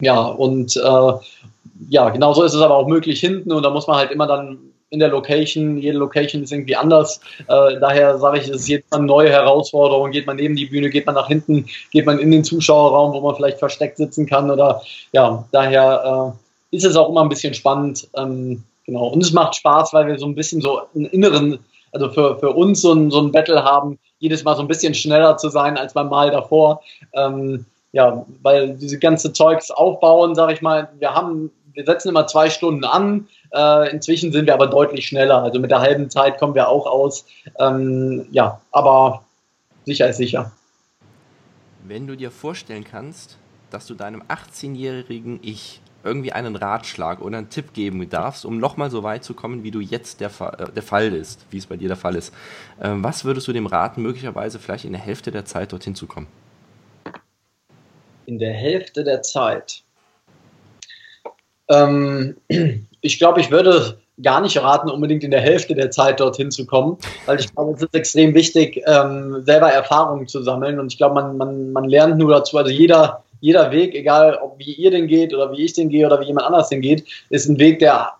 ja, 0.00 0.20
und 0.20 0.76
äh, 0.76 1.12
ja, 1.88 2.10
genauso 2.10 2.42
ist 2.42 2.54
es 2.54 2.60
aber 2.60 2.76
auch 2.76 2.86
möglich 2.86 3.20
hinten 3.20 3.52
und 3.52 3.62
da 3.62 3.70
muss 3.70 3.86
man 3.86 3.96
halt 3.96 4.10
immer 4.10 4.26
dann 4.26 4.58
in 4.94 5.00
der 5.00 5.10
Location. 5.10 5.76
Jede 5.76 5.98
Location 5.98 6.42
ist 6.42 6.52
irgendwie 6.52 6.76
anders. 6.76 7.20
Äh, 7.48 7.78
daher 7.80 8.18
sage 8.18 8.38
ich, 8.38 8.48
es 8.48 8.62
ist 8.62 8.68
jetzt 8.68 8.92
eine 8.94 9.04
neue 9.04 9.28
Herausforderung. 9.28 10.10
Geht 10.10 10.26
man 10.26 10.36
neben 10.36 10.56
die 10.56 10.66
Bühne, 10.66 10.88
geht 10.88 11.04
man 11.04 11.14
nach 11.14 11.28
hinten, 11.28 11.66
geht 11.90 12.06
man 12.06 12.18
in 12.18 12.30
den 12.30 12.44
Zuschauerraum, 12.44 13.12
wo 13.12 13.20
man 13.20 13.36
vielleicht 13.36 13.58
versteckt 13.58 13.98
sitzen 13.98 14.26
kann 14.26 14.50
oder 14.50 14.80
ja, 15.12 15.44
daher 15.52 16.34
äh, 16.72 16.76
ist 16.76 16.84
es 16.84 16.96
auch 16.96 17.10
immer 17.10 17.22
ein 17.22 17.28
bisschen 17.28 17.54
spannend. 17.54 18.08
Ähm, 18.16 18.62
genau. 18.86 19.08
Und 19.08 19.22
es 19.22 19.32
macht 19.32 19.56
Spaß, 19.56 19.92
weil 19.92 20.06
wir 20.06 20.18
so 20.18 20.26
ein 20.26 20.34
bisschen 20.34 20.60
so 20.60 20.80
einen 20.94 21.06
inneren, 21.06 21.58
also 21.92 22.10
für, 22.10 22.38
für 22.38 22.50
uns 22.50 22.80
so 22.80 22.92
ein, 22.92 23.10
so 23.10 23.20
ein 23.20 23.32
Battle 23.32 23.62
haben, 23.62 23.98
jedes 24.18 24.44
Mal 24.44 24.56
so 24.56 24.62
ein 24.62 24.68
bisschen 24.68 24.94
schneller 24.94 25.36
zu 25.36 25.50
sein 25.50 25.76
als 25.76 25.92
beim 25.92 26.08
Mal 26.08 26.30
davor. 26.30 26.80
Ähm, 27.12 27.66
ja, 27.92 28.26
weil 28.42 28.76
diese 28.76 28.98
ganze 28.98 29.32
Zeugs 29.32 29.70
aufbauen, 29.70 30.34
sage 30.34 30.52
ich 30.52 30.62
mal, 30.62 30.88
wir 30.98 31.14
haben, 31.14 31.52
wir 31.74 31.84
setzen 31.84 32.08
immer 32.08 32.26
zwei 32.26 32.50
Stunden 32.50 32.84
an, 32.84 33.28
äh, 33.54 33.90
inzwischen 33.90 34.32
sind 34.32 34.46
wir 34.46 34.54
aber 34.54 34.66
deutlich 34.66 35.06
schneller. 35.06 35.42
Also 35.42 35.60
mit 35.60 35.70
der 35.70 35.80
halben 35.80 36.10
Zeit 36.10 36.38
kommen 36.38 36.54
wir 36.54 36.68
auch 36.68 36.86
aus. 36.86 37.24
Ähm, 37.58 38.26
ja, 38.30 38.60
aber 38.72 39.24
sicher 39.84 40.08
ist 40.08 40.16
sicher. 40.16 40.52
Wenn 41.86 42.06
du 42.06 42.16
dir 42.16 42.30
vorstellen 42.30 42.84
kannst, 42.84 43.38
dass 43.70 43.86
du 43.86 43.94
deinem 43.94 44.22
18-jährigen 44.22 45.40
Ich 45.42 45.80
irgendwie 46.04 46.32
einen 46.32 46.54
Ratschlag 46.54 47.20
oder 47.20 47.38
einen 47.38 47.48
Tipp 47.48 47.72
geben 47.72 48.08
darfst, 48.08 48.44
um 48.44 48.58
nochmal 48.58 48.90
so 48.90 49.02
weit 49.02 49.24
zu 49.24 49.34
kommen, 49.34 49.64
wie 49.64 49.70
du 49.70 49.80
jetzt 49.80 50.20
der, 50.20 50.30
äh, 50.58 50.70
der 50.72 50.82
Fall 50.82 51.14
ist, 51.14 51.46
wie 51.50 51.56
es 51.56 51.66
bei 51.66 51.76
dir 51.76 51.88
der 51.88 51.96
Fall 51.96 52.14
ist, 52.14 52.32
ähm, 52.80 53.02
was 53.02 53.24
würdest 53.24 53.48
du 53.48 53.52
dem 53.52 53.66
raten, 53.66 54.02
möglicherweise 54.02 54.58
vielleicht 54.58 54.84
in 54.84 54.92
der 54.92 55.00
Hälfte 55.00 55.30
der 55.30 55.44
Zeit 55.44 55.72
dorthin 55.72 55.94
zu 55.94 56.06
kommen? 56.06 56.26
In 58.26 58.38
der 58.38 58.52
Hälfte 58.52 59.04
der 59.04 59.22
Zeit. 59.22 59.83
Ähm, 61.68 62.36
ich 63.00 63.18
glaube, 63.18 63.40
ich 63.40 63.50
würde 63.50 63.98
gar 64.22 64.40
nicht 64.40 64.56
raten, 64.62 64.90
unbedingt 64.90 65.24
in 65.24 65.30
der 65.30 65.40
Hälfte 65.40 65.74
der 65.74 65.90
Zeit 65.90 66.20
dorthin 66.20 66.50
zu 66.50 66.66
kommen, 66.66 66.98
weil 67.26 67.40
ich 67.40 67.52
glaube, 67.52 67.72
es 67.72 67.82
ist 67.82 67.94
extrem 67.94 68.34
wichtig, 68.34 68.80
ähm, 68.86 69.42
selber 69.44 69.70
Erfahrungen 69.70 70.28
zu 70.28 70.42
sammeln. 70.42 70.78
Und 70.78 70.92
ich 70.92 70.98
glaube, 70.98 71.16
man, 71.16 71.36
man, 71.36 71.72
man 71.72 71.84
lernt 71.84 72.16
nur 72.16 72.30
dazu, 72.30 72.56
also 72.56 72.70
jeder, 72.70 73.24
jeder 73.40 73.70
Weg, 73.72 73.94
egal 73.94 74.38
ob 74.40 74.58
wie 74.58 74.72
ihr 74.72 74.90
den 74.90 75.08
geht 75.08 75.34
oder 75.34 75.50
wie 75.52 75.64
ich 75.64 75.72
den 75.72 75.88
gehe 75.88 76.06
oder 76.06 76.20
wie 76.20 76.26
jemand 76.26 76.46
anders 76.46 76.68
den 76.68 76.80
geht, 76.80 77.04
ist 77.30 77.48
ein 77.48 77.58
Weg, 77.58 77.80
der 77.80 78.12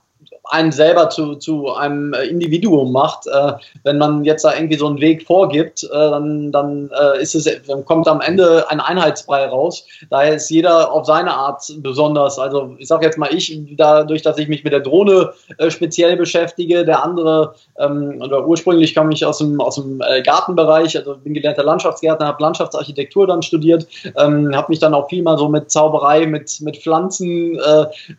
einen 0.55 0.71
selber 0.71 1.11
zu, 1.11 1.35
zu 1.35 1.73
einem 1.75 2.12
äh, 2.12 2.27
Individuum 2.27 2.93
macht. 2.93 3.27
Äh, 3.27 3.55
wenn 3.83 3.99
man 3.99 4.25
jetzt 4.25 4.45
da 4.45 4.55
irgendwie 4.55 4.77
so 4.77 4.87
einen 4.87 5.01
Weg 5.01 5.27
vorgibt, 5.27 5.83
äh, 5.83 5.88
dann, 5.93 6.53
dann 6.53 6.90
ist 7.21 7.35
es, 7.35 7.49
dann 7.67 7.85
kommt 7.85 8.07
am 8.07 8.21
Ende 8.21 8.64
ein 8.71 8.81
Einheitsbrei 8.81 9.47
raus. 9.47 9.85
Daher 10.11 10.35
ist 10.35 10.51
jeder 10.51 10.93
auf 10.93 11.07
seine 11.07 11.35
Art 11.35 11.64
besonders. 11.79 12.38
Also 12.38 12.77
ich 12.79 12.88
sage 12.88 13.05
jetzt 13.07 13.19
mal 13.19 13.35
ich, 13.35 13.59
dadurch, 13.77 14.23
dass 14.23 14.38
ich 14.38 14.49
mich 14.49 14.62
mit 14.62 14.73
der 14.73 14.81
Drohne 14.81 15.33
speziell 15.69 16.17
beschäftige, 16.17 16.85
der 16.85 17.03
andere, 17.03 17.55
ähm, 17.79 18.21
oder 18.23 18.47
ursprünglich 18.47 18.95
komme 18.95 19.12
ich 19.12 19.27
aus 19.27 19.38
dem, 19.38 19.61
aus 19.61 19.77
dem 19.77 20.01
Gartenbereich, 20.25 20.97
also 20.97 21.17
bin 21.17 21.35
gelernter 21.35 21.64
Landschaftsgärtner, 21.64 22.27
habe 22.27 22.43
Landschaftsarchitektur 22.43 23.27
dann 23.27 23.43
studiert, 23.43 23.87
ähm, 24.17 24.55
habe 24.55 24.67
mich 24.69 24.79
dann 24.79 24.95
auch 24.95 25.09
viel 25.09 25.23
mal 25.23 25.38
so 25.38 25.49
mit 25.49 25.71
Zauberei, 25.71 26.27
mit, 26.27 26.61
mit 26.61 26.77
Pflanzen 26.77 27.59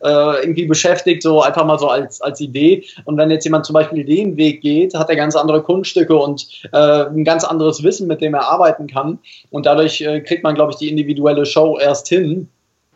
irgendwie 0.02 0.66
beschäftigt, 0.66 1.24
so 1.24 1.42
einfach 1.42 1.66
mal 1.66 1.80
so 1.80 1.88
als 1.88 2.22
als, 2.26 2.42
Idee. 2.42 2.84
Und 3.06 3.18
wenn 3.18 3.32
jetzt 3.32 3.46
jemand 3.46 3.66
zum 3.66 3.74
Beispiel 3.74 4.04
den 4.04 4.36
Weg 4.38 4.62
geht, 4.62 4.94
hat 4.94 5.10
er 5.10 5.16
ganz 5.16 5.36
andere 5.36 5.62
Kunststücke 5.62 6.16
und 6.16 6.48
äh, 6.74 7.06
ein 7.06 7.24
ganz 7.24 7.44
anderes 7.44 7.84
Wissen, 7.84 8.08
mit 8.08 8.22
dem 8.22 8.34
er 8.34 8.48
arbeiten 8.48 8.88
kann. 8.88 9.20
Und 9.52 9.66
dadurch 9.66 10.02
äh, 10.02 10.20
kriegt 10.22 10.44
man, 10.44 10.56
glaube 10.56 10.72
ich, 10.72 10.78
die 10.78 10.90
individuelle 10.90 11.46
Show 11.46 11.78
erst 11.78 12.08
hin. 12.08 12.50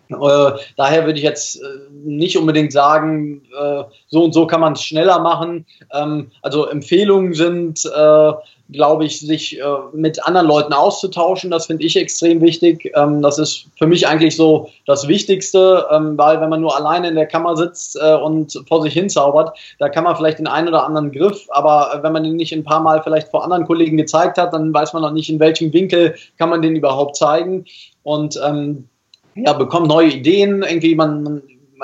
Äh, 0.09 0.51
daher 0.75 1.05
würde 1.05 1.19
ich 1.19 1.23
jetzt 1.23 1.61
äh, 1.61 1.65
nicht 2.03 2.37
unbedingt 2.37 2.71
sagen, 2.71 3.43
äh, 3.59 3.83
so 4.07 4.23
und 4.23 4.33
so 4.33 4.47
kann 4.47 4.61
man 4.61 4.73
es 4.73 4.83
schneller 4.83 5.19
machen. 5.19 5.65
Ähm, 5.93 6.31
also 6.41 6.65
Empfehlungen 6.67 7.33
sind, 7.33 7.85
äh, 7.85 8.31
glaube 8.71 9.05
ich, 9.05 9.19
sich 9.19 9.59
äh, 9.59 9.63
mit 9.93 10.23
anderen 10.25 10.47
Leuten 10.47 10.73
auszutauschen. 10.73 11.49
Das 11.49 11.65
finde 11.65 11.83
ich 11.83 11.95
extrem 11.95 12.41
wichtig. 12.41 12.91
Ähm, 12.95 13.21
das 13.21 13.39
ist 13.39 13.65
für 13.77 13.87
mich 13.87 14.07
eigentlich 14.07 14.35
so 14.35 14.69
das 14.85 15.07
Wichtigste, 15.07 15.87
ähm, 15.91 16.17
weil 16.17 16.39
wenn 16.39 16.49
man 16.49 16.61
nur 16.61 16.75
alleine 16.75 17.09
in 17.09 17.15
der 17.15 17.25
Kammer 17.25 17.57
sitzt 17.57 17.97
äh, 18.01 18.15
und 18.15 18.63
vor 18.67 18.81
sich 18.83 18.93
hinzaubert, 18.93 19.57
da 19.79 19.89
kann 19.89 20.03
man 20.03 20.15
vielleicht 20.15 20.39
den 20.39 20.47
einen 20.47 20.67
oder 20.67 20.85
anderen 20.85 21.11
Griff, 21.11 21.47
aber 21.49 21.99
wenn 22.03 22.13
man 22.13 22.23
den 22.23 22.35
nicht 22.35 22.53
ein 22.53 22.63
paar 22.63 22.81
Mal 22.81 23.01
vielleicht 23.01 23.29
vor 23.29 23.43
anderen 23.43 23.65
Kollegen 23.65 23.97
gezeigt 23.97 24.37
hat, 24.37 24.53
dann 24.53 24.73
weiß 24.73 24.93
man 24.93 25.01
noch 25.01 25.11
nicht, 25.11 25.29
in 25.29 25.39
welchem 25.39 25.73
Winkel 25.73 26.15
kann 26.37 26.49
man 26.49 26.61
den 26.61 26.75
überhaupt 26.75 27.15
zeigen. 27.15 27.65
Und 28.03 28.39
ähm, 28.45 28.87
ja, 29.35 29.53
bekommt 29.53 29.87
neue 29.87 30.09
Ideen, 30.09 30.63
irgendwie 30.63 30.95
man, 30.95 31.23
man 31.23 31.41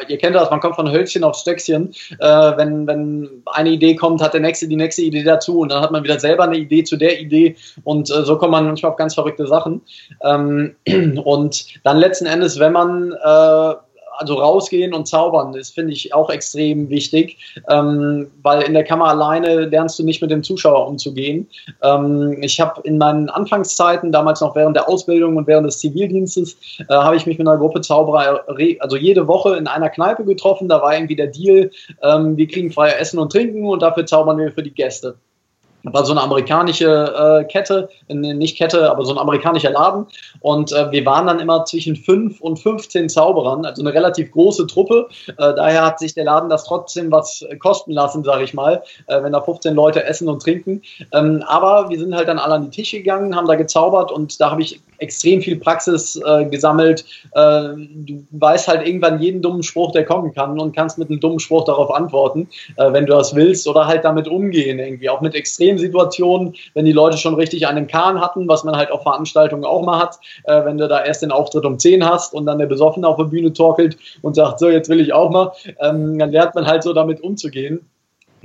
ihr 0.08 0.18
kennt 0.18 0.36
das, 0.36 0.50
man 0.50 0.60
kommt 0.60 0.76
von 0.76 0.92
Hölzchen 0.92 1.24
auf 1.24 1.36
Stöckchen. 1.36 1.94
Äh, 2.20 2.28
wenn, 2.58 2.88
wenn 2.88 3.30
eine 3.46 3.70
Idee 3.70 3.96
kommt, 3.96 4.22
hat 4.22 4.34
der 4.34 4.42
nächste 4.42 4.68
die 4.68 4.76
nächste 4.76 5.02
Idee 5.02 5.24
dazu 5.24 5.60
und 5.60 5.72
dann 5.72 5.82
hat 5.82 5.92
man 5.92 6.04
wieder 6.04 6.20
selber 6.20 6.44
eine 6.44 6.58
Idee 6.58 6.84
zu 6.84 6.98
der 6.98 7.20
Idee 7.20 7.56
und 7.84 8.10
äh, 8.10 8.24
so 8.24 8.38
kommt 8.38 8.52
man 8.52 8.66
manchmal 8.66 8.92
auf 8.92 8.98
ganz 8.98 9.14
verrückte 9.14 9.48
Sachen. 9.48 9.82
Ähm, 10.24 10.76
und 11.24 11.66
dann 11.84 11.98
letzten 11.98 12.26
Endes, 12.26 12.60
wenn 12.60 12.74
man 12.74 13.12
äh, 13.12 13.74
also 14.18 14.36
rausgehen 14.36 14.94
und 14.94 15.08
zaubern, 15.08 15.54
das 15.54 15.70
finde 15.70 15.94
ich 15.94 16.14
auch 16.14 16.30
extrem 16.30 16.90
wichtig, 16.90 17.38
ähm, 17.70 18.32
weil 18.42 18.64
in 18.64 18.74
der 18.74 18.84
Kammer 18.84 19.08
alleine 19.08 19.66
lernst 19.66 20.00
du 20.00 20.04
nicht 20.04 20.22
mit 20.22 20.32
dem 20.32 20.44
Zuschauer 20.44 20.88
umzugehen. 20.88 21.48
Ähm, 21.82 22.38
ich 22.42 22.60
habe 22.60 22.82
in 22.84 22.98
meinen 22.98 23.30
Anfangszeiten, 23.30 24.12
damals 24.12 24.42
noch 24.42 24.56
während 24.56 24.76
der 24.76 24.90
Ausbildung 24.90 25.38
und 25.38 25.48
während 25.48 25.68
des 25.68 25.80
Zivildienstes, 25.80 26.58
äh, 26.80 26.94
habe 26.94 27.16
ich 27.16 27.26
mich 27.26 27.38
mit 27.38 27.48
einer 27.48 27.58
Gruppe 27.58 27.82
Zauberer, 27.82 28.44
also 28.80 28.96
jede 28.96 29.28
Woche 29.28 29.56
in 29.56 29.68
einer 29.68 29.90
Kneipe 29.90 30.24
getroffen. 30.26 30.68
Da 30.68 30.82
war 30.82 30.94
irgendwie 30.94 31.16
der 31.16 31.28
Deal, 31.28 31.72
ähm, 32.02 32.38
wir 32.38 32.48
kriegen 32.48 32.72
freie 32.72 32.96
Essen 32.96 33.20
und 33.20 33.32
Trinken 33.32 33.66
und 33.68 33.82
dafür 33.82 34.06
zaubern 34.06 34.38
wir 34.38 34.52
für 34.52 34.64
die 34.64 34.74
Gäste 34.74 35.16
war 35.94 36.06
so 36.06 36.12
eine 36.12 36.22
amerikanische 36.22 37.42
äh, 37.42 37.44
Kette, 37.46 37.90
nicht 38.08 38.58
Kette, 38.58 38.90
aber 38.90 39.06
so 39.06 39.14
ein 39.14 39.18
amerikanischer 39.18 39.72
Laden. 39.72 40.06
Und 40.42 40.72
äh, 40.72 40.92
wir 40.92 41.06
waren 41.06 41.28
dann 41.28 41.40
immer 41.40 41.66
zwischen 41.66 41.96
fünf 41.96 42.42
und 42.42 42.60
15 42.60 43.10
Zauberern, 43.10 43.66
also 43.66 43.82
eine 43.82 43.94
relativ 43.94 44.32
große 44.32 44.68
Truppe. 44.68 45.08
Äh, 45.28 45.34
daher 45.38 45.86
hat 45.86 46.00
sich 46.00 46.14
der 46.14 46.26
Laden 46.26 46.50
das 46.50 46.66
trotzdem 46.66 47.12
was 47.12 47.46
kosten 47.60 47.92
lassen, 47.92 48.24
sage 48.24 48.44
ich 48.44 48.54
mal, 48.54 48.84
äh, 49.08 49.22
wenn 49.22 49.34
da 49.34 49.42
15 49.42 49.74
Leute 49.74 50.04
essen 50.04 50.28
und 50.28 50.42
trinken. 50.42 50.82
Ähm, 51.14 51.44
aber 51.48 51.90
wir 51.90 52.00
sind 52.00 52.16
halt 52.16 52.28
dann 52.28 52.40
alle 52.40 52.56
an 52.56 52.64
die 52.64 52.70
Tische 52.70 52.98
gegangen, 52.98 53.36
haben 53.36 53.48
da 53.48 53.56
gezaubert 53.56 54.12
und 54.12 54.40
da 54.40 54.52
habe 54.52 54.62
ich 54.62 54.82
extrem 55.00 55.42
viel 55.42 55.58
Praxis 55.58 56.16
äh, 56.16 56.46
gesammelt. 56.46 57.06
Äh, 57.34 57.74
du 57.76 58.26
weißt 58.32 58.68
halt 58.68 58.88
irgendwann 58.88 59.22
jeden 59.22 59.42
dummen 59.42 59.64
Spruch, 59.64 59.92
der 59.92 60.06
kommen 60.06 60.34
kann 60.34 60.60
und 60.60 60.76
kannst 60.76 60.98
mit 60.98 61.10
einem 61.10 61.20
dummen 61.20 61.40
Spruch 61.40 61.66
darauf 61.66 61.94
antworten, 61.94 62.48
äh, 62.78 62.92
wenn 62.92 63.06
du 63.06 63.14
das 63.14 63.36
willst 63.36 63.68
oder 63.68 63.88
halt 63.88 64.04
damit 64.04 64.28
umgehen 64.28 64.80
irgendwie. 64.80 65.10
Auch 65.10 65.22
mit 65.22 65.36
Extremsituationen, 65.76 66.54
wenn 66.74 66.86
die 66.86 66.92
Leute 66.92 67.18
schon 67.18 67.36
richtig 67.36 67.68
einen 67.68 67.88
Kahn 67.88 68.22
hatten, 68.22 68.48
was 68.48 68.64
man 68.64 68.76
halt 68.76 68.92
auf 68.92 69.04
Veranstaltungen 69.04 69.66
auch 69.66 69.84
mal 69.84 70.00
hat, 70.00 70.20
äh, 70.46 70.66
wenn 70.66 70.78
du 70.78 70.88
da 70.88 71.04
erst 71.04 71.22
den 71.22 71.32
Auftritt 71.32 71.66
um 71.66 71.78
10 71.78 72.06
hast 72.06 72.34
und 72.34 72.46
dann 72.46 72.60
der 72.60 72.66
Besoffene 72.66 73.08
auf 73.08 73.18
der 73.18 73.26
Bühne 73.26 73.54
torkelt 73.54 73.98
und 74.22 74.36
sagt, 74.36 74.60
so, 74.60 74.70
jetzt 74.70 74.90
will 74.90 75.00
ich 75.00 75.14
auch 75.14 75.30
mal, 75.30 75.52
ähm, 75.80 76.18
dann 76.18 76.32
lernt 76.32 76.56
man 76.56 76.66
halt 76.66 76.84
so 76.84 76.94
damit 76.94 77.22
umzugehen. 77.22 77.82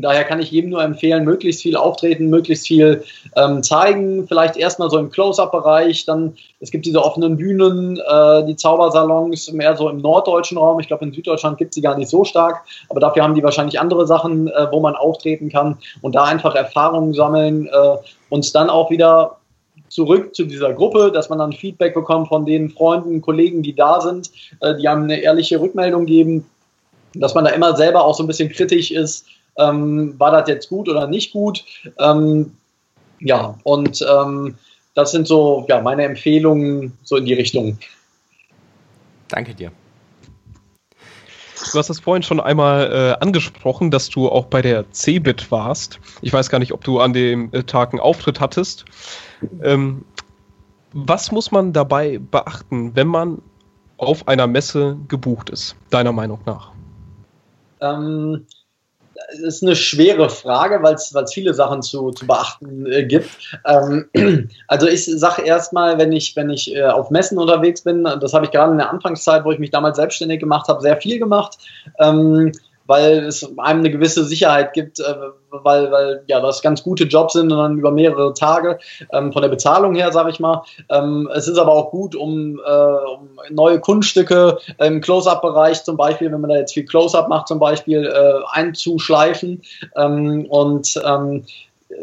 Daher 0.00 0.24
kann 0.24 0.40
ich 0.40 0.50
jedem 0.50 0.70
nur 0.70 0.82
empfehlen, 0.82 1.24
möglichst 1.24 1.62
viel 1.62 1.76
auftreten, 1.76 2.28
möglichst 2.28 2.66
viel 2.66 3.04
ähm, 3.36 3.62
zeigen. 3.62 4.26
Vielleicht 4.26 4.56
erstmal 4.56 4.90
so 4.90 4.98
im 4.98 5.10
Close-Up-Bereich. 5.10 6.04
Dann, 6.04 6.36
es 6.60 6.70
gibt 6.70 6.86
diese 6.86 7.02
offenen 7.02 7.36
Bühnen, 7.36 7.98
äh, 7.98 8.44
die 8.46 8.56
Zaubersalons, 8.56 9.52
mehr 9.52 9.76
so 9.76 9.88
im 9.88 9.98
norddeutschen 9.98 10.58
Raum. 10.58 10.80
Ich 10.80 10.88
glaube, 10.88 11.04
in 11.04 11.12
Süddeutschland 11.12 11.58
gibt 11.58 11.70
es 11.70 11.74
sie 11.76 11.82
gar 11.82 11.96
nicht 11.96 12.08
so 12.08 12.24
stark. 12.24 12.62
Aber 12.88 13.00
dafür 13.00 13.22
haben 13.22 13.34
die 13.34 13.42
wahrscheinlich 13.42 13.80
andere 13.80 14.06
Sachen, 14.06 14.48
äh, 14.48 14.66
wo 14.70 14.80
man 14.80 14.96
auftreten 14.96 15.50
kann 15.50 15.78
und 16.02 16.14
da 16.14 16.24
einfach 16.24 16.54
Erfahrungen 16.54 17.14
sammeln 17.14 17.66
äh, 17.66 17.96
und 18.28 18.54
dann 18.54 18.70
auch 18.70 18.90
wieder 18.90 19.36
zurück 19.90 20.34
zu 20.34 20.44
dieser 20.44 20.72
Gruppe, 20.72 21.10
dass 21.12 21.28
man 21.28 21.38
dann 21.38 21.52
Feedback 21.52 21.94
bekommt 21.94 22.28
von 22.28 22.46
den 22.46 22.70
Freunden, 22.70 23.20
Kollegen, 23.20 23.62
die 23.62 23.74
da 23.74 24.00
sind, 24.00 24.30
äh, 24.60 24.76
die 24.76 24.88
einem 24.88 25.04
eine 25.04 25.20
ehrliche 25.20 25.60
Rückmeldung 25.60 26.06
geben, 26.06 26.46
dass 27.14 27.34
man 27.34 27.44
da 27.44 27.50
immer 27.50 27.76
selber 27.76 28.04
auch 28.04 28.14
so 28.14 28.22
ein 28.22 28.28
bisschen 28.28 28.50
kritisch 28.50 28.92
ist, 28.92 29.26
ähm, 29.60 30.14
war 30.18 30.30
das 30.32 30.48
jetzt 30.48 30.68
gut 30.68 30.88
oder 30.88 31.06
nicht 31.06 31.32
gut? 31.32 31.64
Ähm, 31.98 32.52
ja, 33.20 33.58
und 33.64 34.04
ähm, 34.08 34.56
das 34.94 35.12
sind 35.12 35.26
so 35.26 35.66
ja, 35.68 35.80
meine 35.80 36.04
Empfehlungen 36.04 36.96
so 37.02 37.16
in 37.16 37.24
die 37.26 37.34
Richtung. 37.34 37.78
Danke 39.28 39.54
dir. 39.54 39.70
Du 41.72 41.78
hast 41.78 41.90
das 41.90 42.00
vorhin 42.00 42.22
schon 42.22 42.40
einmal 42.40 42.90
äh, 42.90 43.22
angesprochen, 43.24 43.90
dass 43.90 44.08
du 44.08 44.28
auch 44.28 44.46
bei 44.46 44.62
der 44.62 44.90
CeBIT 44.90 45.50
warst. 45.50 46.00
Ich 46.22 46.32
weiß 46.32 46.48
gar 46.48 46.58
nicht, 46.58 46.72
ob 46.72 46.82
du 46.82 47.00
an 47.00 47.12
dem 47.12 47.52
äh, 47.52 47.62
Tag 47.62 47.92
einen 47.92 48.00
Auftritt 48.00 48.40
hattest. 48.40 48.86
Ähm, 49.62 50.04
was 50.92 51.30
muss 51.30 51.52
man 51.52 51.72
dabei 51.72 52.18
beachten, 52.18 52.96
wenn 52.96 53.06
man 53.06 53.42
auf 53.98 54.26
einer 54.26 54.46
Messe 54.46 54.96
gebucht 55.08 55.50
ist, 55.50 55.76
deiner 55.90 56.12
Meinung 56.12 56.40
nach? 56.46 56.72
Ähm, 57.80 58.46
ist 59.32 59.62
eine 59.62 59.76
schwere 59.76 60.28
Frage, 60.28 60.82
weil 60.82 60.94
es 60.94 61.12
viele 61.32 61.54
Sachen 61.54 61.82
zu, 61.82 62.10
zu 62.10 62.26
beachten 62.26 62.86
äh, 62.86 63.04
gibt. 63.04 63.30
Ähm, 63.66 64.08
also 64.68 64.86
ich 64.86 65.04
sage 65.06 65.42
erstmal, 65.42 65.98
wenn 65.98 66.12
ich, 66.12 66.34
wenn 66.36 66.50
ich 66.50 66.74
äh, 66.74 66.82
auf 66.82 67.10
Messen 67.10 67.38
unterwegs 67.38 67.82
bin, 67.82 68.04
das 68.04 68.32
habe 68.32 68.44
ich 68.44 68.50
gerade 68.50 68.72
in 68.72 68.78
der 68.78 68.90
Anfangszeit, 68.90 69.44
wo 69.44 69.52
ich 69.52 69.58
mich 69.58 69.70
damals 69.70 69.96
selbstständig 69.96 70.40
gemacht 70.40 70.68
habe, 70.68 70.80
sehr 70.80 70.96
viel 70.96 71.18
gemacht. 71.18 71.58
Ähm, 71.98 72.52
weil 72.90 73.24
es 73.24 73.44
einem 73.44 73.80
eine 73.80 73.90
gewisse 73.90 74.24
Sicherheit 74.24 74.72
gibt, 74.72 74.98
äh, 74.98 75.14
weil, 75.50 75.92
weil 75.92 76.24
ja 76.26 76.40
das 76.40 76.60
ganz 76.60 76.82
gute 76.82 77.04
Jobs 77.04 77.34
sind 77.34 77.52
und 77.52 77.58
dann 77.58 77.78
über 77.78 77.92
mehrere 77.92 78.34
Tage 78.34 78.80
ähm, 79.12 79.32
von 79.32 79.42
der 79.42 79.48
Bezahlung 79.48 79.94
her, 79.94 80.10
sage 80.10 80.30
ich 80.30 80.40
mal. 80.40 80.64
Ähm, 80.88 81.30
es 81.32 81.46
ist 81.46 81.56
aber 81.56 81.72
auch 81.72 81.92
gut, 81.92 82.16
um, 82.16 82.58
äh, 82.58 82.70
um 82.70 83.38
neue 83.50 83.78
Kunststücke 83.78 84.58
im 84.78 85.00
Close-Up-Bereich 85.00 85.84
zum 85.84 85.96
Beispiel, 85.96 86.32
wenn 86.32 86.40
man 86.40 86.50
da 86.50 86.56
jetzt 86.56 86.74
viel 86.74 86.84
Close-Up 86.84 87.28
macht 87.28 87.46
zum 87.46 87.60
Beispiel, 87.60 88.06
äh, 88.06 88.40
einzuschleifen 88.50 89.62
ähm, 89.94 90.46
und 90.46 91.00
ähm, 91.04 91.44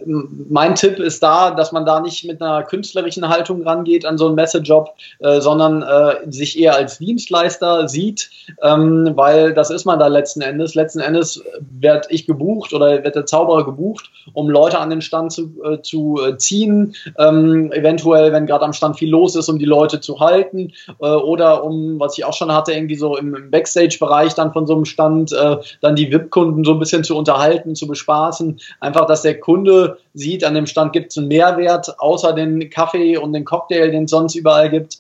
mein 0.06 0.76
Tipp 0.76 1.00
ist 1.00 1.24
da, 1.24 1.52
dass 1.52 1.72
man 1.72 1.86
da 1.86 2.00
nicht 2.00 2.26
mit 2.26 2.42
einer 2.42 2.64
künstlerischen 2.64 3.28
Haltung 3.28 3.64
rangeht 3.64 4.06
an 4.06 4.18
so 4.18 4.28
einen 4.28 4.36
Messejob, 4.36 4.90
äh, 5.20 5.40
sondern 5.40 5.82
äh, 5.82 6.32
sich 6.32 6.60
eher 6.60 6.76
als 6.76 6.98
Dienstleister 6.98 7.88
sieht, 7.88 8.30
ähm, 8.62 9.12
weil 9.16 9.54
das 9.54 9.70
ist 9.70 9.86
man 9.86 10.00
da 10.00 10.08
letzten 10.08 10.42
Endes. 10.42 10.76
Letzten 10.76 11.00
Endes 11.00 11.42
werde 11.80 12.08
ich 12.10 12.26
gebucht 12.26 12.74
oder 12.74 13.04
wird 13.04 13.16
der 13.16 13.26
Zauberer 13.26 13.66
gebucht, 13.66 14.10
um 14.34 14.50
Leute 14.50 14.80
an 14.80 14.90
den 14.90 15.02
Stand 15.02 15.32
zu, 15.32 15.54
äh, 15.64 15.82
zu 15.82 16.20
äh, 16.24 16.38
ziehen, 16.38 16.96
ähm, 17.18 17.72
eventuell, 17.72 18.32
wenn 18.32 18.46
gerade 18.46 18.66
am 18.66 18.74
Stand 18.74 18.98
viel 18.98 19.10
los 19.10 19.36
ist, 19.36 19.50
um 19.50 19.60
die 19.60 19.66
Leute 19.66 20.00
zu 20.00 20.20
halten 20.20 20.74
äh, 21.02 21.08
oder 21.08 21.64
um, 21.64 22.00
was 22.00 22.18
ich 22.18 22.26
auch 22.26 22.34
schon 22.34 22.52
hatte, 22.52 22.74
irgendwie 22.74 22.96
so 22.96 23.18
im, 23.18 23.36
Backstage-Bereich 23.52 24.34
dann 24.34 24.52
von 24.52 24.68
so 24.68 24.76
einem 24.76 24.86
Stand, 24.86 25.32
äh, 25.32 25.58
dann 25.82 25.96
die 25.96 26.12
VIP-Kunden 26.12 26.64
so 26.64 26.74
ein 26.74 26.80
bisschen 26.80 27.04
zu 27.04 27.16
unterhalten, 27.16 27.76
zu 27.76 27.88
bespaßen. 27.88 28.60
Einfach, 28.80 29.06
dass 29.06 29.22
der 29.22 29.40
Kunde 29.40 29.77
sieht, 30.14 30.44
an 30.44 30.54
dem 30.54 30.66
Stand 30.66 30.94
gibt 30.94 31.12
es 31.12 31.18
einen 31.18 31.28
Mehrwert, 31.28 32.00
außer 32.00 32.34
den 32.34 32.70
Kaffee 32.70 33.18
und 33.18 33.34
den 33.34 33.46
Cocktail, 33.46 33.92
den 33.92 34.06
es 34.06 34.12
sonst 34.12 34.36
überall 34.36 34.70
gibt. 34.70 35.00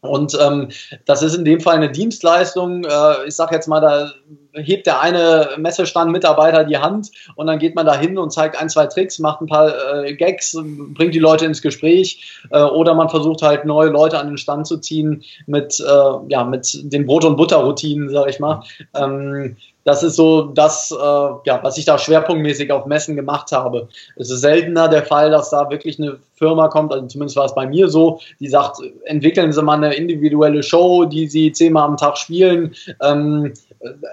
Und 0.00 0.36
ähm, 0.40 0.68
das 1.04 1.22
ist 1.22 1.34
in 1.34 1.44
dem 1.44 1.60
Fall 1.60 1.76
eine 1.76 1.90
Dienstleistung. 1.90 2.84
Äh, 2.84 3.26
ich 3.26 3.34
sage 3.34 3.54
jetzt 3.54 3.66
mal, 3.66 3.80
da 3.80 4.12
hebt 4.52 4.86
der 4.86 5.00
eine 5.00 5.50
Messestand-Mitarbeiter 5.58 6.64
die 6.64 6.78
Hand 6.78 7.10
und 7.34 7.46
dann 7.46 7.58
geht 7.58 7.74
man 7.74 7.86
da 7.86 7.96
hin 7.96 8.18
und 8.18 8.32
zeigt 8.32 8.58
ein, 8.58 8.68
zwei 8.68 8.86
Tricks, 8.86 9.18
macht 9.18 9.40
ein 9.40 9.46
paar 9.46 10.04
äh, 10.04 10.14
Gags, 10.14 10.56
bringt 10.94 11.14
die 11.14 11.18
Leute 11.18 11.44
ins 11.44 11.62
Gespräch 11.62 12.40
äh, 12.50 12.62
oder 12.62 12.94
man 12.94 13.08
versucht 13.08 13.42
halt 13.42 13.64
neue 13.64 13.90
Leute 13.90 14.18
an 14.18 14.28
den 14.28 14.38
Stand 14.38 14.66
zu 14.66 14.78
ziehen 14.78 15.24
mit, 15.46 15.78
äh, 15.80 16.12
ja, 16.28 16.44
mit 16.44 16.78
den 16.82 17.06
Brot- 17.06 17.24
und 17.24 17.36
Butter-Routinen, 17.36 18.10
sage 18.10 18.30
ich 18.30 18.40
mal. 18.40 18.62
Ähm, 18.94 19.56
das 19.86 20.02
ist 20.02 20.16
so 20.16 20.42
das, 20.42 20.90
äh, 20.90 20.96
ja, 20.96 21.60
was 21.62 21.78
ich 21.78 21.84
da 21.84 21.96
schwerpunktmäßig 21.96 22.72
auf 22.72 22.86
Messen 22.86 23.14
gemacht 23.14 23.52
habe. 23.52 23.88
Es 24.16 24.30
ist 24.32 24.40
seltener 24.40 24.88
der 24.88 25.04
Fall, 25.04 25.30
dass 25.30 25.50
da 25.50 25.70
wirklich 25.70 26.00
eine 26.00 26.18
Firma 26.34 26.66
kommt, 26.66 26.92
also 26.92 27.06
zumindest 27.06 27.36
war 27.36 27.44
es 27.44 27.54
bei 27.54 27.68
mir 27.68 27.88
so, 27.88 28.18
die 28.40 28.48
sagt, 28.48 28.78
entwickeln 29.04 29.52
Sie 29.52 29.62
mal 29.62 29.76
eine 29.76 29.94
individuelle 29.94 30.64
Show, 30.64 31.04
die 31.04 31.28
Sie 31.28 31.52
zehnmal 31.52 31.84
am 31.84 31.96
Tag 31.96 32.18
spielen. 32.18 32.74
Ähm, 33.00 33.54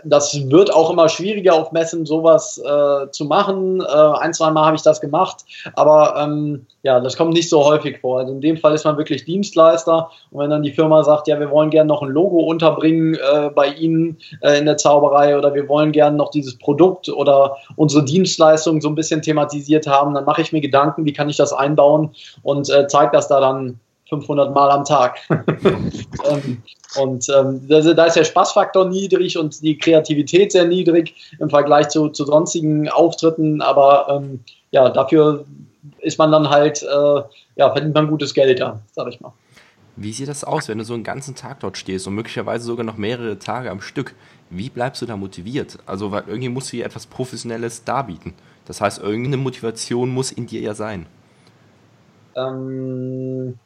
das 0.03 0.49
wird 0.49 0.73
auch 0.73 0.89
immer 0.89 1.09
schwieriger 1.09 1.53
auf 1.53 1.71
Messen 1.71 2.05
sowas 2.05 2.57
äh, 2.57 3.09
zu 3.11 3.25
machen. 3.25 3.81
Äh, 3.81 3.85
ein, 3.85 4.33
zwei 4.33 4.51
Mal 4.51 4.65
habe 4.65 4.75
ich 4.75 4.81
das 4.81 5.01
gemacht, 5.01 5.45
aber 5.75 6.15
ähm, 6.17 6.65
ja, 6.81 6.99
das 6.99 7.15
kommt 7.15 7.33
nicht 7.33 7.49
so 7.49 7.63
häufig 7.63 7.99
vor. 7.99 8.19
Also 8.19 8.33
in 8.33 8.41
dem 8.41 8.57
Fall 8.57 8.73
ist 8.73 8.83
man 8.83 8.97
wirklich 8.97 9.25
Dienstleister 9.25 10.09
und 10.31 10.41
wenn 10.41 10.49
dann 10.49 10.63
die 10.63 10.71
Firma 10.71 11.03
sagt, 11.03 11.27
ja, 11.27 11.39
wir 11.39 11.49
wollen 11.49 11.69
gerne 11.69 11.87
noch 11.87 12.01
ein 12.01 12.09
Logo 12.09 12.39
unterbringen 12.39 13.15
äh, 13.15 13.49
bei 13.49 13.67
Ihnen 13.67 14.17
äh, 14.41 14.57
in 14.59 14.65
der 14.65 14.77
Zauberei 14.77 15.37
oder 15.37 15.53
wir 15.53 15.67
wollen 15.69 15.91
gerne 15.91 16.17
noch 16.17 16.29
dieses 16.29 16.57
Produkt 16.57 17.09
oder 17.09 17.57
unsere 17.75 18.03
Dienstleistung 18.03 18.81
so 18.81 18.89
ein 18.89 18.95
bisschen 18.95 19.21
thematisiert 19.21 19.87
haben, 19.87 20.13
dann 20.13 20.25
mache 20.25 20.41
ich 20.41 20.51
mir 20.51 20.61
Gedanken, 20.61 21.05
wie 21.05 21.13
kann 21.13 21.29
ich 21.29 21.37
das 21.37 21.53
einbauen 21.53 22.11
und 22.41 22.69
äh, 22.69 22.87
zeige 22.87 23.11
das 23.13 23.27
da 23.27 23.39
dann 23.39 23.79
500 24.09 24.53
Mal 24.53 24.69
am 24.71 24.85
Tag. 24.85 25.19
ähm, 25.29 26.61
und 27.01 27.27
ähm, 27.29 27.67
da 27.67 28.05
ist 28.05 28.15
der 28.15 28.23
Spaßfaktor 28.23 28.85
niedrig 28.85 29.37
und 29.37 29.61
die 29.61 29.77
Kreativität 29.77 30.51
sehr 30.51 30.65
niedrig 30.65 31.15
im 31.39 31.49
Vergleich 31.49 31.89
zu, 31.89 32.09
zu 32.09 32.25
sonstigen 32.25 32.89
Auftritten. 32.89 33.61
Aber 33.61 34.07
ähm, 34.09 34.41
ja, 34.71 34.89
dafür 34.89 35.45
ist 35.99 36.19
man 36.19 36.31
dann 36.31 36.49
halt, 36.49 36.83
äh, 36.83 37.21
ja, 37.55 37.71
verdient 37.71 37.95
man 37.95 38.07
gutes 38.07 38.33
Geld 38.33 38.59
da, 38.59 38.79
sag 38.91 39.07
ich 39.07 39.19
mal. 39.19 39.33
Wie 39.95 40.11
sieht 40.11 40.27
das 40.27 40.43
aus, 40.43 40.69
wenn 40.69 40.79
du 40.79 40.83
so 40.83 40.95
einen 40.95 41.03
ganzen 41.03 41.35
Tag 41.35 41.59
dort 41.59 41.77
stehst 41.77 42.07
und 42.07 42.15
möglicherweise 42.15 42.65
sogar 42.65 42.83
noch 42.83 42.97
mehrere 42.97 43.37
Tage 43.37 43.69
am 43.69 43.79
Stück? 43.81 44.15
Wie 44.49 44.69
bleibst 44.69 45.01
du 45.01 45.05
da 45.05 45.17
motiviert? 45.17 45.77
Also, 45.85 46.11
weil 46.11 46.23
irgendwie 46.27 46.49
musst 46.49 46.71
du 46.73 46.77
dir 46.77 46.85
etwas 46.85 47.05
Professionelles 47.05 47.83
darbieten. 47.83 48.33
Das 48.65 48.81
heißt, 48.81 49.01
irgendeine 49.01 49.37
Motivation 49.37 50.09
muss 50.09 50.31
in 50.31 50.47
dir 50.47 50.61
ja 50.61 50.73
sein. 50.73 51.05
Ähm, 52.35 53.59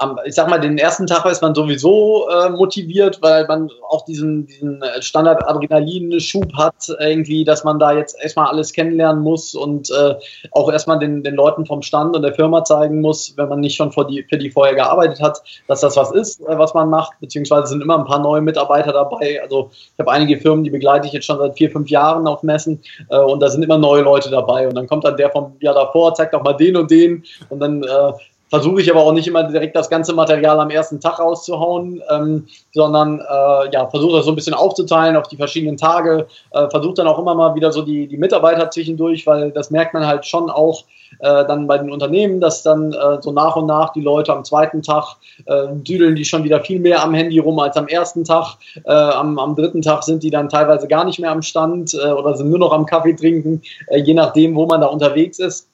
am, 0.00 0.18
ich 0.24 0.34
sag 0.34 0.48
mal, 0.48 0.58
den 0.58 0.78
ersten 0.78 1.06
Tag 1.06 1.26
ist 1.26 1.42
man 1.42 1.54
sowieso 1.54 2.26
äh, 2.28 2.48
motiviert, 2.48 3.20
weil 3.20 3.46
man 3.46 3.70
auch 3.90 4.04
diesen, 4.06 4.46
diesen 4.46 4.82
Standard-Adrenalin-Schub 5.00 6.54
hat, 6.54 6.88
irgendwie, 6.98 7.44
dass 7.44 7.64
man 7.64 7.78
da 7.78 7.92
jetzt 7.92 8.16
erstmal 8.18 8.46
alles 8.46 8.72
kennenlernen 8.72 9.22
muss 9.22 9.54
und 9.54 9.90
äh, 9.90 10.14
auch 10.52 10.72
erstmal 10.72 10.98
den, 10.98 11.22
den 11.22 11.34
Leuten 11.34 11.66
vom 11.66 11.82
Stand 11.82 12.16
und 12.16 12.22
der 12.22 12.34
Firma 12.34 12.64
zeigen 12.64 13.02
muss, 13.02 13.34
wenn 13.36 13.50
man 13.50 13.60
nicht 13.60 13.76
schon 13.76 13.92
für 13.92 14.06
die, 14.06 14.24
für 14.28 14.38
die 14.38 14.50
vorher 14.50 14.74
gearbeitet 14.74 15.20
hat, 15.20 15.42
dass 15.68 15.82
das 15.82 15.96
was 15.98 16.12
ist, 16.12 16.40
äh, 16.40 16.58
was 16.58 16.72
man 16.72 16.88
macht, 16.88 17.12
beziehungsweise 17.20 17.66
sind 17.66 17.82
immer 17.82 17.98
ein 17.98 18.06
paar 18.06 18.20
neue 18.20 18.40
Mitarbeiter 18.40 18.92
dabei. 18.92 19.42
Also 19.42 19.70
ich 19.72 19.98
habe 19.98 20.10
einige 20.12 20.40
Firmen, 20.40 20.64
die 20.64 20.70
begleite 20.70 21.08
ich 21.08 21.12
jetzt 21.12 21.26
schon 21.26 21.38
seit 21.38 21.58
vier, 21.58 21.70
fünf 21.70 21.90
Jahren 21.90 22.26
auf 22.26 22.42
Messen 22.42 22.80
äh, 23.10 23.18
und 23.18 23.40
da 23.40 23.50
sind 23.50 23.62
immer 23.62 23.76
neue 23.76 24.00
Leute 24.00 24.30
dabei. 24.30 24.66
Und 24.66 24.76
dann 24.76 24.86
kommt 24.86 25.04
dann 25.04 25.18
der 25.18 25.30
vom 25.30 25.56
Jahr 25.60 25.74
davor, 25.74 26.14
zeigt 26.14 26.34
auch 26.34 26.42
mal 26.42 26.54
den 26.54 26.78
und 26.78 26.90
den. 26.90 27.22
Und 27.50 27.60
dann 27.60 27.82
äh, 27.82 28.12
versuche 28.50 28.82
ich 28.82 28.90
aber 28.90 29.02
auch 29.02 29.12
nicht 29.12 29.28
immer 29.28 29.44
direkt 29.44 29.76
das 29.76 29.88
ganze 29.88 30.12
Material 30.12 30.58
am 30.60 30.70
ersten 30.70 31.00
Tag 31.00 31.18
rauszuhauen, 31.18 32.02
ähm, 32.10 32.46
sondern 32.72 33.20
äh, 33.20 33.72
ja, 33.72 33.86
versuche 33.88 34.16
das 34.16 34.26
so 34.26 34.32
ein 34.32 34.34
bisschen 34.34 34.54
aufzuteilen 34.54 35.16
auf 35.16 35.28
die 35.28 35.36
verschiedenen 35.36 35.76
Tage, 35.76 36.26
äh, 36.50 36.68
versuche 36.68 36.94
dann 36.94 37.06
auch 37.06 37.18
immer 37.18 37.34
mal 37.34 37.54
wieder 37.54 37.72
so 37.72 37.82
die, 37.82 38.08
die 38.08 38.18
Mitarbeiter 38.18 38.70
zwischendurch, 38.70 39.26
weil 39.26 39.52
das 39.52 39.70
merkt 39.70 39.94
man 39.94 40.06
halt 40.06 40.26
schon 40.26 40.50
auch 40.50 40.84
äh, 41.18 41.44
dann 41.46 41.66
bei 41.66 41.78
den 41.78 41.90
Unternehmen, 41.90 42.40
dass 42.40 42.62
dann 42.62 42.92
äh, 42.92 43.20
so 43.20 43.32
nach 43.32 43.56
und 43.56 43.66
nach 43.66 43.92
die 43.92 44.00
Leute 44.00 44.32
am 44.32 44.44
zweiten 44.44 44.82
Tag 44.82 45.16
äh, 45.46 45.68
düdeln 45.72 46.16
die 46.16 46.24
schon 46.24 46.44
wieder 46.44 46.60
viel 46.60 46.80
mehr 46.80 47.02
am 47.02 47.14
Handy 47.14 47.38
rum 47.38 47.58
als 47.58 47.76
am 47.76 47.88
ersten 47.88 48.24
Tag. 48.24 48.56
Äh, 48.84 48.92
am, 48.92 49.38
am 49.38 49.54
dritten 49.54 49.82
Tag 49.82 50.02
sind 50.02 50.22
die 50.22 50.30
dann 50.30 50.48
teilweise 50.48 50.88
gar 50.88 51.04
nicht 51.04 51.20
mehr 51.20 51.30
am 51.30 51.42
Stand 51.42 51.94
oder 51.94 52.34
sind 52.34 52.50
nur 52.50 52.58
noch 52.58 52.72
am 52.72 52.86
Kaffee 52.86 53.14
trinken, 53.14 53.62
je 53.94 54.14
nachdem, 54.14 54.54
wo 54.54 54.66
man 54.66 54.80
da 54.80 54.86
unterwegs 54.86 55.38
ist. 55.38 55.69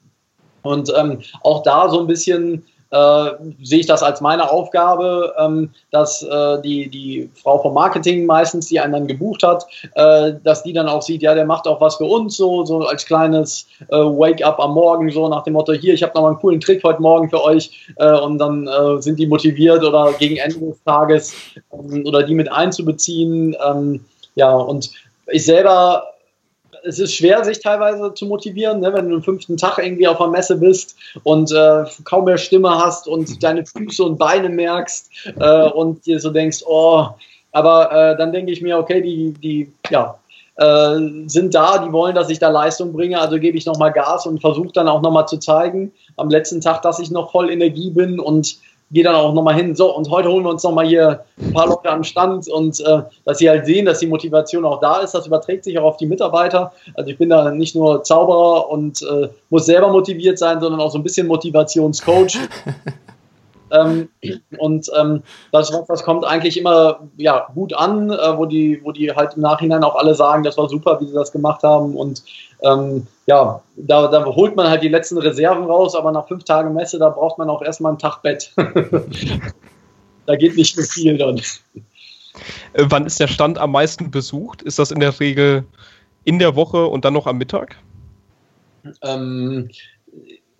Und 0.67 0.91
ähm, 0.97 1.19
auch 1.43 1.63
da 1.63 1.89
so 1.89 1.99
ein 1.99 2.07
bisschen 2.07 2.63
äh, 2.89 3.31
sehe 3.63 3.79
ich 3.79 3.85
das 3.85 4.01
als 4.01 4.21
meine 4.21 4.49
Aufgabe, 4.49 5.33
ähm, 5.37 5.71
dass 5.91 6.23
äh, 6.23 6.61
die, 6.61 6.89
die 6.89 7.29
Frau 7.41 7.61
vom 7.61 7.73
Marketing 7.73 8.25
meistens, 8.25 8.67
die 8.67 8.79
einen 8.79 8.93
dann 8.93 9.07
gebucht 9.07 9.43
hat, 9.43 9.65
äh, 9.95 10.33
dass 10.43 10.63
die 10.63 10.73
dann 10.73 10.87
auch 10.87 11.01
sieht, 11.01 11.21
ja, 11.21 11.35
der 11.35 11.45
macht 11.45 11.67
auch 11.67 11.81
was 11.81 11.97
für 11.97 12.05
uns, 12.05 12.37
so, 12.37 12.63
so 12.65 12.79
als 12.85 13.05
kleines 13.05 13.67
äh, 13.89 13.95
Wake-up 13.95 14.59
am 14.59 14.73
Morgen, 14.73 15.11
so 15.11 15.27
nach 15.27 15.43
dem 15.43 15.53
Motto, 15.53 15.73
hier, 15.73 15.93
ich 15.93 16.03
habe 16.03 16.13
noch 16.15 16.21
mal 16.21 16.29
einen 16.29 16.39
coolen 16.39 16.61
Trick 16.61 16.83
heute 16.83 17.01
Morgen 17.01 17.29
für 17.29 17.43
euch 17.43 17.87
äh, 17.97 18.19
und 18.19 18.37
dann 18.37 18.67
äh, 18.67 19.01
sind 19.01 19.19
die 19.19 19.27
motiviert 19.27 19.83
oder 19.83 20.13
gegen 20.13 20.37
Ende 20.37 20.59
des 20.59 20.83
Tages 20.83 21.33
ähm, 21.73 22.05
oder 22.05 22.23
die 22.23 22.35
mit 22.35 22.51
einzubeziehen. 22.51 23.55
Ähm, 23.65 24.05
ja, 24.35 24.55
und 24.55 24.91
ich 25.29 25.43
selber 25.43 26.13
es 26.83 26.99
ist 26.99 27.15
schwer, 27.15 27.43
sich 27.43 27.59
teilweise 27.59 28.13
zu 28.13 28.25
motivieren, 28.25 28.79
ne? 28.79 28.93
wenn 28.93 29.09
du 29.09 29.15
am 29.15 29.23
fünften 29.23 29.57
Tag 29.57 29.77
irgendwie 29.77 30.07
auf 30.07 30.19
einer 30.21 30.31
Messe 30.31 30.57
bist 30.57 30.95
und 31.23 31.51
äh, 31.51 31.85
kaum 32.03 32.25
mehr 32.25 32.37
Stimme 32.37 32.69
hast 32.69 33.07
und 33.07 33.41
deine 33.43 33.65
Füße 33.65 34.03
und 34.03 34.17
Beine 34.17 34.49
merkst 34.49 35.09
äh, 35.39 35.69
und 35.69 36.05
dir 36.05 36.19
so 36.19 36.29
denkst, 36.29 36.63
oh, 36.65 37.07
aber 37.51 37.91
äh, 37.91 38.17
dann 38.17 38.31
denke 38.31 38.51
ich 38.51 38.61
mir, 38.61 38.77
okay, 38.77 39.01
die, 39.01 39.33
die, 39.33 39.71
ja, 39.89 40.17
äh, 40.57 41.27
sind 41.27 41.53
da, 41.53 41.77
die 41.77 41.91
wollen, 41.91 42.15
dass 42.15 42.29
ich 42.29 42.39
da 42.39 42.49
Leistung 42.49 42.93
bringe, 42.93 43.19
also 43.19 43.39
gebe 43.39 43.57
ich 43.57 43.65
nochmal 43.65 43.91
Gas 43.91 44.25
und 44.25 44.41
versuche 44.41 44.73
dann 44.73 44.87
auch 44.87 45.01
nochmal 45.01 45.27
zu 45.27 45.37
zeigen 45.37 45.91
am 46.17 46.29
letzten 46.29 46.61
Tag, 46.61 46.81
dass 46.81 46.99
ich 46.99 47.11
noch 47.11 47.31
voll 47.31 47.51
Energie 47.51 47.91
bin 47.91 48.19
und 48.19 48.57
gehe 48.91 49.03
dann 49.03 49.15
auch 49.15 49.33
nochmal 49.33 49.55
hin, 49.55 49.75
so, 49.75 49.95
und 49.95 50.09
heute 50.09 50.29
holen 50.29 50.43
wir 50.43 50.49
uns 50.49 50.63
nochmal 50.63 50.87
hier 50.87 51.23
ein 51.39 51.53
paar 51.53 51.67
Leute 51.67 51.89
am 51.89 52.03
Stand 52.03 52.47
und 52.47 52.79
äh, 52.79 53.01
dass 53.25 53.39
sie 53.39 53.49
halt 53.49 53.65
sehen, 53.65 53.85
dass 53.85 53.99
die 53.99 54.07
Motivation 54.07 54.63
auch 54.65 54.79
da 54.79 54.99
ist, 54.99 55.13
das 55.13 55.27
überträgt 55.27 55.65
sich 55.65 55.77
auch 55.77 55.83
auf 55.83 55.97
die 55.97 56.05
Mitarbeiter. 56.05 56.71
Also 56.93 57.09
ich 57.09 57.17
bin 57.17 57.29
da 57.29 57.51
nicht 57.51 57.75
nur 57.75 58.03
Zauberer 58.03 58.69
und 58.69 59.01
äh, 59.01 59.27
muss 59.49 59.65
selber 59.65 59.89
motiviert 59.89 60.39
sein, 60.39 60.61
sondern 60.61 60.79
auch 60.79 60.91
so 60.91 60.97
ein 60.97 61.03
bisschen 61.03 61.27
Motivationscoach. 61.27 62.37
Ähm, 63.71 64.09
und 64.57 64.89
ähm, 64.97 65.23
das, 65.51 65.71
das 65.87 66.03
kommt 66.03 66.25
eigentlich 66.25 66.57
immer 66.57 67.07
ja, 67.17 67.47
gut 67.53 67.73
an, 67.73 68.11
äh, 68.11 68.37
wo, 68.37 68.45
die, 68.45 68.81
wo 68.83 68.91
die 68.91 69.11
halt 69.11 69.35
im 69.35 69.41
Nachhinein 69.41 69.83
auch 69.83 69.95
alle 69.95 70.15
sagen, 70.15 70.43
das 70.43 70.57
war 70.57 70.69
super, 70.69 70.99
wie 71.01 71.07
sie 71.07 71.13
das 71.13 71.31
gemacht 71.31 71.63
haben. 71.63 71.95
Und 71.95 72.23
ähm, 72.63 73.07
ja, 73.25 73.61
da, 73.75 74.07
da 74.07 74.25
holt 74.25 74.55
man 74.55 74.69
halt 74.69 74.83
die 74.83 74.89
letzten 74.89 75.17
Reserven 75.17 75.65
raus, 75.65 75.95
aber 75.95 76.11
nach 76.11 76.27
fünf 76.27 76.43
Tagen 76.43 76.73
Messe, 76.73 76.99
da 76.99 77.09
braucht 77.09 77.37
man 77.37 77.49
auch 77.49 77.61
erstmal 77.61 77.91
einen 77.91 77.99
Tag 77.99 78.21
Bett. 78.21 78.53
da 80.25 80.35
geht 80.35 80.55
nicht 80.55 80.75
so 80.75 80.81
viel 80.83 81.17
dann. 81.17 81.37
Äh, 82.73 82.85
wann 82.89 83.05
ist 83.05 83.19
der 83.19 83.27
Stand 83.27 83.57
am 83.57 83.71
meisten 83.71 84.11
besucht? 84.11 84.61
Ist 84.61 84.79
das 84.79 84.91
in 84.91 84.99
der 84.99 85.19
Regel 85.19 85.65
in 86.23 86.39
der 86.39 86.55
Woche 86.55 86.85
und 86.87 87.05
dann 87.05 87.13
noch 87.13 87.27
am 87.27 87.37
Mittag? 87.37 87.77
Ähm, 89.01 89.69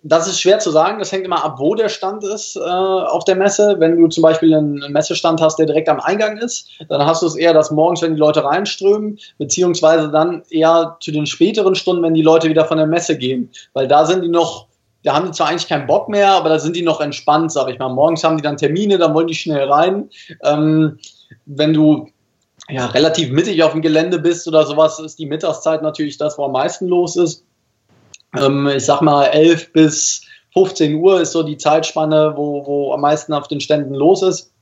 das 0.08 0.28
ist 0.28 0.40
schwer 0.40 0.58
zu 0.58 0.70
sagen. 0.70 0.98
Das 0.98 1.12
hängt 1.12 1.24
immer 1.24 1.44
ab, 1.44 1.58
wo 1.58 1.74
der 1.74 1.88
Stand 1.88 2.24
ist 2.24 2.56
äh, 2.56 2.60
auf 2.60 3.24
der 3.24 3.36
Messe. 3.36 3.76
Wenn 3.78 3.96
du 3.96 4.08
zum 4.08 4.22
Beispiel 4.22 4.54
einen 4.54 4.92
Messestand 4.92 5.40
hast, 5.40 5.58
der 5.58 5.66
direkt 5.66 5.88
am 5.88 6.00
Eingang 6.00 6.38
ist, 6.38 6.68
dann 6.88 7.04
hast 7.04 7.22
du 7.22 7.26
es 7.26 7.36
eher, 7.36 7.52
dass 7.52 7.70
morgens, 7.70 8.02
wenn 8.02 8.14
die 8.14 8.20
Leute 8.20 8.44
reinströmen, 8.44 9.18
beziehungsweise 9.38 10.10
dann 10.10 10.42
eher 10.50 10.96
zu 11.00 11.10
den 11.10 11.26
späteren 11.26 11.74
Stunden, 11.74 12.02
wenn 12.02 12.14
die 12.14 12.22
Leute 12.22 12.48
wieder 12.48 12.64
von 12.64 12.78
der 12.78 12.86
Messe 12.86 13.16
gehen. 13.18 13.50
Weil 13.72 13.88
da 13.88 14.06
sind 14.06 14.22
die 14.22 14.28
noch, 14.28 14.66
da 15.04 15.14
haben 15.14 15.26
die 15.26 15.32
zwar 15.32 15.48
eigentlich 15.48 15.68
keinen 15.68 15.86
Bock 15.86 16.08
mehr, 16.08 16.32
aber 16.32 16.48
da 16.48 16.58
sind 16.58 16.76
die 16.76 16.82
noch 16.82 17.00
entspannt, 17.00 17.52
sag 17.52 17.68
ich 17.68 17.78
mal. 17.78 17.88
Morgens 17.88 18.24
haben 18.24 18.36
die 18.36 18.42
dann 18.42 18.56
Termine, 18.56 18.98
dann 18.98 19.14
wollen 19.14 19.26
die 19.26 19.34
schnell 19.34 19.70
rein. 19.70 20.10
Ähm, 20.42 20.98
wenn 21.46 21.74
du 21.74 22.08
ja, 22.70 22.86
relativ 22.86 23.30
mittig 23.30 23.62
auf 23.62 23.72
dem 23.72 23.82
Gelände 23.82 24.18
bist 24.18 24.46
oder 24.46 24.66
sowas, 24.66 24.98
ist 24.98 25.18
die 25.18 25.26
Mittagszeit 25.26 25.82
natürlich 25.82 26.18
das, 26.18 26.36
wo 26.36 26.44
am 26.44 26.52
meisten 26.52 26.86
los 26.86 27.16
ist. 27.16 27.44
Ähm, 28.36 28.66
ich 28.68 28.84
sag 28.84 29.00
mal 29.00 29.24
11 29.26 29.72
bis 29.72 30.22
15 30.54 30.96
Uhr 30.96 31.20
ist 31.20 31.32
so 31.32 31.42
die 31.42 31.56
Zeitspanne, 31.56 32.32
wo, 32.36 32.66
wo 32.66 32.92
am 32.92 33.00
meisten 33.00 33.32
auf 33.32 33.48
den 33.48 33.60
Ständen 33.60 33.94
los 33.94 34.22
ist. 34.22 34.52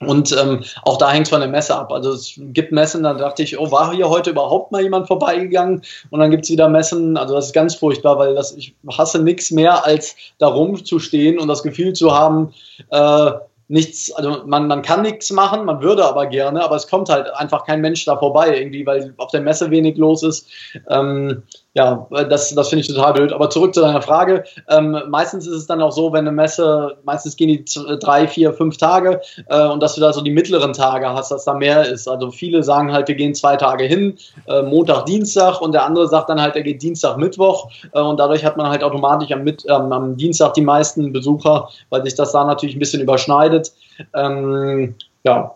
Und 0.00 0.36
ähm, 0.38 0.62
auch 0.82 0.98
da 0.98 1.10
hängt 1.10 1.26
es 1.26 1.30
von 1.30 1.40
der 1.40 1.48
Messe 1.48 1.74
ab. 1.74 1.90
Also 1.90 2.12
es 2.12 2.34
gibt 2.36 2.70
Messen, 2.70 3.02
da 3.02 3.14
dachte 3.14 3.42
ich, 3.42 3.58
oh, 3.58 3.70
war 3.70 3.94
hier 3.94 4.10
heute 4.10 4.30
überhaupt 4.30 4.70
mal 4.70 4.82
jemand 4.82 5.06
vorbeigegangen? 5.06 5.82
Und 6.10 6.20
dann 6.20 6.30
gibt 6.30 6.44
es 6.44 6.50
wieder 6.50 6.68
Messen, 6.68 7.16
also 7.16 7.34
das 7.34 7.46
ist 7.46 7.52
ganz 7.54 7.74
furchtbar, 7.74 8.18
weil 8.18 8.34
das, 8.34 8.54
ich 8.54 8.74
hasse 8.90 9.22
nichts 9.22 9.50
mehr, 9.50 9.86
als 9.86 10.14
da 10.38 10.48
rumzustehen 10.48 11.38
und 11.38 11.48
das 11.48 11.62
Gefühl 11.62 11.94
zu 11.94 12.14
haben, 12.14 12.52
äh, 12.90 13.30
nichts, 13.68 14.12
also 14.12 14.42
man, 14.44 14.68
man 14.68 14.82
kann 14.82 15.02
nichts 15.02 15.30
machen, 15.30 15.64
man 15.64 15.80
würde 15.80 16.04
aber 16.04 16.26
gerne, 16.26 16.62
aber 16.62 16.76
es 16.76 16.86
kommt 16.86 17.08
halt 17.08 17.34
einfach 17.34 17.64
kein 17.64 17.80
Mensch 17.80 18.04
da 18.04 18.16
vorbei 18.16 18.56
irgendwie, 18.58 18.86
weil 18.86 19.14
auf 19.16 19.30
der 19.30 19.40
Messe 19.40 19.70
wenig 19.70 19.96
los 19.96 20.22
ist. 20.22 20.46
Ähm, 20.88 21.42
ja, 21.76 22.06
das, 22.10 22.54
das 22.54 22.70
finde 22.70 22.80
ich 22.80 22.88
total 22.88 23.12
blöd. 23.12 23.32
Aber 23.34 23.50
zurück 23.50 23.74
zu 23.74 23.82
deiner 23.82 24.00
Frage. 24.00 24.44
Ähm, 24.70 24.98
meistens 25.08 25.46
ist 25.46 25.54
es 25.54 25.66
dann 25.66 25.82
auch 25.82 25.92
so, 25.92 26.10
wenn 26.10 26.20
eine 26.20 26.32
Messe, 26.32 26.96
meistens 27.04 27.36
gehen 27.36 27.48
die 27.48 27.64
drei, 27.98 28.26
vier, 28.26 28.54
fünf 28.54 28.78
Tage 28.78 29.20
äh, 29.48 29.66
und 29.68 29.82
dass 29.82 29.94
du 29.94 30.00
da 30.00 30.10
so 30.10 30.22
die 30.22 30.30
mittleren 30.30 30.72
Tage 30.72 31.06
hast, 31.06 31.30
dass 31.30 31.44
da 31.44 31.52
mehr 31.52 31.86
ist. 31.86 32.08
Also 32.08 32.30
viele 32.30 32.62
sagen 32.62 32.92
halt, 32.92 33.08
wir 33.08 33.14
gehen 33.14 33.34
zwei 33.34 33.56
Tage 33.56 33.84
hin, 33.84 34.16
äh, 34.48 34.62
Montag, 34.62 35.04
Dienstag 35.04 35.60
und 35.60 35.72
der 35.72 35.84
andere 35.84 36.08
sagt 36.08 36.30
dann 36.30 36.40
halt, 36.40 36.56
er 36.56 36.62
geht 36.62 36.80
Dienstag, 36.80 37.18
Mittwoch 37.18 37.70
äh, 37.92 38.00
und 38.00 38.18
dadurch 38.18 38.42
hat 38.42 38.56
man 38.56 38.68
halt 38.68 38.82
automatisch 38.82 39.30
am, 39.32 39.44
Mit 39.44 39.66
ähm, 39.68 39.92
am 39.92 40.16
Dienstag 40.16 40.54
die 40.54 40.62
meisten 40.62 41.12
Besucher, 41.12 41.68
weil 41.90 42.02
sich 42.04 42.14
das 42.14 42.32
da 42.32 42.44
natürlich 42.44 42.74
ein 42.74 42.78
bisschen 42.78 43.02
überschneidet. 43.02 43.74
Ähm, 44.14 44.94
ja, 45.24 45.54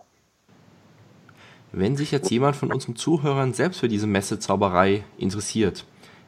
wenn 1.71 1.95
sich 1.95 2.11
jetzt 2.11 2.29
jemand 2.29 2.57
von 2.57 2.71
unseren 2.71 2.95
Zuhörern 2.95 3.53
selbst 3.53 3.79
für 3.79 3.87
diese 3.87 4.05
Messezauberei 4.05 5.03
interessiert, 5.17 5.85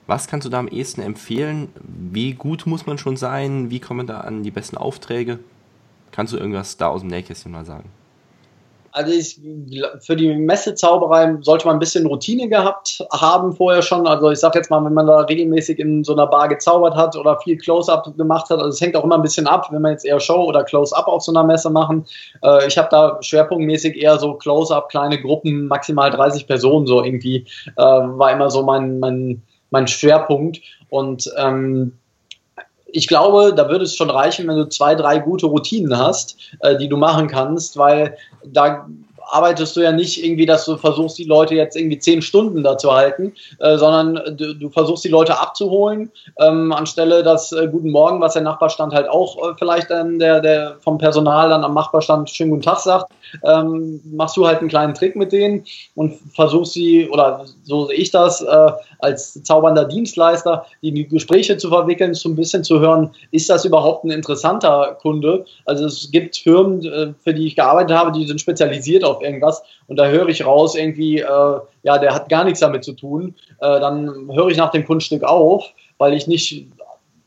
was 0.08 0.28
kannst 0.28 0.45
du 0.45 0.49
da 0.49 0.60
am 0.60 0.68
ehesten 0.68 1.01
empfehlen? 1.01 1.70
Wie 1.82 2.34
gut 2.34 2.66
muss 2.66 2.86
man 2.86 2.97
schon 2.97 3.18
sein? 3.18 3.70
Wie 3.70 3.80
kommen 3.80 4.08
da 4.08 4.22
an 4.22 4.43
die 4.43 4.51
besten 4.51 4.78
Aufträge? 4.78 5.39
Kannst 6.12 6.34
du 6.34 6.38
irgendwas 6.38 6.78
da 6.78 6.88
aus 6.88 7.01
dem 7.01 7.10
Nähkästchen 7.10 7.51
mal 7.51 7.66
sagen? 7.66 7.89
Also 8.93 9.12
ich, 9.12 9.41
für 10.01 10.16
die 10.16 10.36
Messezauberei 10.36 11.38
sollte 11.41 11.66
man 11.66 11.78
ein 11.78 11.80
bisschen 11.80 12.06
Routine 12.06 12.47
gehabt 12.47 13.04
haben 13.12 13.54
vorher 13.54 13.82
schon. 13.82 14.06
Also 14.06 14.30
ich 14.30 14.38
sage 14.38 14.60
jetzt 14.60 14.70
mal, 14.70 14.86
wenn 14.86 14.93
man 14.93 15.08
da 15.08 15.22
regelmäßig 15.22 15.80
in 15.80 16.04
so 16.04 16.14
einer 16.14 16.28
Bar 16.28 16.47
gezaubert 16.47 16.95
hat 16.95 17.16
oder 17.16 17.39
viel 17.39 17.58
Close-Up 17.58 18.16
gemacht 18.16 18.51
hat, 18.51 18.60
also 18.60 18.70
es 18.70 18.80
hängt 18.80 18.95
auch 18.95 19.04
immer 19.04 19.16
ein 19.16 19.24
bisschen 19.24 19.47
ab, 19.47 19.70
wenn 19.72 19.82
man 19.82 19.93
jetzt 19.93 20.06
eher 20.06 20.20
Show 20.20 20.43
oder 20.43 20.64
Close-Up 20.64 21.08
auf 21.08 21.24
so 21.24 21.32
einer 21.32 21.43
Messe 21.43 21.72
machen. 21.72 22.06
Äh, 22.43 22.68
ich 22.68 22.78
habe 22.78 22.89
da 22.91 23.18
schwerpunktmäßig 23.20 23.99
eher 23.99 24.20
so 24.20 24.36
Close-Up, 24.36 24.89
kleine 24.89 25.20
Gruppen, 25.20 25.66
maximal 25.68 26.12
30 26.12 26.45
Personen 26.45 26.86
so 26.86 27.04
irgendwie, 27.04 27.47
äh, 27.76 27.82
war 27.82 28.32
immer 28.32 28.51
so 28.51 28.62
mein, 28.62 28.99
mein 28.99 29.41
mein 29.74 29.88
Schwerpunkt. 29.88 30.62
Und 30.90 31.30
ähm, 31.36 31.94
ich 32.86 33.08
glaube, 33.08 33.54
da 33.56 33.68
würde 33.70 33.86
es 33.86 33.96
schon 33.96 34.12
reichen, 34.12 34.48
wenn 34.48 34.56
du 34.56 34.70
zwei, 34.70 34.94
drei 34.94 35.18
gute 35.18 35.48
Routinen 35.48 35.98
hast, 35.98 36.38
äh, 36.60 36.78
die 36.78 36.88
du 36.88 36.96
machen 36.96 37.28
kannst, 37.28 37.76
weil 37.76 38.16
da 38.46 38.88
arbeitest 39.34 39.76
du 39.76 39.82
ja 39.82 39.92
nicht 39.92 40.24
irgendwie, 40.24 40.46
dass 40.46 40.66
du 40.66 40.78
versuchst, 40.78 41.18
die 41.18 41.24
Leute 41.24 41.56
jetzt 41.56 41.76
irgendwie 41.76 41.98
zehn 41.98 42.22
Stunden 42.22 42.64
da 42.64 42.78
zu 42.78 42.94
halten, 42.94 43.34
äh, 43.60 43.78
sondern 43.78 44.38
du, 44.38 44.54
du, 44.54 44.70
versuchst, 44.70 45.04
die 45.04 45.10
Leute 45.10 45.40
abzuholen, 45.40 46.12
ähm, 46.40 46.72
anstelle 46.72 47.24
das 47.24 47.52
äh, 47.52 47.68
Guten 47.68 47.90
Morgen, 47.90 48.22
was 48.22 48.34
der 48.34 48.44
Nachbarstand 48.44 48.94
halt 48.94 49.10
auch 49.10 49.38
äh, 49.38 49.56
vielleicht 49.58 49.90
dann 49.90 50.20
der, 50.20 50.40
der 50.40 50.78
vom 50.82 51.00
Personal 51.00 51.50
dann 51.50 51.64
am 51.64 51.74
Nachbarstand 51.74 52.30
schönen 52.30 52.52
guten 52.52 52.62
Tag 52.62 52.80
sagt, 52.80 53.12
ähm, 53.44 54.00
machst 54.06 54.38
du 54.38 54.46
halt 54.46 54.60
einen 54.60 54.70
kleinen 54.70 54.94
Trick 54.94 55.16
mit 55.16 55.32
denen 55.32 55.66
und 55.96 56.14
versuchst 56.36 56.74
sie, 56.74 57.10
oder 57.10 57.46
so 57.64 57.88
sehe 57.88 57.98
ich 57.98 58.12
das, 58.12 58.42
äh, 58.42 58.72
als 59.00 59.44
zaubernder 59.44 59.86
Dienstleister, 59.86 60.66
die, 60.82 60.92
die 60.92 61.08
Gespräche 61.08 61.58
zu 61.58 61.70
verwickeln, 61.70 62.14
so 62.14 62.30
ein 62.30 62.36
bisschen 62.36 62.64
zu 62.64 62.80
hören, 62.80 63.12
ist 63.32 63.50
das 63.50 63.66
überhaupt 63.66 64.06
ein 64.06 64.12
interessanter 64.12 64.98
Kunde? 65.02 65.46
Also 65.66 65.86
es 65.86 66.12
gibt 66.12 66.38
Firmen, 66.38 66.86
äh, 66.86 67.14
für 67.24 67.34
die 67.34 67.48
ich 67.48 67.56
gearbeitet 67.56 67.98
habe, 67.98 68.12
die 68.12 68.26
sind 68.28 68.40
spezialisiert 68.40 69.04
auf 69.04 69.23
irgendwas 69.24 69.64
und 69.88 69.98
da 69.98 70.08
höre 70.08 70.28
ich 70.30 70.46
raus 70.46 70.76
irgendwie, 70.76 71.20
äh, 71.20 71.60
ja, 71.84 71.98
der 71.98 72.14
hat 72.14 72.30
gar 72.30 72.44
nichts 72.44 72.60
damit 72.60 72.84
zu 72.84 72.94
tun. 72.94 73.36
Äh, 73.60 73.80
dann 73.80 74.30
höre 74.32 74.50
ich 74.50 74.58
nach 74.58 74.72
dem 74.72 74.86
Kunststück 74.86 75.24
auf, 75.24 75.66
weil 75.98 76.14
ich 76.14 76.28
nicht 76.28 76.68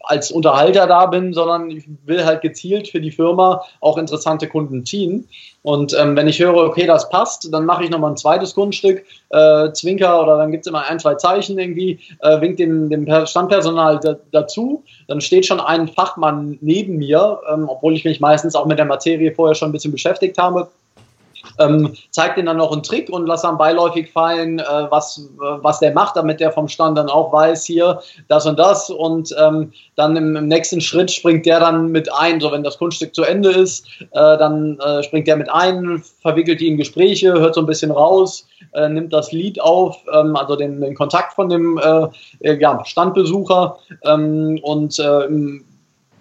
als 0.07 0.31
Unterhalter 0.31 0.87
da 0.87 1.07
bin, 1.07 1.35
sondern 1.35 1.71
ich 1.71 1.85
will 2.05 2.25
halt 2.25 2.41
gezielt 2.41 2.89
für 2.89 3.01
die 3.01 3.11
Firma 3.11 3.63
auch 3.81 3.99
interessante 3.99 4.47
Kunden 4.47 4.87
ziehen. 4.87 5.29
Und 5.63 5.97
ähm, 5.99 6.17
wenn 6.17 6.29
ich 6.29 6.39
höre, 6.39 6.57
okay, 6.57 6.87
das 6.87 7.09
passt, 7.11 7.53
dann 7.53 7.67
mache 7.67 7.83
ich 7.83 7.91
nochmal 7.91 8.13
ein 8.13 8.17
zweites 8.17 8.55
Kunststück, 8.55 9.05
äh, 9.31 9.73
Zwinker 9.73 10.23
oder 10.23 10.39
dann 10.39 10.53
gibt 10.53 10.65
es 10.65 10.71
immer 10.71 10.87
ein, 10.87 11.01
zwei 11.01 11.17
Zeichen 11.17 11.59
irgendwie, 11.59 11.99
äh, 12.21 12.41
winkt 12.41 12.61
dem, 12.61 12.89
dem 12.89 13.27
Standpersonal 13.27 13.99
da, 13.99 14.17
dazu. 14.31 14.85
Dann 15.09 15.21
steht 15.21 15.45
schon 15.45 15.59
ein 15.59 15.89
Fachmann 15.89 16.57
neben 16.61 16.99
mir, 16.99 17.41
ähm, 17.53 17.69
obwohl 17.69 17.95
ich 17.95 18.05
mich 18.05 18.21
meistens 18.21 18.55
auch 18.55 18.67
mit 18.67 18.79
der 18.79 18.87
Materie 18.87 19.33
vorher 19.35 19.57
schon 19.57 19.71
ein 19.71 19.73
bisschen 19.73 19.93
beschäftigt 19.93 20.39
habe 20.39 20.69
ähm, 21.59 21.95
zeigt 22.11 22.37
ihnen 22.37 22.47
dann 22.47 22.57
noch 22.59 22.73
einen 22.73 22.83
Trick 22.83 23.11
und 23.11 23.27
lass 23.27 23.43
dann 23.43 23.59
beiläufig 23.59 24.11
fallen, 24.13 24.59
äh, 24.59 24.65
was, 24.91 25.19
äh, 25.19 25.45
was 25.63 25.81
der 25.81 25.93
macht, 25.93 26.17
damit 26.17 26.41
der 26.41 26.53
vom 26.53 26.69
Stand 26.69 26.99
dann 26.99 27.09
auch 27.09 27.33
weiß, 27.33 27.65
hier 27.65 28.01
das 28.29 28.47
und 28.47 28.59
das. 28.59 28.91
Und 28.91 29.35
ähm, 29.39 29.73
dann 29.97 30.17
im, 30.17 30.37
im, 30.37 30.49
nächsten 30.49 30.81
Schritt 30.81 31.11
springt 31.11 31.47
der 31.47 31.61
dann 31.61 31.91
mit 31.91 32.13
ein, 32.13 32.41
so 32.41 32.53
wenn 32.53 32.63
das 32.63 32.79
Kunststück 32.79 33.15
zu 33.15 33.23
Ende 33.23 33.51
ist, 33.51 33.87
äh, 34.01 34.07
dann 34.13 34.79
äh, 34.81 35.03
springt 35.03 35.27
der 35.27 35.37
mit 35.37 35.51
ein, 35.51 36.03
verwickelt 36.23 36.61
die 36.61 36.69
in 36.69 36.77
Gespräche, 36.77 37.33
hört 37.33 37.55
so 37.55 37.61
ein 37.61 37.67
bisschen 37.67 37.91
raus, 37.91 38.47
äh, 38.73 38.89
nimmt 38.89 39.13
das 39.13 39.33
Lied 39.33 39.61
auf, 39.61 39.97
ähm, 40.13 40.37
also 40.37 40.57
den, 40.57 40.81
den, 40.81 40.95
Kontakt 40.95 41.35
von 41.35 41.49
dem 41.49 41.81
ja, 42.41 42.85
Standbesucher 42.85 43.77
ähm, 44.05 44.59
und 44.63 44.99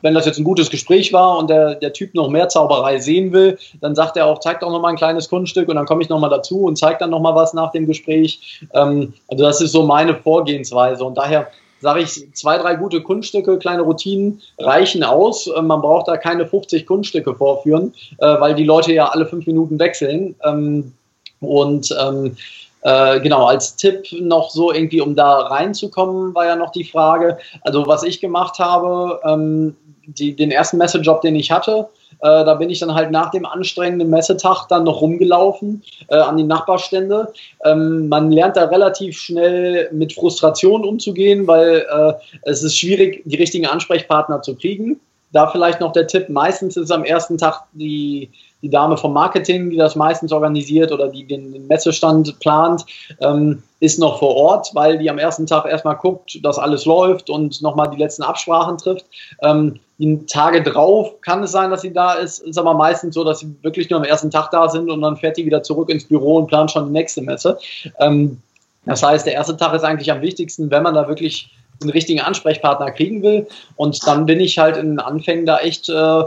wenn 0.02 0.14
das 0.14 0.26
jetzt 0.26 0.38
ein 0.38 0.43
gutes 0.43 0.70
Gespräch 0.70 1.14
war 1.14 1.38
und 1.38 1.50
der, 1.50 1.76
der 1.76 1.93
Typ 1.93 2.14
noch 2.14 2.30
mehr 2.30 2.50
Zauberei 2.50 3.00
sehen 3.00 3.32
will, 3.32 3.58
dann 3.82 3.96
sagt 3.96 4.18
er 4.18 4.28
auch, 4.28 4.39
zeig 4.39 4.60
doch 4.60 4.70
nochmal 4.70 4.91
ein 4.91 4.98
kleines 4.98 5.30
Kunststück 5.30 5.68
und 5.68 5.76
dann 5.76 5.86
komme 5.86 6.02
ich 6.02 6.10
nochmal 6.10 6.30
dazu 6.30 6.64
und 6.64 6.78
zeige 6.78 7.00
dann 7.00 7.10
nochmal 7.10 7.36
was 7.36 7.54
nach 7.54 7.72
dem 7.72 7.88
Gespräch. 7.88 8.62
Ähm, 8.74 9.14
also 9.28 9.43
das 9.43 9.62
ist 9.62 9.72
so 9.72 9.84
meine 9.84 10.16
Vorgehensweise 10.16 11.04
und 11.04 11.18
daher 11.18 11.48
sage 11.82 12.02
ich, 12.02 12.34
zwei, 12.34 12.58
drei 12.58 12.76
gute 12.76 13.02
Kunststücke, 13.02 13.58
kleine 13.60 13.84
Routinen 13.84 14.41
reichen 14.58 15.04
aus. 15.04 15.48
Äh, 15.48 15.62
man 15.62 15.82
braucht 15.82 16.08
da 16.08 16.18
keine 16.18 16.46
50 16.46 16.86
Kunststücke 16.86 17.36
vorführen, 17.36 17.93
äh, 18.20 18.39
weil 18.39 18.56
die 18.56 18.64
Leute 18.64 18.93
ja 18.93 19.08
alle 19.08 19.26
fünf 19.26 19.46
Minuten 19.46 19.78
wechseln. 19.80 20.36
Ähm, 20.43 20.93
und 21.41 21.96
ähm, 22.02 22.36
äh, 22.82 23.20
genau, 23.20 23.46
als 23.46 23.76
Tipp 23.76 24.06
noch 24.20 24.52
so 24.52 24.72
irgendwie, 24.72 25.02
um 25.02 25.16
da 25.16 25.39
reinzukommen, 25.39 26.34
war 26.36 26.46
ja 26.46 26.56
noch 26.56 26.72
die 26.72 26.84
Frage. 26.84 27.38
Also 27.62 27.86
was 27.88 28.04
ich 28.04 28.22
gemacht 28.22 28.60
habe, 28.60 29.20
ähm, 29.24 29.76
die, 30.08 30.36
den 30.36 30.51
ersten 30.51 30.78
Messejob, 30.78 31.22
den 31.22 31.36
ich 31.36 31.51
hatte, 31.51 31.89
äh, 32.22 32.45
da 32.45 32.53
bin 32.56 32.70
ich 32.70 32.80
dann 32.80 32.93
halt 32.93 33.12
nach 33.12 33.32
dem 33.32 33.45
anstrengenden 33.45 34.10
Messetag 34.10 34.68
dann 34.68 34.84
noch 34.84 35.01
rumgelaufen 35.01 35.84
äh, 36.08 36.16
an 36.16 36.38
die 36.38 36.43
Nachbarstände. 36.43 37.34
Ähm, 37.64 38.08
man 38.08 38.32
lernt 38.32 38.58
da 38.58 38.66
relativ 38.66 39.18
schnell 39.18 39.89
mit 39.91 40.14
Frustration 40.14 40.86
umzugehen, 40.86 41.47
weil 41.47 41.86
äh, 41.89 42.14
es 42.43 42.64
ist 42.64 42.78
schwierig, 42.78 43.22
die 43.26 43.36
richtigen 43.36 43.66
Ansprechpartner 43.66 44.41
zu 44.41 44.56
kriegen. 44.56 44.99
Da 45.34 45.47
vielleicht 45.47 45.82
noch 45.82 45.91
der 45.91 46.08
Tipp, 46.08 46.30
meistens 46.30 46.78
ist 46.78 46.91
am 46.91 47.03
ersten 47.03 47.38
Tag 47.38 47.64
die, 47.74 48.30
die 48.66 48.72
Dame 48.72 48.97
vom 48.97 49.13
Marketing, 49.13 49.70
die 49.70 49.78
das 49.78 49.95
meistens 49.95 50.32
organisiert 50.32 50.91
oder 50.91 51.07
die 51.07 51.24
den 51.24 51.68
Messestand 51.68 52.39
plant, 52.39 52.84
ähm, 53.22 53.61
ist 53.80 53.99
noch 53.99 54.18
vor 54.18 54.36
Ort, 54.36 54.72
weil 54.74 54.97
die 54.97 55.07
am 55.07 55.20
ersten 55.20 55.45
Tag 55.45 55.68
erstmal 55.68 55.97
guckt, 55.97 56.43
dass 56.43 56.57
alles 56.57 56.86
läuft 56.86 57.30
und 57.30 57.61
nochmal 57.61 57.91
die 57.91 57.97
letzten 57.97 58.24
Absprachen 58.24 58.80
trifft. 58.80 59.05
Ähm, 59.43 59.80
die 59.99 60.26
Tage 60.26 60.63
drauf 60.63 61.22
kann 61.22 61.43
es 61.43 61.51
sein, 61.51 61.70
dass 61.70 61.82
sie 61.82 61.93
da 61.93 62.13
ist, 62.13 62.39
ist 62.39 62.57
aber 62.57 62.74
meistens 62.74 63.13
so, 63.13 63.24
dass 63.24 63.41
sie 63.41 63.55
wirklich 63.61 63.88
nur 63.91 63.99
am 63.99 64.05
ersten 64.05 64.32
Tag 64.32 64.49
da 64.49 64.68
sind 64.68 64.89
und 64.89 64.99
dann 64.99 65.16
fährt 65.16 65.38
die 65.38 65.45
wieder 65.45 65.61
zurück 65.61 65.91
ins 65.91 66.05
Büro 66.05 66.38
und 66.38 66.47
plant 66.47 66.72
schon 66.72 66.88
die 66.88 66.91
nächste 66.91 67.22
Messe. 67.22 67.59
Ähm, 67.99 68.41
das 68.86 69.03
heißt, 69.03 69.28
der 69.28 69.34
erste 69.34 69.55
Tag 69.55 69.76
ist 69.76 69.84
eigentlich 69.84 70.11
am 70.11 70.22
wichtigsten, 70.22 70.72
wenn 70.72 70.82
man 70.82 70.95
da 70.95 71.07
wirklich 71.07 71.51
einen 71.82 71.91
richtigen 71.91 72.22
Ansprechpartner 72.22 72.91
kriegen 72.91 73.22
will. 73.22 73.47
Und 73.76 74.05
dann 74.07 74.26
bin 74.26 74.39
ich 74.39 74.57
halt 74.57 74.78
in 74.78 74.91
den 74.91 74.99
Anfängen 74.99 75.45
da 75.45 75.59
echt, 75.59 75.88
äh, 75.89 76.24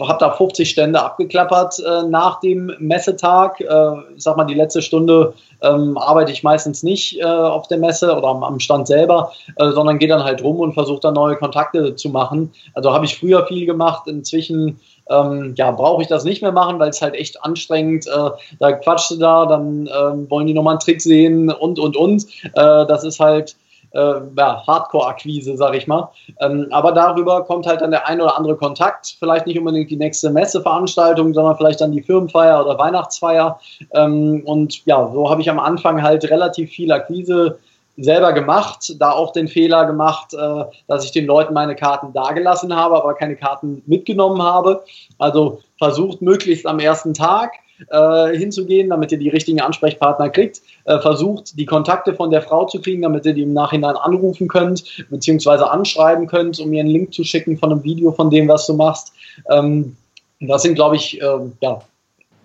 habe 0.00 0.18
da 0.18 0.30
50 0.30 0.68
Stände 0.68 1.02
abgeklappert 1.02 1.78
äh, 1.80 2.02
nach 2.04 2.40
dem 2.40 2.72
Messetag. 2.78 3.60
Äh, 3.60 4.14
ich 4.16 4.22
sag 4.22 4.36
mal, 4.36 4.44
die 4.44 4.54
letzte 4.54 4.82
Stunde 4.82 5.34
ähm, 5.60 5.96
arbeite 5.96 6.32
ich 6.32 6.42
meistens 6.42 6.82
nicht 6.82 7.18
äh, 7.20 7.24
auf 7.24 7.68
der 7.68 7.78
Messe 7.78 8.14
oder 8.16 8.28
am, 8.28 8.42
am 8.42 8.60
Stand 8.60 8.86
selber, 8.86 9.32
äh, 9.56 9.70
sondern 9.70 9.98
gehe 9.98 10.08
dann 10.08 10.24
halt 10.24 10.42
rum 10.42 10.60
und 10.60 10.74
versuche 10.74 11.00
dann 11.00 11.14
neue 11.14 11.36
Kontakte 11.36 11.94
zu 11.94 12.10
machen. 12.10 12.52
Also 12.74 12.92
habe 12.92 13.04
ich 13.04 13.18
früher 13.18 13.46
viel 13.46 13.66
gemacht, 13.66 14.06
inzwischen 14.06 14.80
ähm, 15.10 15.54
ja, 15.56 15.70
brauche 15.70 16.02
ich 16.02 16.08
das 16.08 16.24
nicht 16.24 16.42
mehr 16.42 16.52
machen, 16.52 16.78
weil 16.78 16.90
es 16.90 17.02
halt 17.02 17.14
echt 17.14 17.42
anstrengend, 17.44 18.06
äh, 18.06 18.30
da 18.58 18.72
quatschst 18.72 19.12
du 19.12 19.16
da, 19.16 19.46
dann 19.46 19.86
äh, 19.86 20.30
wollen 20.30 20.46
die 20.46 20.54
nochmal 20.54 20.74
einen 20.74 20.80
Trick 20.80 21.00
sehen 21.00 21.50
und, 21.50 21.78
und, 21.78 21.96
und. 21.96 22.26
Äh, 22.44 22.86
das 22.86 23.04
ist 23.04 23.20
halt, 23.20 23.56
ja, 23.94 24.62
Hardcore-Akquise, 24.66 25.56
sag 25.56 25.74
ich 25.74 25.86
mal. 25.86 26.08
Ähm, 26.40 26.68
aber 26.70 26.92
darüber 26.92 27.44
kommt 27.44 27.66
halt 27.66 27.80
dann 27.80 27.90
der 27.90 28.08
ein 28.08 28.20
oder 28.20 28.36
andere 28.36 28.56
Kontakt, 28.56 29.16
vielleicht 29.18 29.46
nicht 29.46 29.58
unbedingt 29.58 29.90
die 29.90 29.96
nächste 29.96 30.30
Messeveranstaltung, 30.30 31.34
sondern 31.34 31.56
vielleicht 31.56 31.80
dann 31.80 31.92
die 31.92 32.02
Firmenfeier 32.02 32.64
oder 32.64 32.78
Weihnachtsfeier. 32.78 33.60
Ähm, 33.92 34.42
und 34.46 34.84
ja, 34.86 35.10
so 35.12 35.28
habe 35.30 35.40
ich 35.40 35.50
am 35.50 35.58
Anfang 35.58 36.02
halt 36.02 36.24
relativ 36.30 36.70
viel 36.70 36.90
Akquise 36.92 37.58
selber 37.98 38.32
gemacht, 38.32 38.94
da 38.98 39.12
auch 39.12 39.32
den 39.32 39.48
Fehler 39.48 39.84
gemacht, 39.84 40.32
äh, 40.32 40.64
dass 40.88 41.04
ich 41.04 41.12
den 41.12 41.26
Leuten 41.26 41.52
meine 41.52 41.76
Karten 41.76 42.12
dagelassen 42.12 42.74
habe, 42.74 42.96
aber 42.96 43.14
keine 43.14 43.36
Karten 43.36 43.82
mitgenommen 43.86 44.42
habe. 44.42 44.82
Also 45.18 45.60
versucht 45.78 46.22
möglichst 46.22 46.66
am 46.66 46.78
ersten 46.78 47.12
Tag 47.12 47.52
äh, 47.88 48.36
hinzugehen, 48.36 48.90
damit 48.90 49.12
ihr 49.12 49.18
die 49.18 49.28
richtigen 49.28 49.60
Ansprechpartner 49.60 50.30
kriegt. 50.30 50.62
Äh, 50.84 50.98
versucht 50.98 51.58
die 51.58 51.66
Kontakte 51.66 52.14
von 52.14 52.30
der 52.30 52.42
Frau 52.42 52.66
zu 52.66 52.80
kriegen, 52.80 53.02
damit 53.02 53.26
ihr 53.26 53.34
die 53.34 53.42
im 53.42 53.52
Nachhinein 53.52 53.96
anrufen 53.96 54.48
könnt, 54.48 54.84
beziehungsweise 55.10 55.70
anschreiben 55.70 56.26
könnt, 56.26 56.58
um 56.60 56.70
mir 56.70 56.80
einen 56.80 56.90
Link 56.90 57.14
zu 57.14 57.24
schicken 57.24 57.58
von 57.58 57.72
einem 57.72 57.84
Video 57.84 58.12
von 58.12 58.30
dem, 58.30 58.48
was 58.48 58.66
du 58.66 58.74
machst. 58.74 59.12
Ähm, 59.50 59.96
das 60.40 60.62
sind, 60.62 60.74
glaube 60.74 60.96
ich, 60.96 61.20
äh, 61.20 61.38
ja, 61.60 61.82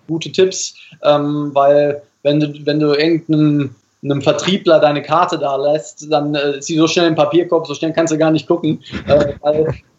gute 0.06 0.30
Tipps, 0.30 0.74
ähm, 1.02 1.50
weil 1.52 2.02
wenn 2.22 2.40
du, 2.40 2.54
wenn 2.64 2.80
du 2.80 2.94
irgendeinen 2.94 3.74
einem 4.02 4.22
Vertriebler 4.22 4.78
deine 4.78 5.02
Karte 5.02 5.38
da 5.38 5.56
lässt, 5.56 6.10
dann 6.10 6.34
äh, 6.34 6.58
ist 6.58 6.66
sie 6.66 6.76
so 6.76 6.86
schnell 6.86 7.08
im 7.08 7.16
Papierkorb, 7.16 7.66
so 7.66 7.74
schnell 7.74 7.92
kannst 7.92 8.12
du 8.12 8.18
gar 8.18 8.30
nicht 8.30 8.46
gucken. 8.46 8.80
Äh, 9.08 9.34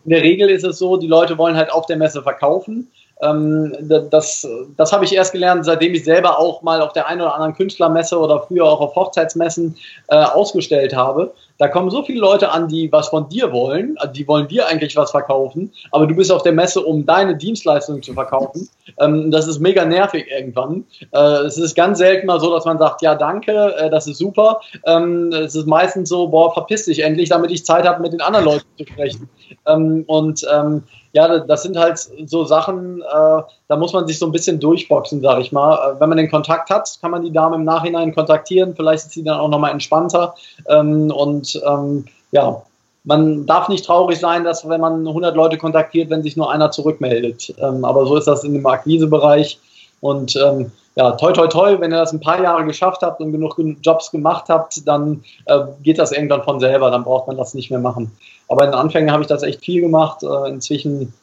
in 0.06 0.10
der 0.12 0.22
Regel 0.22 0.50
ist 0.50 0.64
es 0.64 0.80
so, 0.80 0.96
die 0.96 1.08
Leute 1.08 1.38
wollen 1.38 1.58
halt 1.58 1.72
auf 1.72 1.86
der 1.86 1.98
Messe 1.98 2.24
verkaufen 2.24 2.88
ähm, 3.22 3.76
das 4.12 4.48
das 4.78 4.94
habe 4.94 5.06
ich 5.06 5.14
erst 5.14 5.34
gelernt, 5.34 5.66
seitdem 5.66 5.94
ich 5.94 6.04
selber 6.04 6.40
auch 6.40 6.62
mal 6.62 6.82
auf 6.82 6.94
der 6.94 7.08
einen 7.08 7.22
oder 7.22 7.34
anderen 7.34 7.56
Künstlermesse 7.56 8.18
oder 8.18 8.42
früher 8.42 8.66
auch 8.66 8.80
auf 8.80 8.96
Hochzeitsmessen 8.96 9.76
äh, 10.08 10.16
ausgestellt 10.16 10.96
habe. 10.96 11.34
Da 11.60 11.68
kommen 11.68 11.92
so 11.92 12.04
viele 12.04 12.22
Leute 12.22 12.52
an, 12.52 12.70
die 12.70 12.90
was 12.90 13.10
von 13.10 13.28
dir 13.28 13.52
wollen, 13.52 13.98
also 13.98 14.14
die 14.14 14.26
wollen 14.28 14.48
dir 14.48 14.68
eigentlich 14.68 14.96
was 14.96 15.12
verkaufen, 15.12 15.72
aber 15.92 16.08
du 16.08 16.16
bist 16.16 16.32
auf 16.32 16.42
der 16.42 16.54
Messe, 16.54 16.82
um 16.82 17.06
deine 17.06 17.36
Dienstleistung 17.36 18.02
zu 18.02 18.14
verkaufen. 18.14 18.70
Ähm, 18.98 19.30
das 19.30 19.46
ist 19.46 19.60
mega 19.60 19.84
nervig 19.84 20.26
irgendwann. 20.32 20.86
Äh, 21.12 21.20
es 21.46 21.58
ist 21.58 21.76
ganz 21.76 21.98
selten 21.98 22.28
mal 22.28 22.40
so, 22.40 22.54
dass 22.56 22.64
man 22.64 22.78
sagt, 22.78 23.02
ja 23.02 23.14
danke, 23.14 23.76
äh, 23.76 23.90
das 23.90 24.08
ist 24.08 24.20
super. 24.20 24.62
Ähm, 24.86 25.34
es 25.34 25.54
ist 25.54 25.68
meistens 25.68 26.08
so, 26.08 26.30
boah, 26.30 26.54
verpiss 26.54 26.86
dich 26.86 27.00
endlich, 27.00 27.28
damit 27.28 27.52
ich 27.52 27.66
Zeit 27.66 27.86
habe, 27.86 28.02
mit 28.02 28.14
den 28.14 28.22
anderen 28.22 28.46
Leuten 28.46 28.66
zu 28.78 28.86
sprechen. 28.86 29.30
Ähm, 29.68 30.06
und 30.08 30.48
ähm, 30.52 30.84
ja, 31.12 31.40
das 31.40 31.64
sind 31.64 31.78
halt 31.78 32.00
so 32.26 32.46
Sachen, 32.46 33.02
äh, 33.02 33.42
da 33.70 33.78
muss 33.78 33.94
man 33.94 34.08
sich 34.08 34.18
so 34.18 34.26
ein 34.26 34.32
bisschen 34.32 34.60
durchboxen, 34.60 35.22
sag 35.22 35.40
ich 35.40 35.52
mal. 35.52 35.76
Äh, 35.76 36.00
wenn 36.00 36.10
man 36.10 36.18
den 36.18 36.30
Kontakt 36.30 36.70
hat, 36.72 36.98
kann 37.02 37.12
man 37.12 37.24
die 37.24 37.32
Dame 37.32 37.56
im 37.56 37.64
Nachhinein 37.64 38.14
kontaktieren. 38.14 38.76
Vielleicht 38.76 39.06
ist 39.06 39.12
sie 39.12 39.24
dann 39.24 39.40
auch 39.40 39.48
nochmal 39.48 39.72
entspannter. 39.72 40.34
Ähm, 40.68 41.12
und 41.12 41.62
ähm, 41.66 42.06
ja, 42.32 42.64
man 43.04 43.46
darf 43.46 43.70
nicht 43.70 43.86
traurig 43.86 44.20
sein, 44.20 44.44
dass 44.44 44.68
wenn 44.68 44.82
man 44.82 45.08
100 45.08 45.36
Leute 45.36 45.58
kontaktiert, 45.58 46.10
wenn 46.10 46.24
sich 46.24 46.36
nur 46.36 46.52
einer 46.52 46.72
zurückmeldet. 46.72 47.54
Ähm, 47.60 47.86
aber 47.86 48.08
so 48.08 48.16
ist 48.16 48.26
das 48.26 48.44
in 48.44 48.54
dem 48.54 48.66
Akquisebereich. 48.66 49.60
Und 50.02 50.36
ähm, 50.36 50.72
ja, 50.96 51.12
toi, 51.12 51.32
toi, 51.32 51.48
toi, 51.48 51.80
wenn 51.80 51.92
ihr 51.92 52.00
das 52.00 52.12
ein 52.12 52.20
paar 52.20 52.42
Jahre 52.42 52.66
geschafft 52.66 53.04
habt 53.04 53.22
und 53.22 53.32
genug 53.32 53.56
Jobs 53.84 54.10
gemacht 54.10 54.46
habt, 54.50 54.88
dann 54.88 55.24
äh, 55.46 55.60
geht 55.84 56.00
das 56.00 56.12
irgendwann 56.12 56.42
von 56.42 56.60
selber, 56.60 56.90
dann 56.90 57.04
braucht 57.04 57.28
man 57.28 57.38
das 57.38 57.54
nicht 57.54 57.70
mehr 57.70 57.80
machen. 57.80 58.12
Aber 58.48 58.66
in 58.66 58.72
den 58.72 58.80
Anfängen 58.80 59.12
habe 59.12 59.22
ich 59.22 59.28
das 59.28 59.44
echt 59.44 59.64
viel 59.64 59.82
gemacht. 59.82 60.24
Äh, 60.24 60.50
inzwischen, 60.50 61.14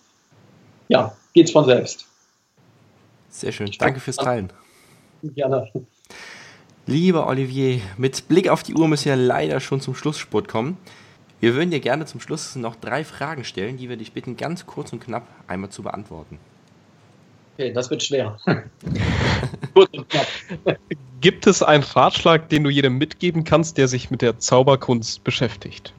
ja, 0.88 1.12
geht's 1.34 1.50
von 1.50 1.64
selbst. 1.64 2.06
Sehr 3.36 3.52
schön. 3.52 3.70
Danke 3.78 4.00
fürs 4.00 4.16
Teilen. 4.16 4.50
Gerne. 5.22 5.70
Lieber 6.86 7.26
Olivier, 7.26 7.80
mit 7.98 8.28
Blick 8.28 8.48
auf 8.48 8.62
die 8.62 8.74
Uhr 8.74 8.88
müssen 8.88 9.06
wir 9.06 9.16
leider 9.16 9.60
schon 9.60 9.82
zum 9.82 9.94
Schlussspurt 9.94 10.48
kommen. 10.48 10.78
Wir 11.40 11.54
würden 11.54 11.70
dir 11.70 11.80
gerne 11.80 12.06
zum 12.06 12.20
Schluss 12.20 12.56
noch 12.56 12.76
drei 12.76 13.04
Fragen 13.04 13.44
stellen, 13.44 13.76
die 13.76 13.90
wir 13.90 13.98
dich 13.98 14.12
bitten, 14.12 14.38
ganz 14.38 14.64
kurz 14.64 14.90
und 14.94 15.00
knapp 15.00 15.26
einmal 15.48 15.68
zu 15.68 15.82
beantworten. 15.82 16.38
Okay, 17.58 17.74
das 17.74 17.90
wird 17.90 18.02
schwer. 18.02 18.38
kurz 19.74 19.90
und 19.92 20.08
knapp. 20.08 20.78
Gibt 21.20 21.46
es 21.46 21.62
einen 21.62 21.82
Ratschlag, 21.82 22.48
den 22.48 22.64
du 22.64 22.70
jedem 22.70 22.96
mitgeben 22.96 23.44
kannst, 23.44 23.76
der 23.76 23.88
sich 23.88 24.10
mit 24.10 24.22
der 24.22 24.38
Zauberkunst 24.38 25.24
beschäftigt? 25.24 25.92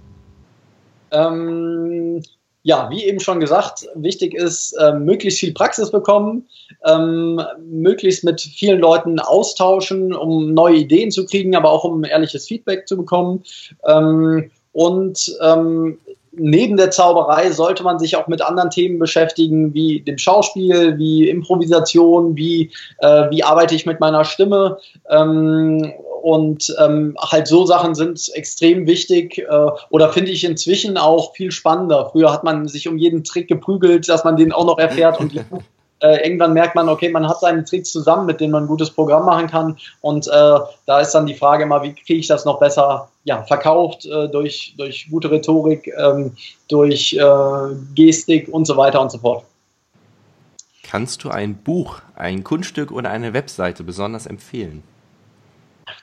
Ähm, 1.12 2.24
ja, 2.68 2.90
wie 2.90 3.06
eben 3.06 3.22
schon 3.22 3.40
gesagt, 3.40 3.88
wichtig 3.96 4.34
ist, 4.34 4.74
äh, 4.74 4.92
möglichst 4.92 5.40
viel 5.40 5.54
Praxis 5.54 5.90
bekommen, 5.90 6.50
ähm, 6.86 7.42
möglichst 7.66 8.26
mit 8.26 8.42
vielen 8.42 8.82
Leuten 8.82 9.20
austauschen, 9.20 10.14
um 10.14 10.54
neue 10.54 10.76
Ideen 10.76 11.10
zu 11.10 11.26
kriegen, 11.26 11.56
aber 11.56 11.72
auch 11.72 11.86
um 11.86 12.04
ehrliches 12.04 12.46
Feedback 12.46 12.86
zu 12.86 12.98
bekommen. 12.98 13.42
Ähm, 13.88 14.52
und 14.74 15.34
ähm, 15.42 15.98
neben 16.34 16.76
der 16.76 16.92
Zauberei 16.92 17.52
sollte 17.52 17.84
man 17.84 18.00
sich 18.00 18.18
auch 18.18 18.28
mit 18.28 18.42
anderen 18.42 18.70
Themen 18.70 19.00
beschäftigen, 19.00 19.74
wie 19.74 20.02
dem 20.02 20.18
Schauspiel, 20.18 20.98
wie 20.98 21.30
Improvisation, 21.30 22.36
wie, 22.36 22.72
äh, 23.00 23.30
wie 23.30 23.44
arbeite 23.44 23.76
ich 23.76 23.86
mit 23.86 24.02
meiner 24.02 24.26
Stimme. 24.26 24.78
Und 26.28 26.76
ähm, 26.78 27.16
halt 27.22 27.48
so 27.48 27.66
Sachen 27.66 27.96
sind 27.96 28.30
extrem 28.34 28.86
wichtig 28.86 29.38
äh, 29.38 29.68
oder 29.90 30.12
finde 30.12 30.32
ich 30.32 30.44
inzwischen 30.44 30.98
auch 30.98 31.34
viel 31.34 31.54
spannender. 31.54 32.10
Früher 32.12 32.34
hat 32.34 32.44
man 32.44 32.68
sich 32.68 32.90
um 32.90 32.98
jeden 32.98 33.24
Trick 33.24 33.48
geprügelt, 33.48 34.10
dass 34.10 34.26
man 34.26 34.36
den 34.36 34.52
auch 34.52 34.66
noch 34.66 34.78
erfährt 34.78 35.22
und 35.22 35.34
äh, 36.02 36.28
irgendwann 36.28 36.52
merkt 36.52 36.76
man, 36.76 36.90
okay, 36.90 37.08
man 37.08 37.30
hat 37.30 37.40
seine 37.40 37.64
Tricks 37.64 37.94
zusammen, 37.94 38.26
mit 38.26 38.42
denen 38.42 38.52
man 38.52 38.66
ein 38.66 38.68
gutes 38.68 38.90
Programm 38.90 39.26
machen 39.26 39.48
kann. 39.48 39.78
Und 40.02 40.28
äh, 40.28 40.60
da 40.86 41.00
ist 41.00 41.14
dann 41.14 41.28
die 41.28 41.34
Frage 41.34 41.64
immer, 41.64 41.82
wie 41.82 41.94
kriege 41.94 42.20
ich 42.20 42.28
das 42.28 42.44
noch 42.44 42.60
besser 42.60 43.08
ja, 43.24 43.44
verkauft 43.44 44.06
äh, 44.06 44.28
durch, 44.28 44.76
durch 44.78 45.08
gute 45.10 45.32
Rhetorik, 45.32 45.90
ähm, 45.98 46.36
durch 46.68 47.14
äh, 47.14 47.24
Gestik 47.96 48.50
und 48.50 48.66
so 48.66 48.76
weiter 48.76 49.00
und 49.00 49.14
so 49.14 49.20
fort. 49.20 49.46
Kannst 50.84 51.24
du 51.24 51.30
ein 51.30 51.56
Buch, 51.56 52.02
ein 52.16 52.44
Kunststück 52.44 52.92
oder 52.92 53.12
eine 53.12 53.34
Webseite 53.34 53.86
besonders 53.86 54.26
empfehlen? 54.26 54.84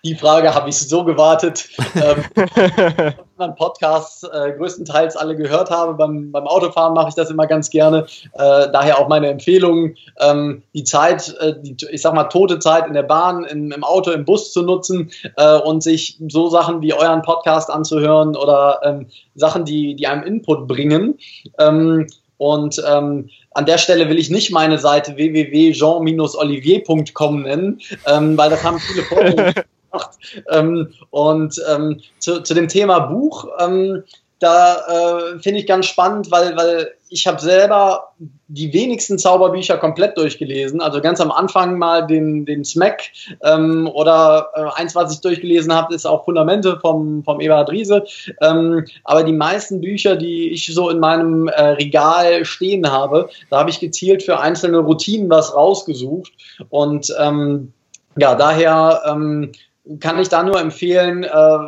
Die 0.05 0.15
Frage 0.15 0.55
habe 0.55 0.69
ich 0.69 0.79
so 0.79 1.05
gewartet. 1.05 1.69
ähm, 1.95 2.25
anderen 3.37 3.57
Podcasts 3.57 4.23
äh, 4.23 4.53
größtenteils 4.57 5.17
alle 5.17 5.37
gehört 5.37 5.71
habe. 5.71 5.95
Beim, 5.95 6.31
beim 6.31 6.47
Autofahren 6.47 6.95
mache 6.95 7.09
ich 7.09 7.15
das 7.15 7.31
immer 7.31 7.47
ganz 7.47 7.71
gerne. 7.71 8.07
Äh, 8.35 8.69
daher 8.73 8.99
auch 8.99 9.09
meine 9.09 9.29
Empfehlung, 9.29 9.95
ähm, 10.21 10.63
die 10.75 10.85
Zeit, 10.85 11.35
äh, 11.41 11.55
die, 11.61 11.77
ich 11.91 12.03
sag 12.03 12.15
mal, 12.15 12.25
tote 12.25 12.59
Zeit 12.59 12.87
in 12.87 12.93
der 12.95 13.03
Bahn, 13.03 13.45
in, 13.45 13.71
im 13.71 13.85
Auto, 13.85 14.11
im 14.11 14.25
Bus 14.25 14.53
zu 14.53 14.63
nutzen 14.63 15.11
äh, 15.37 15.59
und 15.59 15.83
sich 15.83 16.19
so 16.29 16.49
Sachen 16.49 16.81
wie 16.83 16.95
euren 16.95 17.23
Podcast 17.23 17.71
anzuhören 17.71 18.37
oder 18.37 18.81
ähm, 18.85 19.07
Sachen, 19.35 19.65
die, 19.65 19.97
die 19.97 20.07
einem 20.07 20.23
Input 20.23 20.69
bringen. 20.69 21.19
Ähm, 21.59 22.07
und 22.37 22.83
ähm, 22.87 23.31
an 23.53 23.67
der 23.67 23.79
Stelle 23.79 24.09
will 24.09 24.19
ich 24.19 24.31
nicht 24.31 24.51
meine 24.51 24.79
Seite 24.79 25.17
www.jean-olivier.com 25.17 27.43
nennen, 27.43 27.81
ähm, 28.07 28.37
weil 28.37 28.51
das 28.51 28.65
haben 28.65 28.81
viele 28.81 29.05
Vorteile 29.05 29.55
gemacht. 29.95 30.19
Ähm, 30.51 30.93
und 31.11 31.61
ähm, 31.71 32.01
zu, 32.19 32.43
zu 32.43 32.55
dem 32.55 32.69
Thema 32.69 33.01
Buch, 33.01 33.47
ähm, 33.59 34.05
da 34.41 34.77
äh, 34.77 35.39
finde 35.39 35.61
ich 35.61 35.67
ganz 35.67 35.87
spannend, 35.87 36.31
weil, 36.31 36.57
weil 36.57 36.93
ich 37.09 37.27
habe 37.27 37.41
selber 37.41 38.13
die 38.49 38.73
wenigsten 38.73 39.19
Zauberbücher 39.19 39.79
komplett 39.79 40.19
durchgelesen. 40.19 40.83
Also 40.83 41.01
ganz 41.01 41.21
am 41.21 41.31
Anfang 41.31 41.79
mal 41.79 42.07
den, 42.07 42.45
den 42.45 42.65
Smack 42.65 43.05
ähm, 43.43 43.89
oder 43.95 44.49
äh, 44.55 44.81
eins, 44.81 44.95
was 44.95 45.15
ich 45.15 45.21
durchgelesen 45.21 45.73
habe, 45.73 45.95
ist 45.95 46.05
auch 46.07 46.25
Fundamente 46.25 46.79
vom, 46.81 47.25
vom 47.25 47.41
Eberhard 47.41 47.71
Riese. 47.71 48.05
Ähm, 48.43 48.85
aber 49.05 49.23
die 49.23 49.33
meisten 49.33 49.81
Bücher, 49.81 50.17
die 50.17 50.51
ich 50.51 50.67
so 50.75 50.91
in 50.91 50.99
meinem 50.99 51.49
äh, 51.49 51.63
Regal 51.63 52.45
stehen 52.45 52.91
habe, 52.91 53.31
da 53.49 53.61
habe 53.61 53.71
ich 53.71 53.81
gezielt 53.81 54.23
für 54.25 54.41
einzelne 54.41 54.79
Routinen 54.79 55.31
was 55.31 55.55
rausgesucht. 55.55 56.33
Und 56.69 57.15
ähm, 57.19 57.73
ja, 58.17 58.35
daher 58.35 59.03
ähm, 59.07 59.53
kann 60.01 60.19
ich 60.19 60.29
da 60.29 60.43
nur 60.43 60.61
empfehlen, 60.61 61.25
äh, 61.25 61.59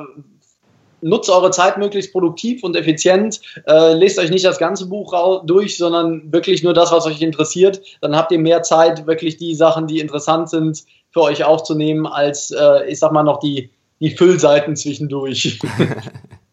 nutzt 1.03 1.31
eure 1.31 1.51
Zeit 1.51 1.79
möglichst 1.79 2.12
produktiv 2.12 2.62
und 2.64 2.77
effizient. 2.77 3.41
Äh, 3.67 3.95
lest 3.95 4.19
euch 4.19 4.31
nicht 4.31 4.45
das 4.45 4.59
ganze 4.59 4.87
Buch 4.87 5.43
durch, 5.45 5.77
sondern 5.77 6.33
wirklich 6.33 6.62
nur 6.62 6.75
das, 6.75 6.93
was 6.93 7.07
euch 7.07 7.21
interessiert. 7.21 7.81
Dann 8.01 8.17
habt 8.17 8.33
ihr 8.33 8.39
mehr 8.39 8.62
Zeit, 8.62 9.07
wirklich 9.07 9.37
die 9.37 9.55
Sachen, 9.55 9.87
die 9.87 10.01
interessant 10.01 10.49
sind, 10.49 10.85
für 11.11 11.23
euch 11.23 11.45
aufzunehmen, 11.45 12.07
als, 12.07 12.51
äh, 12.51 12.87
ich 12.89 12.99
sag 12.99 13.12
mal, 13.12 13.23
noch 13.23 13.41
die, 13.41 13.71
die 14.01 14.11
Füllseiten 14.11 14.77
zwischendurch. 14.77 15.59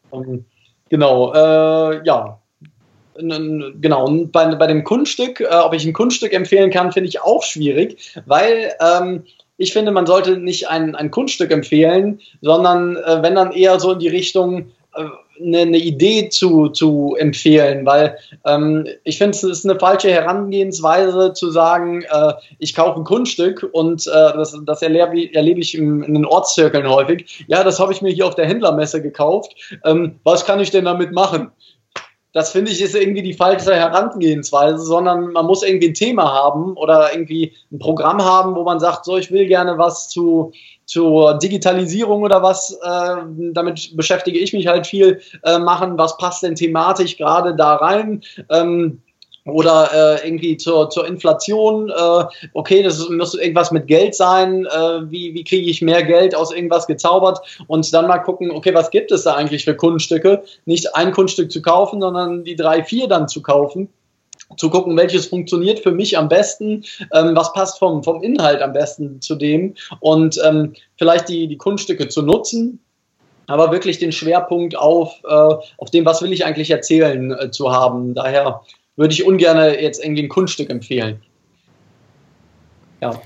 um, 0.10 0.46
genau, 0.90 1.34
äh, 1.34 2.06
ja. 2.06 2.40
Genau, 3.16 4.10
bei, 4.32 4.56
bei 4.56 4.68
dem 4.68 4.84
Kunststück, 4.84 5.40
äh, 5.42 5.48
ob 5.48 5.74
ich 5.74 5.86
ein 5.86 5.94
Kunststück 5.94 6.34
empfehlen 6.34 6.72
kann, 6.72 6.92
finde 6.92 7.10
ich 7.10 7.22
auch 7.22 7.44
schwierig, 7.44 8.14
weil 8.26 8.74
ähm, 8.80 9.24
ich 9.58 9.74
finde, 9.74 9.92
man 9.92 10.06
sollte 10.06 10.38
nicht 10.38 10.70
ein, 10.70 10.96
ein 10.96 11.12
Kunststück 11.12 11.52
empfehlen, 11.52 12.20
sondern 12.42 12.98
äh, 12.98 13.22
wenn 13.22 13.36
dann 13.36 13.52
eher 13.52 13.80
so 13.80 13.92
in 13.92 14.00
die 14.00 14.08
Richtung 14.08 14.72
äh, 14.96 15.06
eine, 15.42 15.60
eine, 15.60 15.78
Idee 15.78 16.30
zu, 16.30 16.70
zu 16.70 17.16
empfehlen, 17.18 17.86
weil 17.86 18.18
ähm, 18.46 18.88
ich 19.04 19.18
finde, 19.18 19.36
es 19.36 19.44
ist 19.44 19.66
eine 19.66 19.80
falsche 19.80 20.12
Herangehensweise 20.12 21.34
zu 21.34 21.50
sagen, 21.50 22.04
äh, 22.04 22.34
ich 22.60 22.76
kaufe 22.76 23.00
ein 23.00 23.04
Kunststück 23.04 23.68
und 23.72 24.06
äh, 24.06 24.12
das, 24.12 24.56
das 24.66 24.82
erlebe, 24.82 25.34
erlebe 25.34 25.60
ich 25.60 25.76
im, 25.76 26.04
in 26.04 26.14
den 26.14 26.26
Ortszirkeln 26.26 26.88
häufig. 26.88 27.46
Ja, 27.48 27.64
das 27.64 27.80
habe 27.80 27.94
ich 27.94 28.02
mir 28.02 28.12
hier 28.12 28.28
auf 28.28 28.36
der 28.36 28.46
Händlermesse 28.46 29.02
gekauft. 29.02 29.56
Ähm, 29.84 30.20
was 30.24 30.46
kann 30.46 30.60
ich 30.60 30.72
denn 30.72 30.86
damit 30.86 31.12
machen? 31.12 31.52
Das 32.34 32.52
finde 32.52 32.72
ich 32.72 32.82
ist 32.82 32.96
irgendwie 32.96 33.22
die 33.22 33.34
falsche 33.34 33.76
Herangehensweise, 33.76 34.80
sondern 34.80 35.32
man 35.32 35.46
muss 35.46 35.64
irgendwie 35.64 35.90
ein 35.90 35.94
Thema 35.94 36.32
haben 36.34 36.76
oder 36.76 37.14
irgendwie 37.14 37.54
ein 37.72 37.80
Programm 37.80 38.24
haben, 38.24 38.56
wo 38.56 38.64
man 38.64 38.80
sagt, 38.80 39.06
so 39.06 39.18
ich 39.18 39.32
will 39.32 39.48
gerne 39.48 39.78
was 39.78 40.10
zu 40.10 40.52
zur 40.86 41.38
Digitalisierung 41.38 42.24
oder 42.24 42.44
was, 42.44 42.78
äh, 42.84 43.16
damit 43.54 43.96
beschäftige 43.96 44.40
ich 44.40 44.54
mich 44.54 44.68
halt 44.68 44.86
viel, 44.86 45.22
äh, 45.44 45.58
machen, 45.60 45.98
was 45.98 46.18
passt 46.18 46.44
denn 46.44 46.56
thematisch 46.56 47.18
gerade 47.18 47.56
da 47.56 47.76
rein. 47.76 48.22
Ähm, 48.50 49.02
oder 49.46 50.20
äh, 50.22 50.28
irgendwie 50.28 50.58
zur, 50.58 50.90
zur 50.90 51.06
Inflation, 51.06 51.90
äh, 51.90 52.26
okay, 52.54 52.82
das 52.82 53.08
muss 53.10 53.34
irgendwas 53.36 53.72
mit 53.72 53.88
Geld 53.88 54.16
sein, 54.16 54.66
äh, 54.66 55.12
wie, 55.12 55.34
wie 55.34 55.44
kriege 55.44 55.70
ich 55.70 55.82
mehr 55.82 56.04
Geld 56.04 56.36
aus 56.36 56.54
irgendwas 56.54 56.88
gezaubert 56.88 57.40
und 57.68 57.94
dann 57.94 58.08
mal 58.08 58.20
gucken, 58.20 58.52
okay, 58.52 58.74
was 58.74 58.90
gibt 58.90 59.12
es 59.12 59.24
da 59.24 59.36
eigentlich 59.36 59.66
für 59.66 59.76
Kunststücke? 59.76 60.44
Nicht 60.66 60.96
ein 60.96 61.12
Kunststück 61.12 61.52
zu 61.52 61.62
kaufen, 61.62 62.00
sondern 62.02 62.44
die 62.44 62.56
drei, 62.56 62.84
vier 62.84 63.08
dann 63.08 63.28
zu 63.28 63.42
kaufen 63.42 63.90
zu 64.58 64.70
gucken, 64.70 64.96
welches 64.98 65.28
funktioniert 65.28 65.80
für 65.80 65.92
mich 65.92 66.18
am 66.18 66.30
besten, 66.30 66.84
ähm, 67.12 67.36
was 67.36 67.54
passt 67.54 67.80
vom, 67.80 68.04
vom 68.04 68.22
Inhalt 68.22 68.62
am 68.62 68.74
besten 68.74 69.22
zu 69.22 69.36
dem 69.36 69.74
und 70.00 70.40
ähm, 70.44 70.74
vielleicht 70.98 71.30
die, 71.30 71.48
die 71.48 71.58
Kunststücke 71.58 72.08
zu 72.08 72.22
nutzen, 72.22 72.80
aber 73.48 73.72
wirklich 73.72 74.00
den 74.00 74.12
Schwerpunkt 74.12 74.76
auf, 74.76 75.20
äh, 75.24 75.56
auf 75.78 75.90
dem, 75.92 76.06
was 76.06 76.22
will 76.22 76.34
ich 76.34 76.46
eigentlich 76.46 76.70
erzählen, 76.70 77.32
äh, 77.32 77.52
zu 77.52 77.72
haben. 77.72 78.14
Daher 78.14 78.62
würde 78.96 79.14
ich 79.14 79.26
ungern 79.26 79.58
jetzt 79.80 80.04
irgendwie 80.04 80.24
ein 80.24 80.30
Kunststück 80.30 80.70
empfehlen. 80.70 81.22
Ja. 83.02 83.22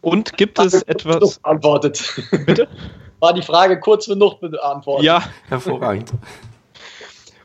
Und 0.00 0.36
gibt 0.36 0.58
es 0.58 0.82
etwas. 0.82 1.38
Beantwortet. 1.38 2.22
Bitte? 2.46 2.68
War 3.20 3.32
die 3.32 3.42
Frage 3.42 3.80
kurz 3.80 4.06
genug 4.06 4.40
beantwortet? 4.40 5.04
Ja. 5.04 5.22
Hervorragend. 5.48 6.12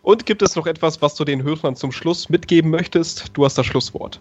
Und 0.04 0.26
gibt 0.26 0.42
es 0.42 0.56
noch 0.56 0.68
etwas, 0.68 1.02
was 1.02 1.16
du 1.16 1.24
den 1.24 1.44
Hörern 1.44 1.76
zum 1.76 1.92
Schluss 1.92 2.30
mitgeben 2.30 2.70
möchtest? 2.70 3.32
Du 3.34 3.46
hast 3.46 3.58
das 3.58 3.66
Schlusswort. 3.66 4.20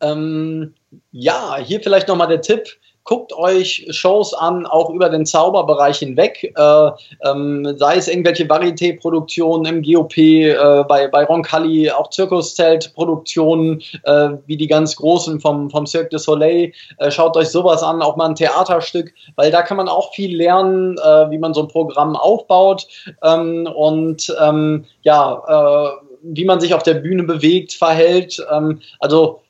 Ähm, 0.00 0.74
ja, 1.12 1.56
hier 1.58 1.80
vielleicht 1.80 2.08
nochmal 2.08 2.26
der 2.26 2.42
Tipp 2.42 2.66
guckt 3.04 3.32
euch 3.32 3.86
Shows 3.90 4.32
an, 4.34 4.66
auch 4.66 4.90
über 4.90 5.08
den 5.08 5.26
Zauberbereich 5.26 5.98
hinweg, 5.98 6.52
äh, 6.56 6.90
ähm, 7.24 7.74
sei 7.76 7.96
es 7.96 8.08
irgendwelche 8.08 8.44
Varieté-Produktionen 8.44 9.64
im 9.66 9.82
GOP, 9.82 10.18
äh, 10.18 10.84
bei, 10.88 11.08
bei 11.08 11.24
Roncalli, 11.24 11.90
auch 11.90 12.10
Zirkuszelt-Produktionen, 12.10 13.82
äh, 14.04 14.30
wie 14.46 14.56
die 14.56 14.68
ganz 14.68 14.96
großen 14.96 15.40
vom, 15.40 15.70
vom 15.70 15.86
Cirque 15.86 16.10
du 16.10 16.18
Soleil. 16.18 16.72
Äh, 16.98 17.10
schaut 17.10 17.36
euch 17.36 17.48
sowas 17.48 17.82
an, 17.82 18.02
auch 18.02 18.16
mal 18.16 18.28
ein 18.28 18.34
Theaterstück, 18.34 19.12
weil 19.36 19.50
da 19.50 19.62
kann 19.62 19.76
man 19.76 19.88
auch 19.88 20.12
viel 20.14 20.36
lernen, 20.36 20.96
äh, 20.98 21.30
wie 21.30 21.38
man 21.38 21.54
so 21.54 21.62
ein 21.62 21.68
Programm 21.68 22.16
aufbaut 22.16 22.86
ähm, 23.22 23.68
und 23.74 24.34
ähm, 24.40 24.84
ja, 25.02 25.42
äh, 25.48 26.06
wie 26.22 26.44
man 26.44 26.60
sich 26.60 26.72
auf 26.72 26.82
der 26.84 26.94
Bühne 26.94 27.24
bewegt, 27.24 27.72
verhält. 27.72 28.44
Ähm, 28.52 28.80
also 29.00 29.40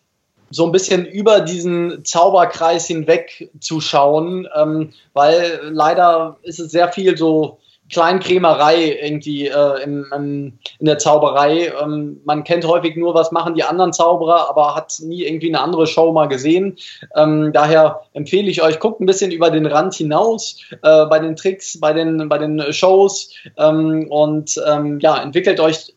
so 0.52 0.66
ein 0.66 0.72
bisschen 0.72 1.06
über 1.06 1.40
diesen 1.40 2.04
Zauberkreis 2.04 2.86
hinweg 2.86 3.50
zu 3.58 3.80
schauen, 3.80 4.46
ähm, 4.54 4.92
weil 5.14 5.60
leider 5.70 6.36
ist 6.42 6.60
es 6.60 6.70
sehr 6.70 6.92
viel 6.92 7.16
so 7.16 7.58
Kleinkrämerei 7.90 8.98
irgendwie 9.02 9.48
äh, 9.48 9.82
in, 9.82 10.06
in, 10.14 10.58
in, 10.78 10.86
der 10.86 10.98
Zauberei. 10.98 11.72
Ähm, 11.82 12.20
man 12.24 12.42
kennt 12.42 12.66
häufig 12.66 12.96
nur, 12.96 13.14
was 13.14 13.32
machen 13.32 13.54
die 13.54 13.64
anderen 13.64 13.92
Zauberer, 13.92 14.48
aber 14.48 14.74
hat 14.74 14.94
nie 15.00 15.24
irgendwie 15.24 15.48
eine 15.48 15.60
andere 15.60 15.86
Show 15.86 16.10
mal 16.12 16.26
gesehen. 16.26 16.78
Ähm, 17.14 17.52
daher 17.52 18.00
empfehle 18.14 18.50
ich 18.50 18.62
euch, 18.62 18.80
guckt 18.80 19.00
ein 19.00 19.06
bisschen 19.06 19.30
über 19.30 19.50
den 19.50 19.66
Rand 19.66 19.94
hinaus 19.94 20.58
äh, 20.82 21.06
bei 21.06 21.18
den 21.18 21.36
Tricks, 21.36 21.78
bei 21.78 21.92
den, 21.92 22.28
bei 22.28 22.38
den 22.38 22.72
Shows 22.72 23.34
ähm, 23.58 24.06
und 24.08 24.60
ähm, 24.66 24.98
ja, 25.00 25.22
entwickelt 25.22 25.60
euch 25.60 25.94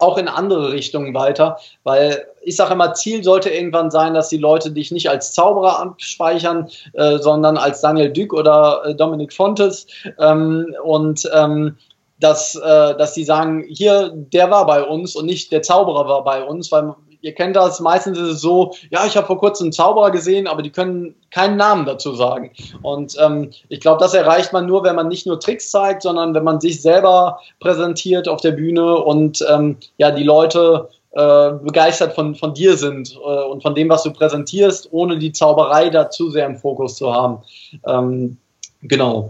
auch 0.00 0.18
in 0.18 0.28
andere 0.28 0.72
Richtungen 0.72 1.14
weiter, 1.14 1.58
weil 1.84 2.26
ich 2.42 2.56
sage 2.56 2.72
immer, 2.72 2.94
Ziel 2.94 3.22
sollte 3.22 3.50
irgendwann 3.50 3.90
sein, 3.90 4.14
dass 4.14 4.28
die 4.28 4.38
Leute 4.38 4.70
dich 4.70 4.90
nicht 4.90 5.10
als 5.10 5.32
Zauberer 5.32 5.78
abspeichern, 5.80 6.68
äh, 6.94 7.18
sondern 7.18 7.56
als 7.56 7.80
Daniel 7.80 8.10
Duc 8.10 8.32
oder 8.32 8.82
äh, 8.84 8.94
Dominik 8.94 9.32
Fontes. 9.32 9.86
Ähm, 10.18 10.74
und 10.82 11.28
ähm, 11.34 11.76
dass, 12.18 12.54
äh, 12.54 12.96
dass 12.96 13.14
die 13.14 13.24
sagen, 13.24 13.64
hier, 13.68 14.12
der 14.14 14.50
war 14.50 14.66
bei 14.66 14.82
uns 14.82 15.16
und 15.16 15.26
nicht 15.26 15.52
der 15.52 15.62
Zauberer 15.62 16.06
war 16.06 16.22
bei 16.24 16.44
uns, 16.44 16.70
weil 16.70 16.94
ihr 17.22 17.34
kennt 17.34 17.56
das, 17.56 17.80
meistens 17.80 18.18
ist 18.18 18.28
es 18.28 18.40
so, 18.40 18.72
ja, 18.90 19.04
ich 19.06 19.16
habe 19.16 19.26
vor 19.26 19.38
kurzem 19.38 19.66
einen 19.66 19.72
Zauberer 19.72 20.10
gesehen, 20.10 20.46
aber 20.46 20.62
die 20.62 20.70
können 20.70 21.14
keinen 21.30 21.56
Namen 21.56 21.86
dazu 21.86 22.14
sagen. 22.14 22.50
Und 22.82 23.16
ähm, 23.20 23.50
ich 23.68 23.80
glaube, 23.80 24.00
das 24.00 24.14
erreicht 24.14 24.52
man 24.52 24.66
nur, 24.66 24.84
wenn 24.84 24.96
man 24.96 25.08
nicht 25.08 25.26
nur 25.26 25.38
Tricks 25.40 25.70
zeigt, 25.70 26.02
sondern 26.02 26.34
wenn 26.34 26.44
man 26.44 26.60
sich 26.60 26.82
selber 26.82 27.40
präsentiert 27.60 28.28
auf 28.28 28.40
der 28.40 28.52
Bühne 28.52 28.96
und 28.96 29.44
ähm, 29.48 29.76
ja, 29.98 30.10
die 30.10 30.24
Leute 30.24 30.88
äh, 31.12 31.50
begeistert 31.62 32.14
von, 32.14 32.34
von 32.34 32.54
dir 32.54 32.76
sind 32.76 33.14
äh, 33.14 33.42
und 33.44 33.62
von 33.62 33.74
dem, 33.74 33.88
was 33.88 34.04
du 34.04 34.12
präsentierst, 34.12 34.88
ohne 34.92 35.18
die 35.18 35.32
Zauberei 35.32 35.90
da 35.90 36.08
zu 36.10 36.30
sehr 36.30 36.46
im 36.46 36.56
Fokus 36.56 36.96
zu 36.96 37.12
haben. 37.12 37.38
Ähm, 37.86 38.36
genau. 38.82 39.28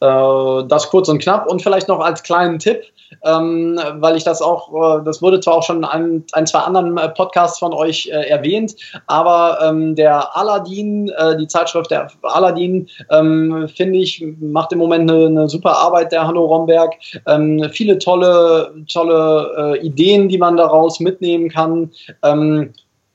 Äh, 0.00 0.64
das 0.68 0.88
kurz 0.88 1.08
und 1.08 1.18
knapp 1.18 1.46
und 1.46 1.62
vielleicht 1.62 1.88
noch 1.88 2.00
als 2.00 2.22
kleinen 2.22 2.58
Tipp, 2.58 2.82
ähm, 3.24 3.80
weil 3.94 4.16
ich 4.16 4.24
das 4.24 4.42
auch, 4.42 4.98
äh, 4.98 5.04
das 5.04 5.22
wurde 5.22 5.40
zwar 5.40 5.54
auch 5.54 5.62
schon 5.62 5.84
an 5.84 6.24
ein, 6.32 6.46
zwei 6.46 6.60
anderen 6.60 6.96
äh, 6.96 7.08
Podcasts 7.10 7.58
von 7.58 7.72
euch 7.72 8.08
äh, 8.08 8.28
erwähnt, 8.28 8.74
aber 9.06 9.58
ähm, 9.62 9.94
der 9.94 10.36
Aladdin, 10.36 11.08
äh, 11.10 11.36
die 11.36 11.46
Zeitschrift 11.46 11.90
der 11.90 12.10
Aladdin, 12.22 12.88
ähm, 13.10 13.68
finde 13.74 13.98
ich, 13.98 14.24
macht 14.40 14.72
im 14.72 14.78
Moment 14.78 15.10
eine, 15.10 15.26
eine, 15.26 15.48
super 15.48 15.76
Arbeit, 15.76 16.12
der 16.12 16.26
Hanno 16.26 16.44
Romberg. 16.44 16.94
Ähm, 17.26 17.68
viele 17.72 17.98
tolle, 17.98 18.74
tolle 18.90 19.76
äh, 19.76 19.86
Ideen, 19.86 20.28
die 20.28 20.38
man 20.38 20.56
daraus 20.56 21.00
mitnehmen 21.00 21.48
kann. 21.48 21.90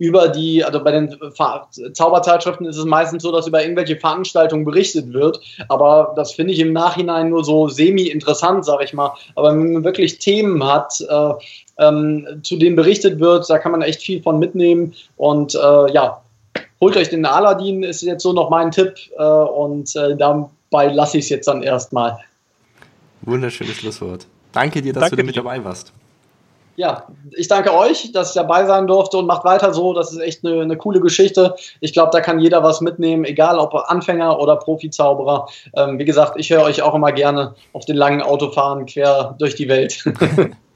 Über 0.03 0.27
die, 0.27 0.65
also 0.65 0.83
bei 0.83 0.91
den 0.91 1.17
Zauberzeitschriften 1.93 2.65
ist 2.65 2.75
es 2.75 2.83
meistens 2.83 3.23
so, 3.23 3.31
dass 3.31 3.47
über 3.47 3.61
irgendwelche 3.61 3.95
Veranstaltungen 3.95 4.65
berichtet 4.65 5.13
wird. 5.13 5.39
Aber 5.69 6.11
das 6.17 6.33
finde 6.33 6.51
ich 6.51 6.59
im 6.59 6.73
Nachhinein 6.73 7.29
nur 7.29 7.45
so 7.45 7.69
semi-interessant, 7.69 8.65
sage 8.65 8.83
ich 8.83 8.91
mal. 8.93 9.13
Aber 9.35 9.51
wenn 9.51 9.71
man 9.71 9.83
wirklich 9.85 10.19
Themen 10.19 10.61
hat, 10.61 10.99
äh, 10.99 11.33
ähm, 11.79 12.41
zu 12.43 12.57
denen 12.57 12.75
berichtet 12.75 13.21
wird, 13.21 13.49
da 13.49 13.59
kann 13.59 13.71
man 13.71 13.81
echt 13.81 14.01
viel 14.01 14.21
von 14.21 14.39
mitnehmen. 14.39 14.93
Und 15.15 15.55
äh, 15.55 15.93
ja, 15.93 16.21
holt 16.81 16.97
euch 16.97 17.07
den 17.07 17.25
Aladdin, 17.25 17.83
ist 17.83 18.01
jetzt 18.01 18.23
so 18.23 18.33
noch 18.33 18.49
mein 18.49 18.71
Tipp. 18.71 18.95
Äh, 19.17 19.23
und 19.23 19.95
äh, 19.95 20.17
dabei 20.17 20.91
lasse 20.91 21.17
ich 21.17 21.23
es 21.23 21.29
jetzt 21.29 21.47
dann 21.47 21.63
erstmal. 21.63 22.19
Wunderschönes 23.21 23.77
Schlusswort. 23.77 24.27
Danke 24.51 24.81
dir, 24.81 24.91
dass 24.91 25.03
Danke 25.03 25.15
du 25.15 25.23
mit 25.23 25.37
dabei 25.37 25.63
warst 25.63 25.93
ja, 26.75 27.07
ich 27.31 27.47
danke 27.47 27.73
euch, 27.73 28.11
dass 28.11 28.29
ich 28.29 28.35
dabei 28.35 28.65
sein 28.65 28.87
durfte 28.87 29.17
und 29.17 29.27
macht 29.27 29.45
weiter 29.45 29.73
so. 29.73 29.93
Das 29.93 30.11
ist 30.11 30.19
echt 30.19 30.45
eine, 30.45 30.61
eine 30.61 30.77
coole 30.77 30.99
Geschichte. 30.99 31.55
Ich 31.81 31.93
glaube, 31.93 32.11
da 32.11 32.21
kann 32.21 32.39
jeder 32.39 32.63
was 32.63 32.81
mitnehmen, 32.81 33.25
egal 33.25 33.59
ob 33.59 33.73
Anfänger 33.75 34.39
oder 34.39 34.55
Profizauberer. 34.55 35.47
Ähm, 35.75 35.99
wie 35.99 36.05
gesagt, 36.05 36.33
ich 36.37 36.49
höre 36.49 36.63
euch 36.63 36.81
auch 36.81 36.95
immer 36.95 37.11
gerne 37.11 37.55
auf 37.73 37.85
den 37.85 37.95
langen 37.95 38.21
Autofahren 38.21 38.85
quer 38.85 39.35
durch 39.37 39.55
die 39.55 39.67
Welt. 39.67 40.03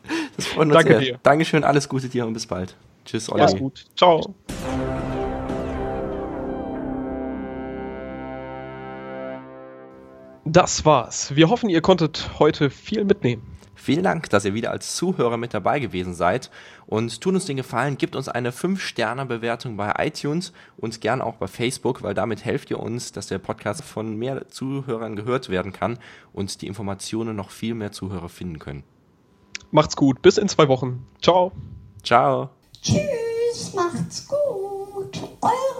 das 0.35 0.45
freut 0.47 0.67
uns 0.67 0.73
Danke 0.73 0.93
sehr. 0.93 0.99
dir. 0.99 1.19
Dankeschön, 1.23 1.63
alles 1.63 1.89
Gute 1.89 2.09
dir 2.09 2.25
und 2.25 2.33
bis 2.33 2.45
bald. 2.45 2.75
Tschüss, 3.05 3.31
Olli. 3.31 3.41
Alles 3.41 3.57
gut. 3.57 3.85
Ciao. 3.95 4.35
Das 10.45 10.85
war's. 10.85 11.35
Wir 11.35 11.49
hoffen, 11.49 11.69
ihr 11.69 11.81
konntet 11.81 12.29
heute 12.39 12.69
viel 12.69 13.03
mitnehmen. 13.03 13.56
Vielen 13.87 14.03
Dank, 14.03 14.29
dass 14.29 14.43
ihr 14.43 14.53
wieder 14.53 14.71
als 14.71 14.97
Zuhörer 14.97 15.37
mit 15.37 15.53
dabei 15.53 15.79
gewesen 15.79 16.13
seid 16.13 16.51
und 16.87 17.21
tut 17.21 17.35
uns 17.35 17.45
den 17.45 17.55
Gefallen, 17.55 17.97
gebt 17.97 18.17
uns 18.17 18.27
eine 18.27 18.51
5-Sterne-Bewertung 18.51 19.77
bei 19.77 19.93
iTunes 20.05 20.51
und 20.75 20.99
gern 20.99 21.21
auch 21.21 21.35
bei 21.35 21.47
Facebook, 21.47 22.03
weil 22.03 22.13
damit 22.13 22.43
helft 22.43 22.69
ihr 22.69 22.81
uns, 22.81 23.13
dass 23.13 23.27
der 23.27 23.37
Podcast 23.37 23.85
von 23.85 24.17
mehr 24.17 24.49
Zuhörern 24.49 25.15
gehört 25.15 25.47
werden 25.47 25.71
kann 25.71 25.99
und 26.33 26.61
die 26.61 26.67
Informationen 26.67 27.37
noch 27.37 27.49
viel 27.49 27.75
mehr 27.75 27.93
Zuhörer 27.93 28.27
finden 28.27 28.59
können. 28.59 28.83
Macht's 29.71 29.95
gut, 29.95 30.21
bis 30.21 30.37
in 30.37 30.49
zwei 30.49 30.67
Wochen. 30.67 31.07
Ciao. 31.21 31.53
Ciao. 32.03 32.49
Tschüss, 32.81 33.73
macht's 33.73 34.27
gut. 34.27 35.17
Euer 35.39 35.77